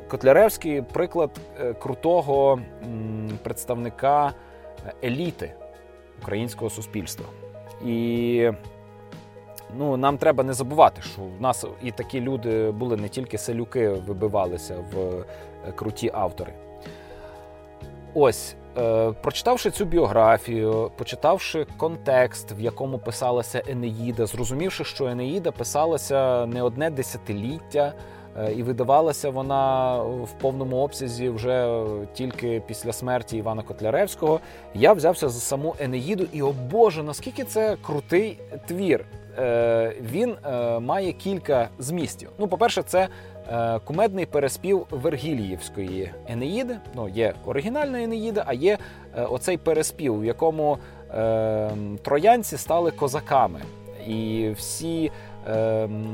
Котляревський 0.09 0.83
приклад 0.83 1.31
крутого 1.79 2.61
представника 3.43 4.33
еліти 5.05 5.53
українського 6.23 6.71
суспільства. 6.71 7.27
І 7.87 8.51
ну, 9.77 9.97
нам 9.97 10.19
треба 10.19 10.45
не 10.45 10.53
забувати, 10.53 11.03
що 11.03 11.23
в 11.39 11.43
нас 11.43 11.65
і 11.83 11.91
такі 11.91 12.21
люди 12.21 12.71
були 12.71 12.97
не 12.97 13.09
тільки 13.09 13.39
селюки, 13.39 13.89
вибивалися 13.89 14.75
в 14.93 14.99
е, 14.99 15.73
круті 15.75 16.11
автори. 16.15 16.53
Ось, 18.15 18.55
е, 18.79 19.13
прочитавши 19.13 19.71
цю 19.71 19.85
біографію, 19.85 20.91
почитавши 20.97 21.67
контекст, 21.77 22.53
в 22.59 22.61
якому 22.61 22.99
писалася 22.99 23.63
Енеїда, 23.69 24.27
зрозумівши, 24.27 24.85
що 24.85 25.07
Енеїда 25.07 25.51
писалася 25.51 26.47
не 26.47 26.63
одне 26.63 26.91
десятиліття. 26.91 27.93
Е, 28.39 28.53
і 28.53 28.63
видавалася 28.63 29.31
вона 29.31 29.99
в 30.03 30.33
повному 30.41 30.77
обсязі 30.77 31.29
вже 31.29 31.85
тільки 32.13 32.63
після 32.67 32.93
смерті 32.93 33.37
Івана 33.37 33.63
Котляревського. 33.63 34.41
Я 34.75 34.93
взявся 34.93 35.29
за 35.29 35.41
саму 35.41 35.75
Енеїду, 35.81 36.27
і 36.33 36.43
о 36.43 36.53
Боже, 36.71 37.03
наскільки 37.03 37.45
це 37.45 37.77
крутий 37.83 38.39
твір! 38.67 39.05
Е, 39.39 39.93
він 40.01 40.35
е, 40.47 40.79
має 40.79 41.13
кілька 41.13 41.69
змістів. 41.79 42.29
Ну, 42.39 42.49
по-перше, 42.49 42.83
це 42.83 43.09
кумедний 43.85 44.27
переспів 44.27 44.87
Вергіліївської 44.91 46.11
Енеїди. 46.29 46.77
Ну, 46.95 47.09
є 47.09 47.35
оригінальна 47.47 48.03
Енеїда, 48.03 48.45
а 48.47 48.55
є 48.55 48.79
оцей 49.15 49.57
переспів, 49.57 50.21
в 50.21 50.25
якому 50.25 50.79
троянці 52.03 52.57
стали 52.57 52.91
козаками. 52.91 53.61
І 54.07 54.51
всі 54.57 55.11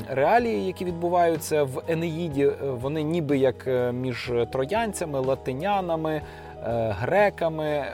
реалії, 0.09 0.67
які 0.67 0.85
відбуваються 0.85 1.65
в 1.65 1.83
Енеїді, 1.89 2.45
е, 2.45 2.55
вони 2.61 3.03
ніби 3.03 3.39
як 3.39 3.67
е, 3.67 3.93
між 3.93 4.33
троянцями, 4.53 5.19
латинянами, 5.21 6.15
е, 6.15 6.23
греками, 7.01 7.85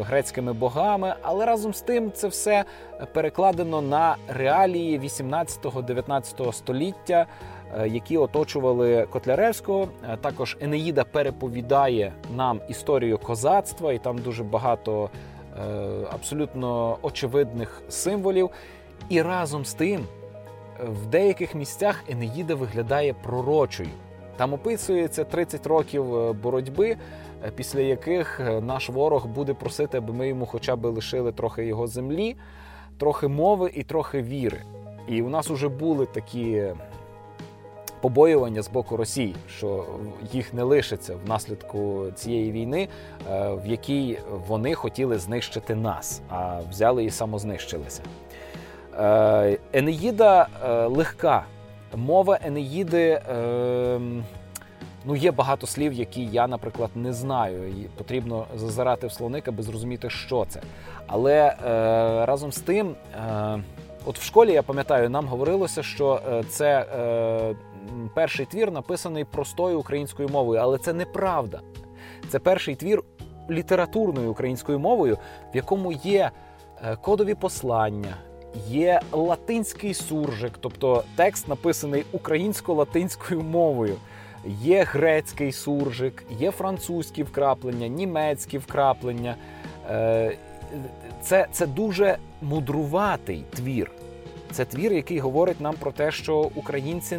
грецькими 0.00 0.52
богами, 0.52 1.14
але 1.22 1.46
разом 1.46 1.74
з 1.74 1.80
тим 1.80 2.12
це 2.12 2.28
все 2.28 2.64
перекладено 3.12 3.82
на 3.82 4.16
реалії 4.28 5.00
18-19 5.00 6.52
століття. 6.52 7.26
Які 7.86 8.16
оточували 8.18 9.06
Котляревського, 9.10 9.88
також 10.20 10.56
Енеїда 10.60 11.04
переповідає 11.04 12.12
нам 12.36 12.60
історію 12.68 13.18
козацтва, 13.18 13.92
і 13.92 13.98
там 13.98 14.18
дуже 14.18 14.44
багато 14.44 15.10
абсолютно 16.12 16.98
очевидних 17.02 17.82
символів. 17.88 18.50
І 19.08 19.22
разом 19.22 19.64
з 19.64 19.74
тим 19.74 20.06
в 20.80 21.06
деяких 21.06 21.54
місцях 21.54 22.04
Енеїда 22.08 22.54
виглядає 22.54 23.14
пророчою. 23.14 23.88
Там 24.36 24.52
описується 24.52 25.24
30 25.24 25.66
років 25.66 26.16
е, 26.16 26.32
боротьби, 26.32 26.90
е, 26.90 26.96
після 27.56 27.80
яких 27.80 28.40
е, 28.40 28.60
наш 28.60 28.88
ворог 28.88 29.26
буде 29.26 29.54
просити, 29.54 29.98
аби 29.98 30.12
ми 30.12 30.28
йому 30.28 30.46
хоча 30.46 30.76
б 30.76 30.84
лишили 30.84 31.32
трохи 31.32 31.66
його 31.66 31.86
землі, 31.86 32.36
трохи 32.98 33.28
мови 33.28 33.70
і 33.74 33.82
трохи 33.82 34.22
віри. 34.22 34.62
І 35.08 35.22
у 35.22 35.28
нас 35.28 35.50
вже 35.50 35.68
були 35.68 36.06
такі 36.06 36.64
побоювання 38.00 38.62
з 38.62 38.68
боку 38.68 38.96
Росії, 38.96 39.34
що 39.48 39.84
їх 40.32 40.54
не 40.54 40.62
лишиться 40.62 41.16
внаслідку 41.24 42.06
цієї 42.14 42.52
війни, 42.52 42.88
в 43.30 43.66
якій 43.66 44.18
вони 44.48 44.74
хотіли 44.74 45.18
знищити 45.18 45.74
нас, 45.74 46.22
а 46.28 46.60
взяли 46.70 47.04
і 47.04 47.10
самознищилися. 47.10 48.02
Е, 49.00 49.58
Енеїда 49.72 50.46
е, 50.64 50.86
легка. 50.86 51.44
Мова 51.94 52.38
Енеїди. 52.42 53.02
Е, 53.08 54.00
ну, 55.06 55.16
Є 55.16 55.30
багато 55.30 55.66
слів, 55.66 55.92
які 55.92 56.24
я, 56.24 56.46
наприклад, 56.46 56.90
не 56.94 57.12
знаю. 57.12 57.68
І 57.68 57.86
Потрібно 57.98 58.46
зазирати 58.54 59.06
в 59.06 59.12
словник, 59.12 59.48
аби 59.48 59.62
зрозуміти, 59.62 60.10
що 60.10 60.46
це. 60.48 60.60
Але 61.06 61.46
е, 61.46 61.56
разом 62.26 62.52
з 62.52 62.58
тим, 62.60 62.94
е, 63.14 63.62
от 64.04 64.18
в 64.18 64.22
школі 64.22 64.52
я 64.52 64.62
пам'ятаю, 64.62 65.10
нам 65.10 65.26
говорилося, 65.26 65.82
що 65.82 66.20
це 66.48 66.80
е, 66.80 67.54
перший 68.14 68.46
твір 68.46 68.70
написаний 68.70 69.24
простою 69.24 69.80
українською 69.80 70.28
мовою, 70.28 70.60
але 70.60 70.78
це 70.78 70.92
неправда. 70.92 71.60
Це 72.28 72.38
перший 72.38 72.74
твір 72.74 73.02
літературною 73.50 74.30
українською 74.30 74.78
мовою, 74.78 75.18
в 75.54 75.56
якому 75.56 75.92
є 75.92 76.30
кодові 77.00 77.34
послання, 77.34 78.16
є 78.68 79.00
латинський 79.12 79.94
суржик, 79.94 80.52
тобто 80.60 81.04
текст 81.16 81.48
написаний 81.48 82.04
українсько-латинською 82.12 83.42
мовою. 83.42 83.96
Є 84.46 84.84
грецький 84.84 85.52
суржик, 85.52 86.24
є 86.30 86.50
французькі 86.50 87.22
вкраплення, 87.22 87.88
німецькі 87.88 88.58
вкраплення. 88.58 89.36
Е, 89.90 90.36
це, 91.22 91.46
Це 91.52 91.66
дуже 91.66 92.18
мудруватий 92.42 93.44
твір. 93.54 93.90
Це 94.50 94.64
твір, 94.64 94.92
який 94.92 95.18
говорить 95.18 95.60
нам 95.60 95.74
про 95.74 95.92
те, 95.92 96.10
що 96.10 96.50
українці 96.54 97.18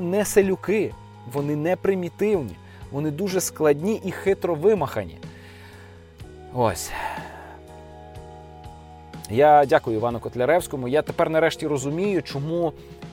не 0.00 0.24
селюки, 0.24 0.94
вони 1.32 1.56
не 1.56 1.76
примітивні, 1.76 2.56
вони 2.90 3.10
дуже 3.10 3.40
складні 3.40 4.00
і 4.04 4.10
хитро 4.10 4.54
вимахані. 4.54 5.18
Ось. 6.54 6.90
Я 9.30 9.64
дякую 9.64 9.96
Івану 9.96 10.20
Котляревському. 10.20 10.88
Я 10.88 11.02
тепер 11.02 11.30
нарешті 11.30 11.66
розумію, 11.66 12.22
чому 12.22 12.72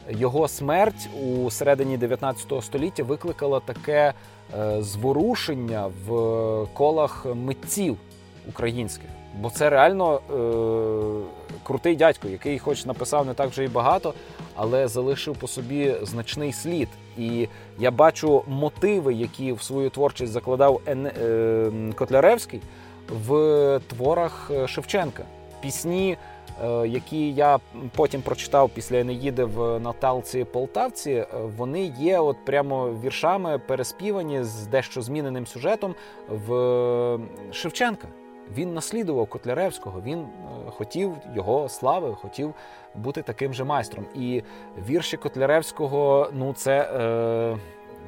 його 0.09 0.47
смерть 0.47 1.09
у 1.23 1.51
середині 1.51 1.97
19 1.97 2.53
століття 2.61 3.03
викликала 3.03 3.59
таке 3.59 4.13
е, 4.59 4.81
зворушення 4.81 5.91
в 6.05 6.11
колах 6.73 7.25
митців 7.35 7.97
українських. 8.49 9.09
Бо 9.37 9.49
це 9.49 9.69
реально 9.69 10.15
е, 10.15 11.59
крутий 11.63 11.95
дядько, 11.95 12.27
який, 12.27 12.59
хоч 12.59 12.85
написав 12.85 13.25
не 13.25 13.33
так 13.33 13.49
вже 13.49 13.63
і 13.63 13.67
багато, 13.67 14.13
але 14.55 14.87
залишив 14.87 15.35
по 15.35 15.47
собі 15.47 15.95
значний 16.01 16.53
слід. 16.53 16.89
І 17.17 17.47
я 17.79 17.91
бачу 17.91 18.43
мотиви, 18.47 19.13
які 19.13 19.51
в 19.51 19.61
свою 19.61 19.89
творчість 19.89 20.31
закладав 20.31 20.81
Ен... 20.85 21.05
е, 21.05 21.71
Котляревський 21.95 22.61
в 23.27 23.79
творах 23.87 24.51
е, 24.53 24.67
Шевченка 24.67 25.23
пісні, 25.61 26.17
е, 26.63 26.87
які 26.87 27.31
я 27.31 27.59
потім 27.95 28.21
прочитав 28.21 28.69
після 28.69 28.99
Енеїди 28.99 29.43
в 29.43 29.79
Наталці 29.79 30.43
Полтавці, 30.43 31.11
е, 31.11 31.27
вони 31.57 31.93
є 31.99 32.19
от 32.19 32.45
прямо 32.45 32.89
віршами 33.03 33.59
переспівані 33.59 34.43
з 34.43 34.67
дещо 34.67 35.01
зміненим 35.01 35.47
сюжетом 35.47 35.95
в 36.29 37.19
Шевченка. 37.51 38.07
Він 38.57 38.73
наслідував 38.73 39.27
Котляревського, 39.27 40.01
він 40.05 40.19
е, 40.19 40.25
хотів 40.71 41.11
його 41.35 41.69
слави, 41.69 42.15
хотів 42.21 42.53
бути 42.95 43.21
таким 43.21 43.53
же 43.53 43.63
майстром. 43.63 44.05
І 44.15 44.43
вірші 44.89 45.17
Котляревського 45.17 46.29
ну 46.33 46.53
це 46.53 46.89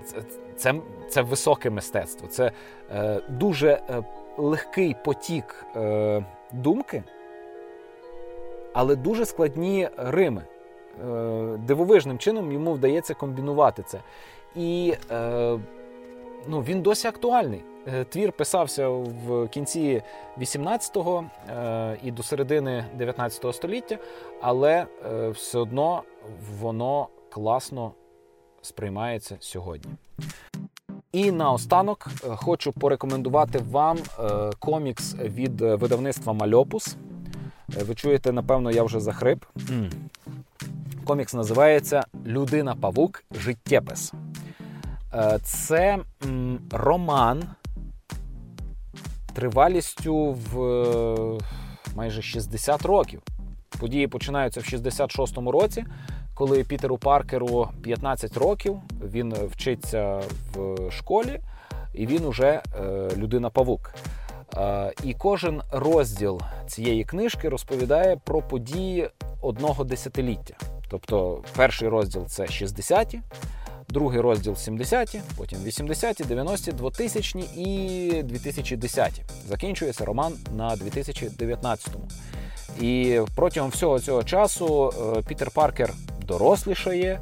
це, 0.06 0.22
це, 0.56 0.74
це 1.10 1.22
високе 1.22 1.70
мистецтво, 1.70 2.28
це 2.28 2.52
дуже 3.30 3.82
легкий 4.38 4.96
потік 5.04 5.66
думки 6.52 7.04
але 8.74 8.96
дуже 8.96 9.26
складні 9.26 9.90
рими. 9.98 10.44
Е, 11.00 11.58
дивовижним 11.58 12.18
чином 12.18 12.52
йому 12.52 12.74
вдається 12.74 13.14
комбінувати 13.14 13.84
це. 13.84 14.02
І 14.56 14.94
е, 15.12 15.60
ну, 16.48 16.62
він 16.62 16.82
досі 16.82 17.08
актуальний. 17.08 17.64
Е, 17.88 18.04
твір 18.04 18.32
писався 18.32 18.90
в 18.90 19.48
кінці 19.48 20.02
18-го 20.38 21.26
і 22.04 22.12
до 22.12 22.24
середини 22.24 22.86
19 22.98 23.56
століття, 23.56 23.98
але 24.42 24.86
все 25.32 25.60
одно 25.60 26.04
воно 26.60 27.08
класно 27.30 27.92
сприймається 28.62 29.38
сьогодні. 29.40 29.92
І 31.12 31.32
наостанок 31.32 32.08
хочу 32.36 32.72
порекомендувати 32.72 33.60
вам 33.72 33.98
комікс 34.60 35.16
від 35.16 35.62
видавництва 35.62 36.34
Мальопус. 36.34 36.98
Е, 37.78 37.84
ви 37.84 37.96
чуєте, 37.96 38.32
напевно, 38.32 38.72
я 38.72 38.84
вже 38.84 39.00
захрип. 39.00 39.46
Комікс 41.06 41.34
називається 41.34 42.04
Людина-павук 42.26 43.24
життєпис. 43.32 44.14
Е, 45.14 45.40
це 45.44 46.00
роман 46.72 47.44
тривалістю 49.34 50.38
в 50.52 50.62
е, 50.62 51.38
майже 51.96 52.22
60 52.22 52.86
років. 52.86 53.22
Події 53.80 54.08
починаються 54.08 54.60
в 54.60 54.64
66-му 54.64 55.52
році, 55.52 55.86
коли 56.34 56.64
Пітеру 56.64 56.98
Паркеру 56.98 57.70
15 57.84 58.38
років, 58.38 58.80
він 59.04 59.34
вчиться 59.52 60.22
в 60.54 60.92
школі, 60.92 61.40
і 61.94 62.08
він 62.08 62.26
уже 62.26 62.62
людина-павук. 63.18 63.94
І 65.04 65.14
кожен 65.14 65.62
розділ 65.72 66.42
цієї 66.68 67.04
книжки 67.04 67.50
розповідає 67.50 68.18
про 68.24 68.42
події 68.42 69.10
одного 69.42 69.84
десятиліття. 69.84 70.56
Тобто, 70.90 71.44
перший 71.56 71.88
розділ 71.88 72.26
це 72.28 72.44
60-ті, 72.44 73.22
другий 73.90 74.20
розділ 74.20 74.54
70-ті, 74.54 75.22
потім 75.38 75.60
80-ті, 75.60 76.24
90-ті, 76.24 76.72
2000-ті 76.72 77.62
і 77.62 78.12
2010-ті. 78.24 79.24
Закінчується 79.48 80.06
роман 80.06 80.34
на 80.56 80.76
2019-му. 80.76 82.08
І 82.82 83.20
протягом 83.36 83.70
всього 83.70 84.00
цього 84.00 84.24
часу 84.24 84.94
е, 85.18 85.22
Пітер 85.28 85.52
Паркер 85.52 85.94
дорослішає, 86.28 87.20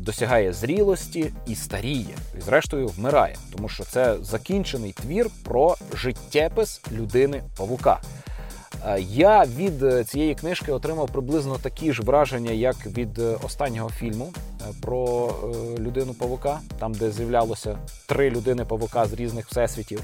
досягає 0.00 0.52
зрілості 0.52 1.32
і 1.46 1.54
старіє, 1.54 2.14
і 2.38 2.40
зрештою 2.40 2.86
вмирає, 2.86 3.36
тому 3.56 3.68
що 3.68 3.84
це 3.84 4.16
закінчений 4.22 4.92
твір 4.92 5.30
про 5.44 5.76
життєпис 5.94 6.80
людини 6.92 7.42
павука. 7.56 8.00
Е, 8.86 9.00
я 9.00 9.44
від 9.44 10.08
цієї 10.08 10.34
книжки 10.34 10.72
отримав 10.72 11.10
приблизно 11.10 11.58
такі 11.62 11.92
ж 11.92 12.02
враження, 12.02 12.50
як 12.50 12.86
від 12.86 13.18
останнього 13.18 13.90
фільму 13.90 14.32
про 14.80 15.34
людину 15.78 16.14
павука, 16.14 16.60
там 16.78 16.92
де 16.92 17.10
з'являлося 17.10 17.78
три 18.06 18.30
людини 18.30 18.64
павука 18.64 19.04
з 19.04 19.12
різних 19.12 19.48
всесвітів. 19.48 20.00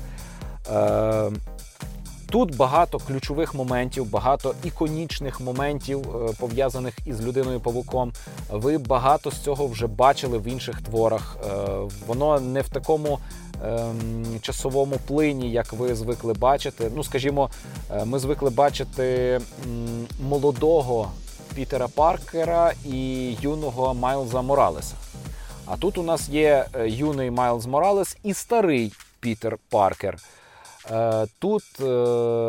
Тут 2.35 2.57
багато 2.57 2.99
ключових 2.99 3.55
моментів, 3.55 4.11
багато 4.11 4.55
іконічних 4.65 5.41
моментів, 5.41 6.17
е, 6.17 6.33
пов'язаних 6.41 6.95
із 7.07 7.23
людиною 7.27 7.61
павуком. 7.61 8.13
Ви 8.51 8.79
багато 8.79 9.31
з 9.31 9.39
цього 9.39 9.67
вже 9.67 9.87
бачили 9.87 10.39
в 10.39 10.47
інших 10.47 10.83
творах. 10.83 11.37
Е, 11.47 11.57
воно 12.07 12.41
не 12.41 12.61
в 12.61 12.69
такому 12.69 13.19
ем, 13.65 14.25
часовому 14.41 14.97
плині, 15.07 15.53
як 15.53 15.73
ви 15.73 15.95
звикли 15.95 16.33
бачити. 16.33 16.91
Ну, 16.95 17.05
скажімо, 17.05 17.51
е, 17.91 18.05
ми 18.05 18.19
звикли 18.19 18.51
бачити 18.51 19.41
молодого 20.21 21.11
Пітера 21.55 21.89
Паркера 21.89 22.73
і 22.85 23.33
юного 23.41 23.95
Майлза 23.95 24.43
Моралеса. 24.43 24.95
А 25.67 25.77
тут 25.77 25.99
у 25.99 26.03
нас 26.03 26.29
є 26.29 26.67
юний 26.87 27.31
Майлз 27.31 27.67
Моралес 27.67 28.17
і 28.23 28.35
старий 28.35 28.93
Пітер 29.21 29.59
Паркер. 29.71 30.19
Е, 30.91 31.27
тут 31.39 31.63
е, 31.81 31.85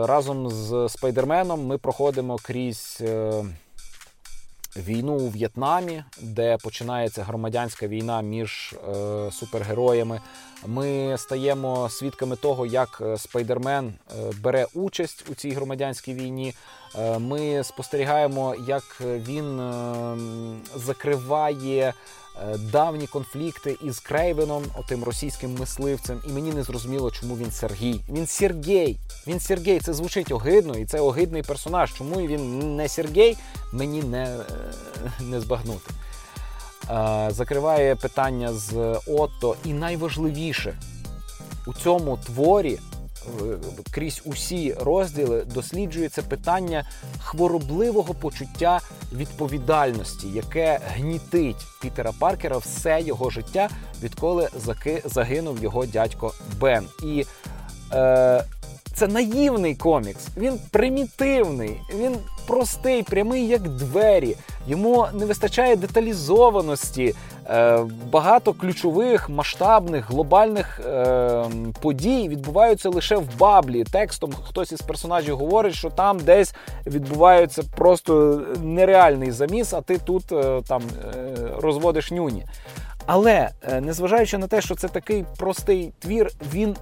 разом 0.07 0.49
з 0.49 0.89
Спайдерменом 0.89 1.65
ми 1.65 1.77
проходимо 1.77 2.37
крізь 2.43 2.97
е, 3.01 3.43
війну 4.75 5.13
у 5.13 5.29
В'єтнамі, 5.29 6.03
де 6.21 6.57
починається 6.57 7.23
громадянська 7.23 7.87
війна 7.87 8.21
між 8.21 8.75
супергероями. 9.31 10.21
Ми 10.65 11.17
стаємо 11.17 11.89
свідками 11.89 12.35
того, 12.35 12.65
як 12.65 13.01
Спайдермен 13.17 13.93
бере 14.41 14.67
участь 14.73 15.25
у 15.31 15.35
цій 15.35 15.51
громадянській 15.51 16.13
війні. 16.13 16.53
Ми 17.19 17.63
спостерігаємо, 17.63 18.55
як 18.67 18.83
він 19.01 19.61
закриває. 20.75 21.93
Е, 22.41 22.57
давні 22.57 23.07
конфлікти 23.07 23.77
із 23.81 23.99
Крейвеном, 23.99 24.63
отим 24.77 25.03
російським 25.03 25.55
мисливцем, 25.59 26.21
і 26.27 26.31
мені 26.31 26.53
не 26.53 26.63
зрозуміло, 26.63 27.11
чому 27.11 27.37
він 27.37 27.51
Сергій. 27.51 28.01
Він 28.09 28.27
Сергій. 28.27 28.97
Він 29.27 29.39
Сергій. 29.39 29.79
Це 29.79 29.93
звучить 29.93 30.31
огидно, 30.31 30.77
і 30.77 30.85
це 30.85 30.99
огидний 30.99 31.43
персонаж. 31.43 31.93
Чому 31.93 32.15
він 32.15 32.75
не 32.75 32.89
Сергій, 32.89 33.37
мені 33.71 34.03
не, 34.03 34.23
е, 34.23 34.43
не 35.19 35.41
збагнути. 35.41 35.93
Е, 36.89 37.27
закриває 37.31 37.95
питання 37.95 38.53
з 38.53 38.99
Отто. 39.07 39.55
І 39.65 39.73
найважливіше 39.73 40.77
у 41.67 41.73
цьому 41.73 42.17
творі 42.17 42.79
крізь 43.91 44.21
усі 44.25 44.73
розділи 44.73 45.45
досліджується 45.53 46.21
питання 46.21 46.85
хворобливого 47.19 48.13
почуття 48.13 48.81
відповідальності, 49.13 50.27
яке 50.27 50.79
гнітить 50.87 51.65
Пітера 51.81 52.11
Паркера 52.19 52.57
все 52.57 53.01
його 53.01 53.29
життя, 53.29 53.69
відколи 54.03 54.49
загинув 55.05 55.63
його 55.63 55.85
дядько 55.85 56.33
Бен. 56.59 56.87
І 57.03 57.25
е, 57.93 58.43
це 58.95 59.07
наївний 59.07 59.75
комікс. 59.75 60.27
Він 60.37 60.59
примітивний, 60.71 61.81
він 61.95 62.15
простий, 62.47 63.03
прямий, 63.03 63.47
як 63.47 63.69
двері. 63.69 64.35
Йому 64.67 65.07
не 65.13 65.25
вистачає 65.25 65.75
деталізованості. 65.75 67.15
Е, 67.49 67.79
багато 68.11 68.53
ключових 68.53 69.29
масштабних 69.29 70.09
глобальних 70.09 70.79
е, 70.85 71.45
подій 71.81 72.29
відбуваються 72.29 72.89
лише 72.89 73.15
в 73.15 73.37
баблі. 73.37 73.83
Текстом 73.83 74.33
хтось 74.43 74.71
із 74.71 74.81
персонажів 74.81 75.37
говорить, 75.37 75.73
що 75.73 75.89
там 75.89 76.19
десь 76.19 76.55
відбувається 76.87 77.63
просто 77.75 78.41
нереальний 78.63 79.31
заміс, 79.31 79.73
а 79.73 79.81
ти 79.81 79.97
тут 79.97 80.31
е, 80.31 80.61
там 80.67 80.81
розводиш 81.57 82.11
нюні. 82.11 82.45
Але 83.05 83.49
незважаючи 83.81 84.37
на 84.37 84.47
те, 84.47 84.61
що 84.61 84.75
це 84.75 84.87
такий 84.87 85.25
простий 85.37 85.93
твір, 85.99 86.31
він 86.53 86.75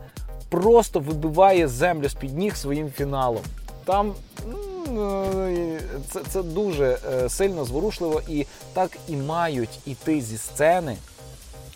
просто 0.53 0.99
вибиває 0.99 1.67
землю 1.67 2.09
з 2.09 2.13
під 2.13 2.37
ніг 2.37 2.55
своїм 2.55 2.89
фіналом. 2.89 3.41
Там 3.85 4.13
е, 4.97 5.79
це 6.09 6.19
це 6.19 6.43
дуже 6.43 6.97
е, 7.13 7.29
сильно 7.29 7.65
зворушливо, 7.65 8.21
і 8.27 8.45
так 8.73 8.91
і 9.07 9.15
мають 9.15 9.79
іти 9.85 10.21
зі 10.21 10.37
сцени 10.37 10.95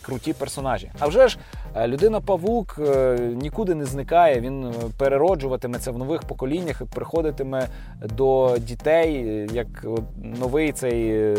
круті 0.02 0.34
персонажі. 0.34 0.92
А 1.00 1.08
вже 1.08 1.28
ж 1.28 1.38
е, 1.76 1.88
людина 1.88 2.22
Павук 2.22 2.80
нікуди 3.20 3.76
не 3.76 3.86
зникає. 3.86 4.40
Він 4.40 4.74
перероджуватиметься 4.98 5.92
в 5.92 5.98
нових 5.98 6.22
поколіннях 6.22 6.82
і 6.82 6.96
приходитиме 6.96 7.68
до 8.02 8.58
дітей 8.60 9.48
як 9.54 9.86
новий 10.24 10.72
цей 10.72 11.34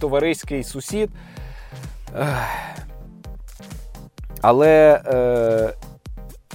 товариський 0.00 0.64
сусід. 0.64 1.10
Але 4.40 5.00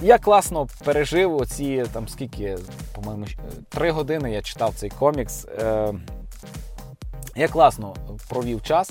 я 0.02 0.18
класно 0.18 0.66
пережив 0.84 1.36
оці 1.36 1.84
там 1.92 2.08
скільки, 2.08 2.58
по-моєму, 2.94 3.26
три 3.68 3.90
години 3.90 4.32
я 4.32 4.42
читав 4.42 4.74
цей 4.74 4.90
комікс. 4.90 5.44
Е, 5.44 5.94
Я 7.36 7.48
класно 7.48 7.94
провів 8.28 8.62
час 8.62 8.90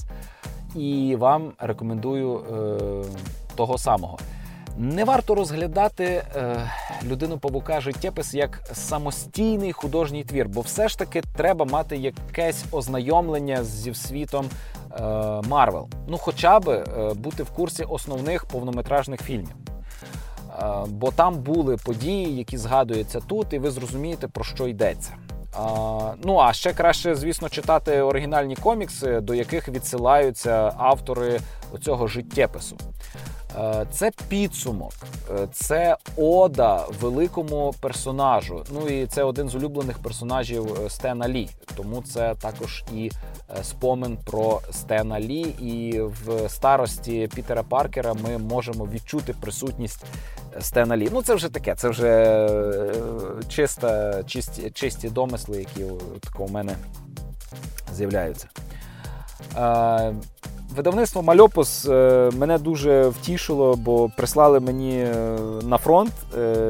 і 0.76 1.16
вам 1.20 1.52
рекомендую 1.60 2.40
е, 2.40 3.06
того 3.56 3.78
самого. 3.78 4.18
Не 4.78 5.04
варто 5.04 5.36
розглядати 5.36 6.04
е, 6.06 6.70
людину 7.04 7.38
павука 7.38 7.82
життєпис 7.82 8.34
як 8.34 8.62
самостійний 8.74 9.72
художній 9.72 10.24
твір, 10.24 10.50
бо 10.50 10.62
все 10.62 10.88
ж 10.88 11.00
таки 11.00 11.22
треба 11.36 11.66
мати 11.66 11.98
якесь 11.98 12.66
ознайомлення 12.72 13.64
зі 13.64 13.94
світом 13.94 14.46
е, 14.46 15.02
Марвел. 15.50 15.90
Ну, 16.08 16.18
хоча 16.18 16.60
би 16.60 16.76
е, 16.78 17.14
бути 17.14 17.44
в 17.44 17.50
курсі 17.50 17.84
основних 17.84 18.46
повнометражних 18.46 19.22
фільмів. 19.22 19.56
Бо 20.88 21.12
там 21.12 21.40
були 21.40 21.78
події, 21.78 22.38
які 22.38 22.58
згадуються 22.58 23.20
тут, 23.20 23.54
і 23.54 23.60
ви 23.60 23.72
зрозумієте, 23.72 24.28
про 24.28 24.44
що 24.44 24.68
йдеться. 24.68 25.14
Ну 26.24 26.40
а 26.40 26.54
ще 26.54 26.74
краще, 26.74 27.16
звісно, 27.16 27.50
читати 27.50 28.02
оригінальні 28.02 28.56
комікси, 28.56 29.20
до 29.20 29.34
яких 29.34 29.70
відсилаються 29.70 30.74
автори 30.78 31.40
цього 31.82 32.08
життєпису. 32.08 32.78
Це 33.92 34.12
підсумок, 34.30 34.94
це 35.52 35.98
ода 36.18 36.86
великому 37.02 37.74
персонажу. 37.82 38.64
Ну 38.72 38.88
і 38.88 39.06
це 39.06 39.24
один 39.24 39.50
з 39.50 39.56
улюблених 39.56 39.98
персонажів 39.98 40.86
е, 40.86 40.90
Стена 40.90 41.30
Лі. 41.30 41.50
Тому 41.76 42.02
це 42.02 42.36
також 42.36 42.84
і 42.94 43.12
е, 43.60 43.64
спомин 43.64 44.18
про 44.26 44.62
Стена 44.72 45.20
Лі. 45.20 45.42
І 45.42 46.02
в 46.02 46.50
старості 46.50 47.30
Пітера 47.36 47.64
Паркера 47.64 48.14
ми 48.14 48.38
можемо 48.38 48.86
відчути 48.86 49.36
присутність 49.42 50.06
Стена 50.60 50.98
Лі. 50.98 51.10
Ну, 51.12 51.22
це 51.22 51.36
вже 51.36 51.50
таке, 51.50 51.76
це 51.76 51.90
вже 51.90 52.10
е, 52.10 52.94
чиста, 53.48 54.24
чисті, 54.24 54.72
чисті 54.72 55.10
домисли, 55.10 55.58
які 55.58 55.84
у 56.40 56.48
мене 56.48 56.76
з'являються. 57.94 58.48
Е, 60.78 60.82
видавництво 60.82 61.22
Мальопус 61.22 61.86
е, 61.86 62.30
мене 62.38 62.58
дуже 62.58 63.08
втішило, 63.08 63.76
бо 63.76 64.10
прислали 64.18 64.60
мені 64.60 65.08
на 65.64 65.78
фронт. 65.78 66.14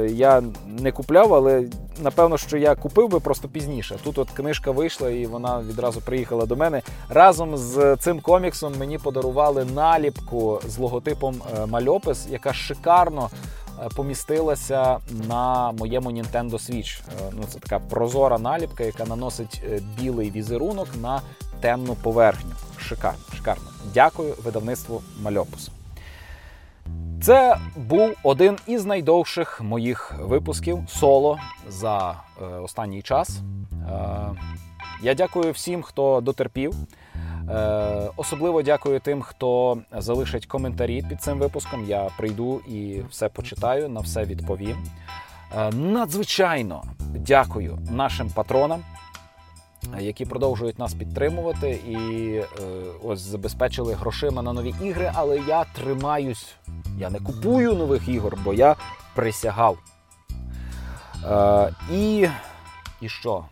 Я 0.10 0.44
не 0.80 0.92
купляв, 0.92 1.34
але 1.34 1.66
напевно, 2.02 2.38
що 2.38 2.58
я 2.58 2.76
купив 2.76 3.10
би 3.10 3.20
просто 3.20 3.48
пізніше. 3.48 3.98
Тут 4.04 4.18
от 4.18 4.32
книжка 4.32 4.72
вийшла 4.72 5.10
і 5.10 5.26
вона 5.26 5.62
відразу 5.70 6.02
приїхала 6.02 6.46
до 6.46 6.56
мене. 6.56 6.82
Разом 7.10 7.58
з 7.58 7.96
цим 7.96 8.20
коміксом 8.20 8.74
мені 8.80 8.98
подарували 8.98 9.66
наліпку 9.66 10.60
з 10.68 10.78
логотипом 10.78 11.42
Мальопис, 11.68 12.28
яка 12.32 12.54
шикарно 12.54 13.30
Е, 13.86 13.90
помістилася 13.96 14.98
на 15.28 15.72
моєму 15.72 16.12
Nintendo 16.12 16.52
Switch. 16.52 17.00
Е, 17.00 17.32
ну, 17.32 17.44
Це 17.50 17.60
така 17.60 17.80
прозора 17.80 18.40
наліпка, 18.40 18.84
яка 18.84 19.06
наносить 19.06 19.62
е, 19.66 19.80
білий 20.00 20.32
візерунок 20.32 20.88
на 21.02 21.22
темну 21.62 21.96
поверхню. 21.96 22.52
Шикарно, 22.88 23.20
шикарно. 23.36 23.64
Дякую 23.94 24.36
видавництву 24.44 25.02
Мальопус. 25.22 25.72
Це 27.22 27.58
був 27.76 28.12
один 28.24 28.58
із 28.68 28.86
найдовших 28.86 29.62
моїх 29.62 30.16
випусків 30.20 30.80
соло 30.88 31.40
за 31.70 32.16
е, 32.42 32.46
останній 32.46 33.02
час. 33.02 33.30
Е, 33.30 34.30
я 35.02 35.14
дякую 35.14 35.52
всім, 35.52 35.82
хто 35.82 36.22
дотерпів. 36.22 36.74
Е, 37.50 38.10
особливо 38.18 38.62
дякую 38.62 39.00
тим, 39.00 39.22
хто 39.22 39.78
залишить 39.92 40.46
коментарі 40.46 41.06
під 41.10 41.22
цим 41.22 41.40
випуском. 41.40 41.86
Я 41.86 42.10
прийду 42.18 42.60
і 42.60 43.02
все 43.10 43.30
почитаю, 43.30 43.90
на 43.90 44.00
все 44.00 44.24
відповім. 44.24 44.78
Е, 45.58 45.72
надзвичайно 45.72 46.84
дякую 47.16 47.80
нашим 47.92 48.30
патронам, 48.30 48.84
які 50.00 50.26
продовжують 50.26 50.80
нас 50.80 50.94
підтримувати 50.94 51.70
і 51.70 51.96
е, 52.36 52.46
ось 53.04 53.20
забезпечили 53.20 53.94
грошима 53.94 54.42
на 54.42 54.54
нові 54.54 54.74
ігри. 54.84 55.12
Але 55.14 55.40
я 55.48 55.66
тримаюсь, 55.74 56.56
я 57.00 57.10
не 57.10 57.20
купую 57.20 57.74
нових 57.74 58.08
ігор, 58.08 58.38
бо 58.46 58.54
я 58.54 58.76
присягав. 59.16 59.78
Е, 61.26 61.74
І, 61.94 62.28
І 63.02 63.10
що? 63.10 63.46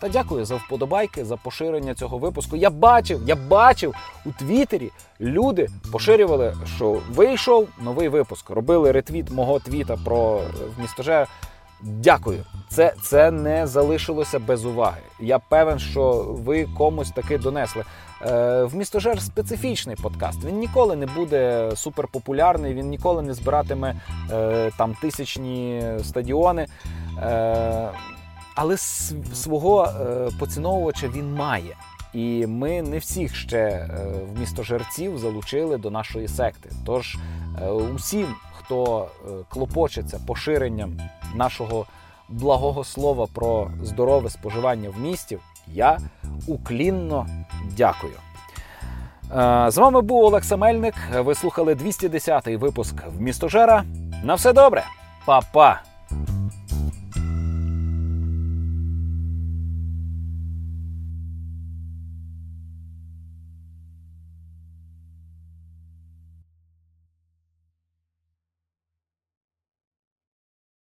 Та 0.00 0.08
дякую 0.08 0.44
за 0.44 0.56
вподобайки, 0.56 1.24
за 1.24 1.36
поширення 1.36 1.94
цього 1.94 2.18
випуску. 2.18 2.56
Я 2.56 2.70
бачив, 2.70 3.20
я 3.26 3.36
бачив 3.36 3.94
у 4.24 4.30
Твіттері 4.30 4.90
люди 5.20 5.68
поширювали, 5.92 6.56
що 6.76 7.00
вийшов 7.10 7.68
новий 7.80 8.08
випуск. 8.08 8.50
Робили 8.50 8.92
ретвіт 8.92 9.30
мого 9.30 9.58
твіта 9.58 9.98
про 10.04 10.40
вмістоже. 10.76 11.26
Дякую. 11.82 12.44
Це 12.68 12.94
це 13.02 13.30
не 13.30 13.66
залишилося 13.66 14.38
без 14.38 14.64
уваги. 14.64 15.00
Я 15.20 15.38
певен, 15.38 15.78
що 15.78 16.26
ви 16.28 16.68
комусь 16.78 17.10
таки 17.10 17.38
донесли. 17.38 17.84
Е, 18.26 18.64
Вмістожер 18.64 19.22
специфічний 19.22 19.96
подкаст. 19.96 20.44
Він 20.44 20.58
ніколи 20.58 20.96
не 20.96 21.06
буде 21.06 21.70
суперпопулярний, 21.76 22.74
він 22.74 22.88
ніколи 22.88 23.22
не 23.22 23.34
збиратиме 23.34 23.94
е, 24.32 24.70
там 24.78 24.94
тисячні 24.94 25.82
стадіони. 26.02 26.66
Е, 27.22 27.90
але 28.54 28.76
свого 29.34 29.84
е, 29.84 30.30
поціновувача 30.38 31.08
він 31.08 31.34
має. 31.34 31.76
І 32.14 32.46
ми 32.46 32.82
не 32.82 32.98
всіх 32.98 33.36
ще 33.36 33.58
е, 33.58 33.88
вмістожерців 34.34 35.18
залучили 35.18 35.76
до 35.78 35.90
нашої 35.90 36.28
секти. 36.28 36.70
Тож 36.86 37.18
е, 37.62 37.68
усім, 37.70 38.26
хто 38.72 39.08
клопочеться 39.48 40.20
поширенням 40.26 41.00
нашого 41.34 41.86
благого 42.28 42.84
слова 42.84 43.26
про 43.34 43.70
здорове 43.82 44.30
споживання 44.30 44.90
в 44.90 45.00
місті, 45.00 45.38
я 45.66 45.98
уклінно 46.46 47.26
дякую. 47.76 48.12
З 49.68 49.76
вами 49.76 50.00
був 50.00 50.24
Олекса 50.24 50.56
Мельник. 50.56 50.94
Ви 51.18 51.34
слухали 51.34 51.74
210-й 51.74 52.56
випуск 52.56 52.94
в 53.16 53.20
містожера. 53.20 53.84
На 54.24 54.34
все 54.34 54.52
добре, 54.52 54.84
Па-па! 55.24 55.82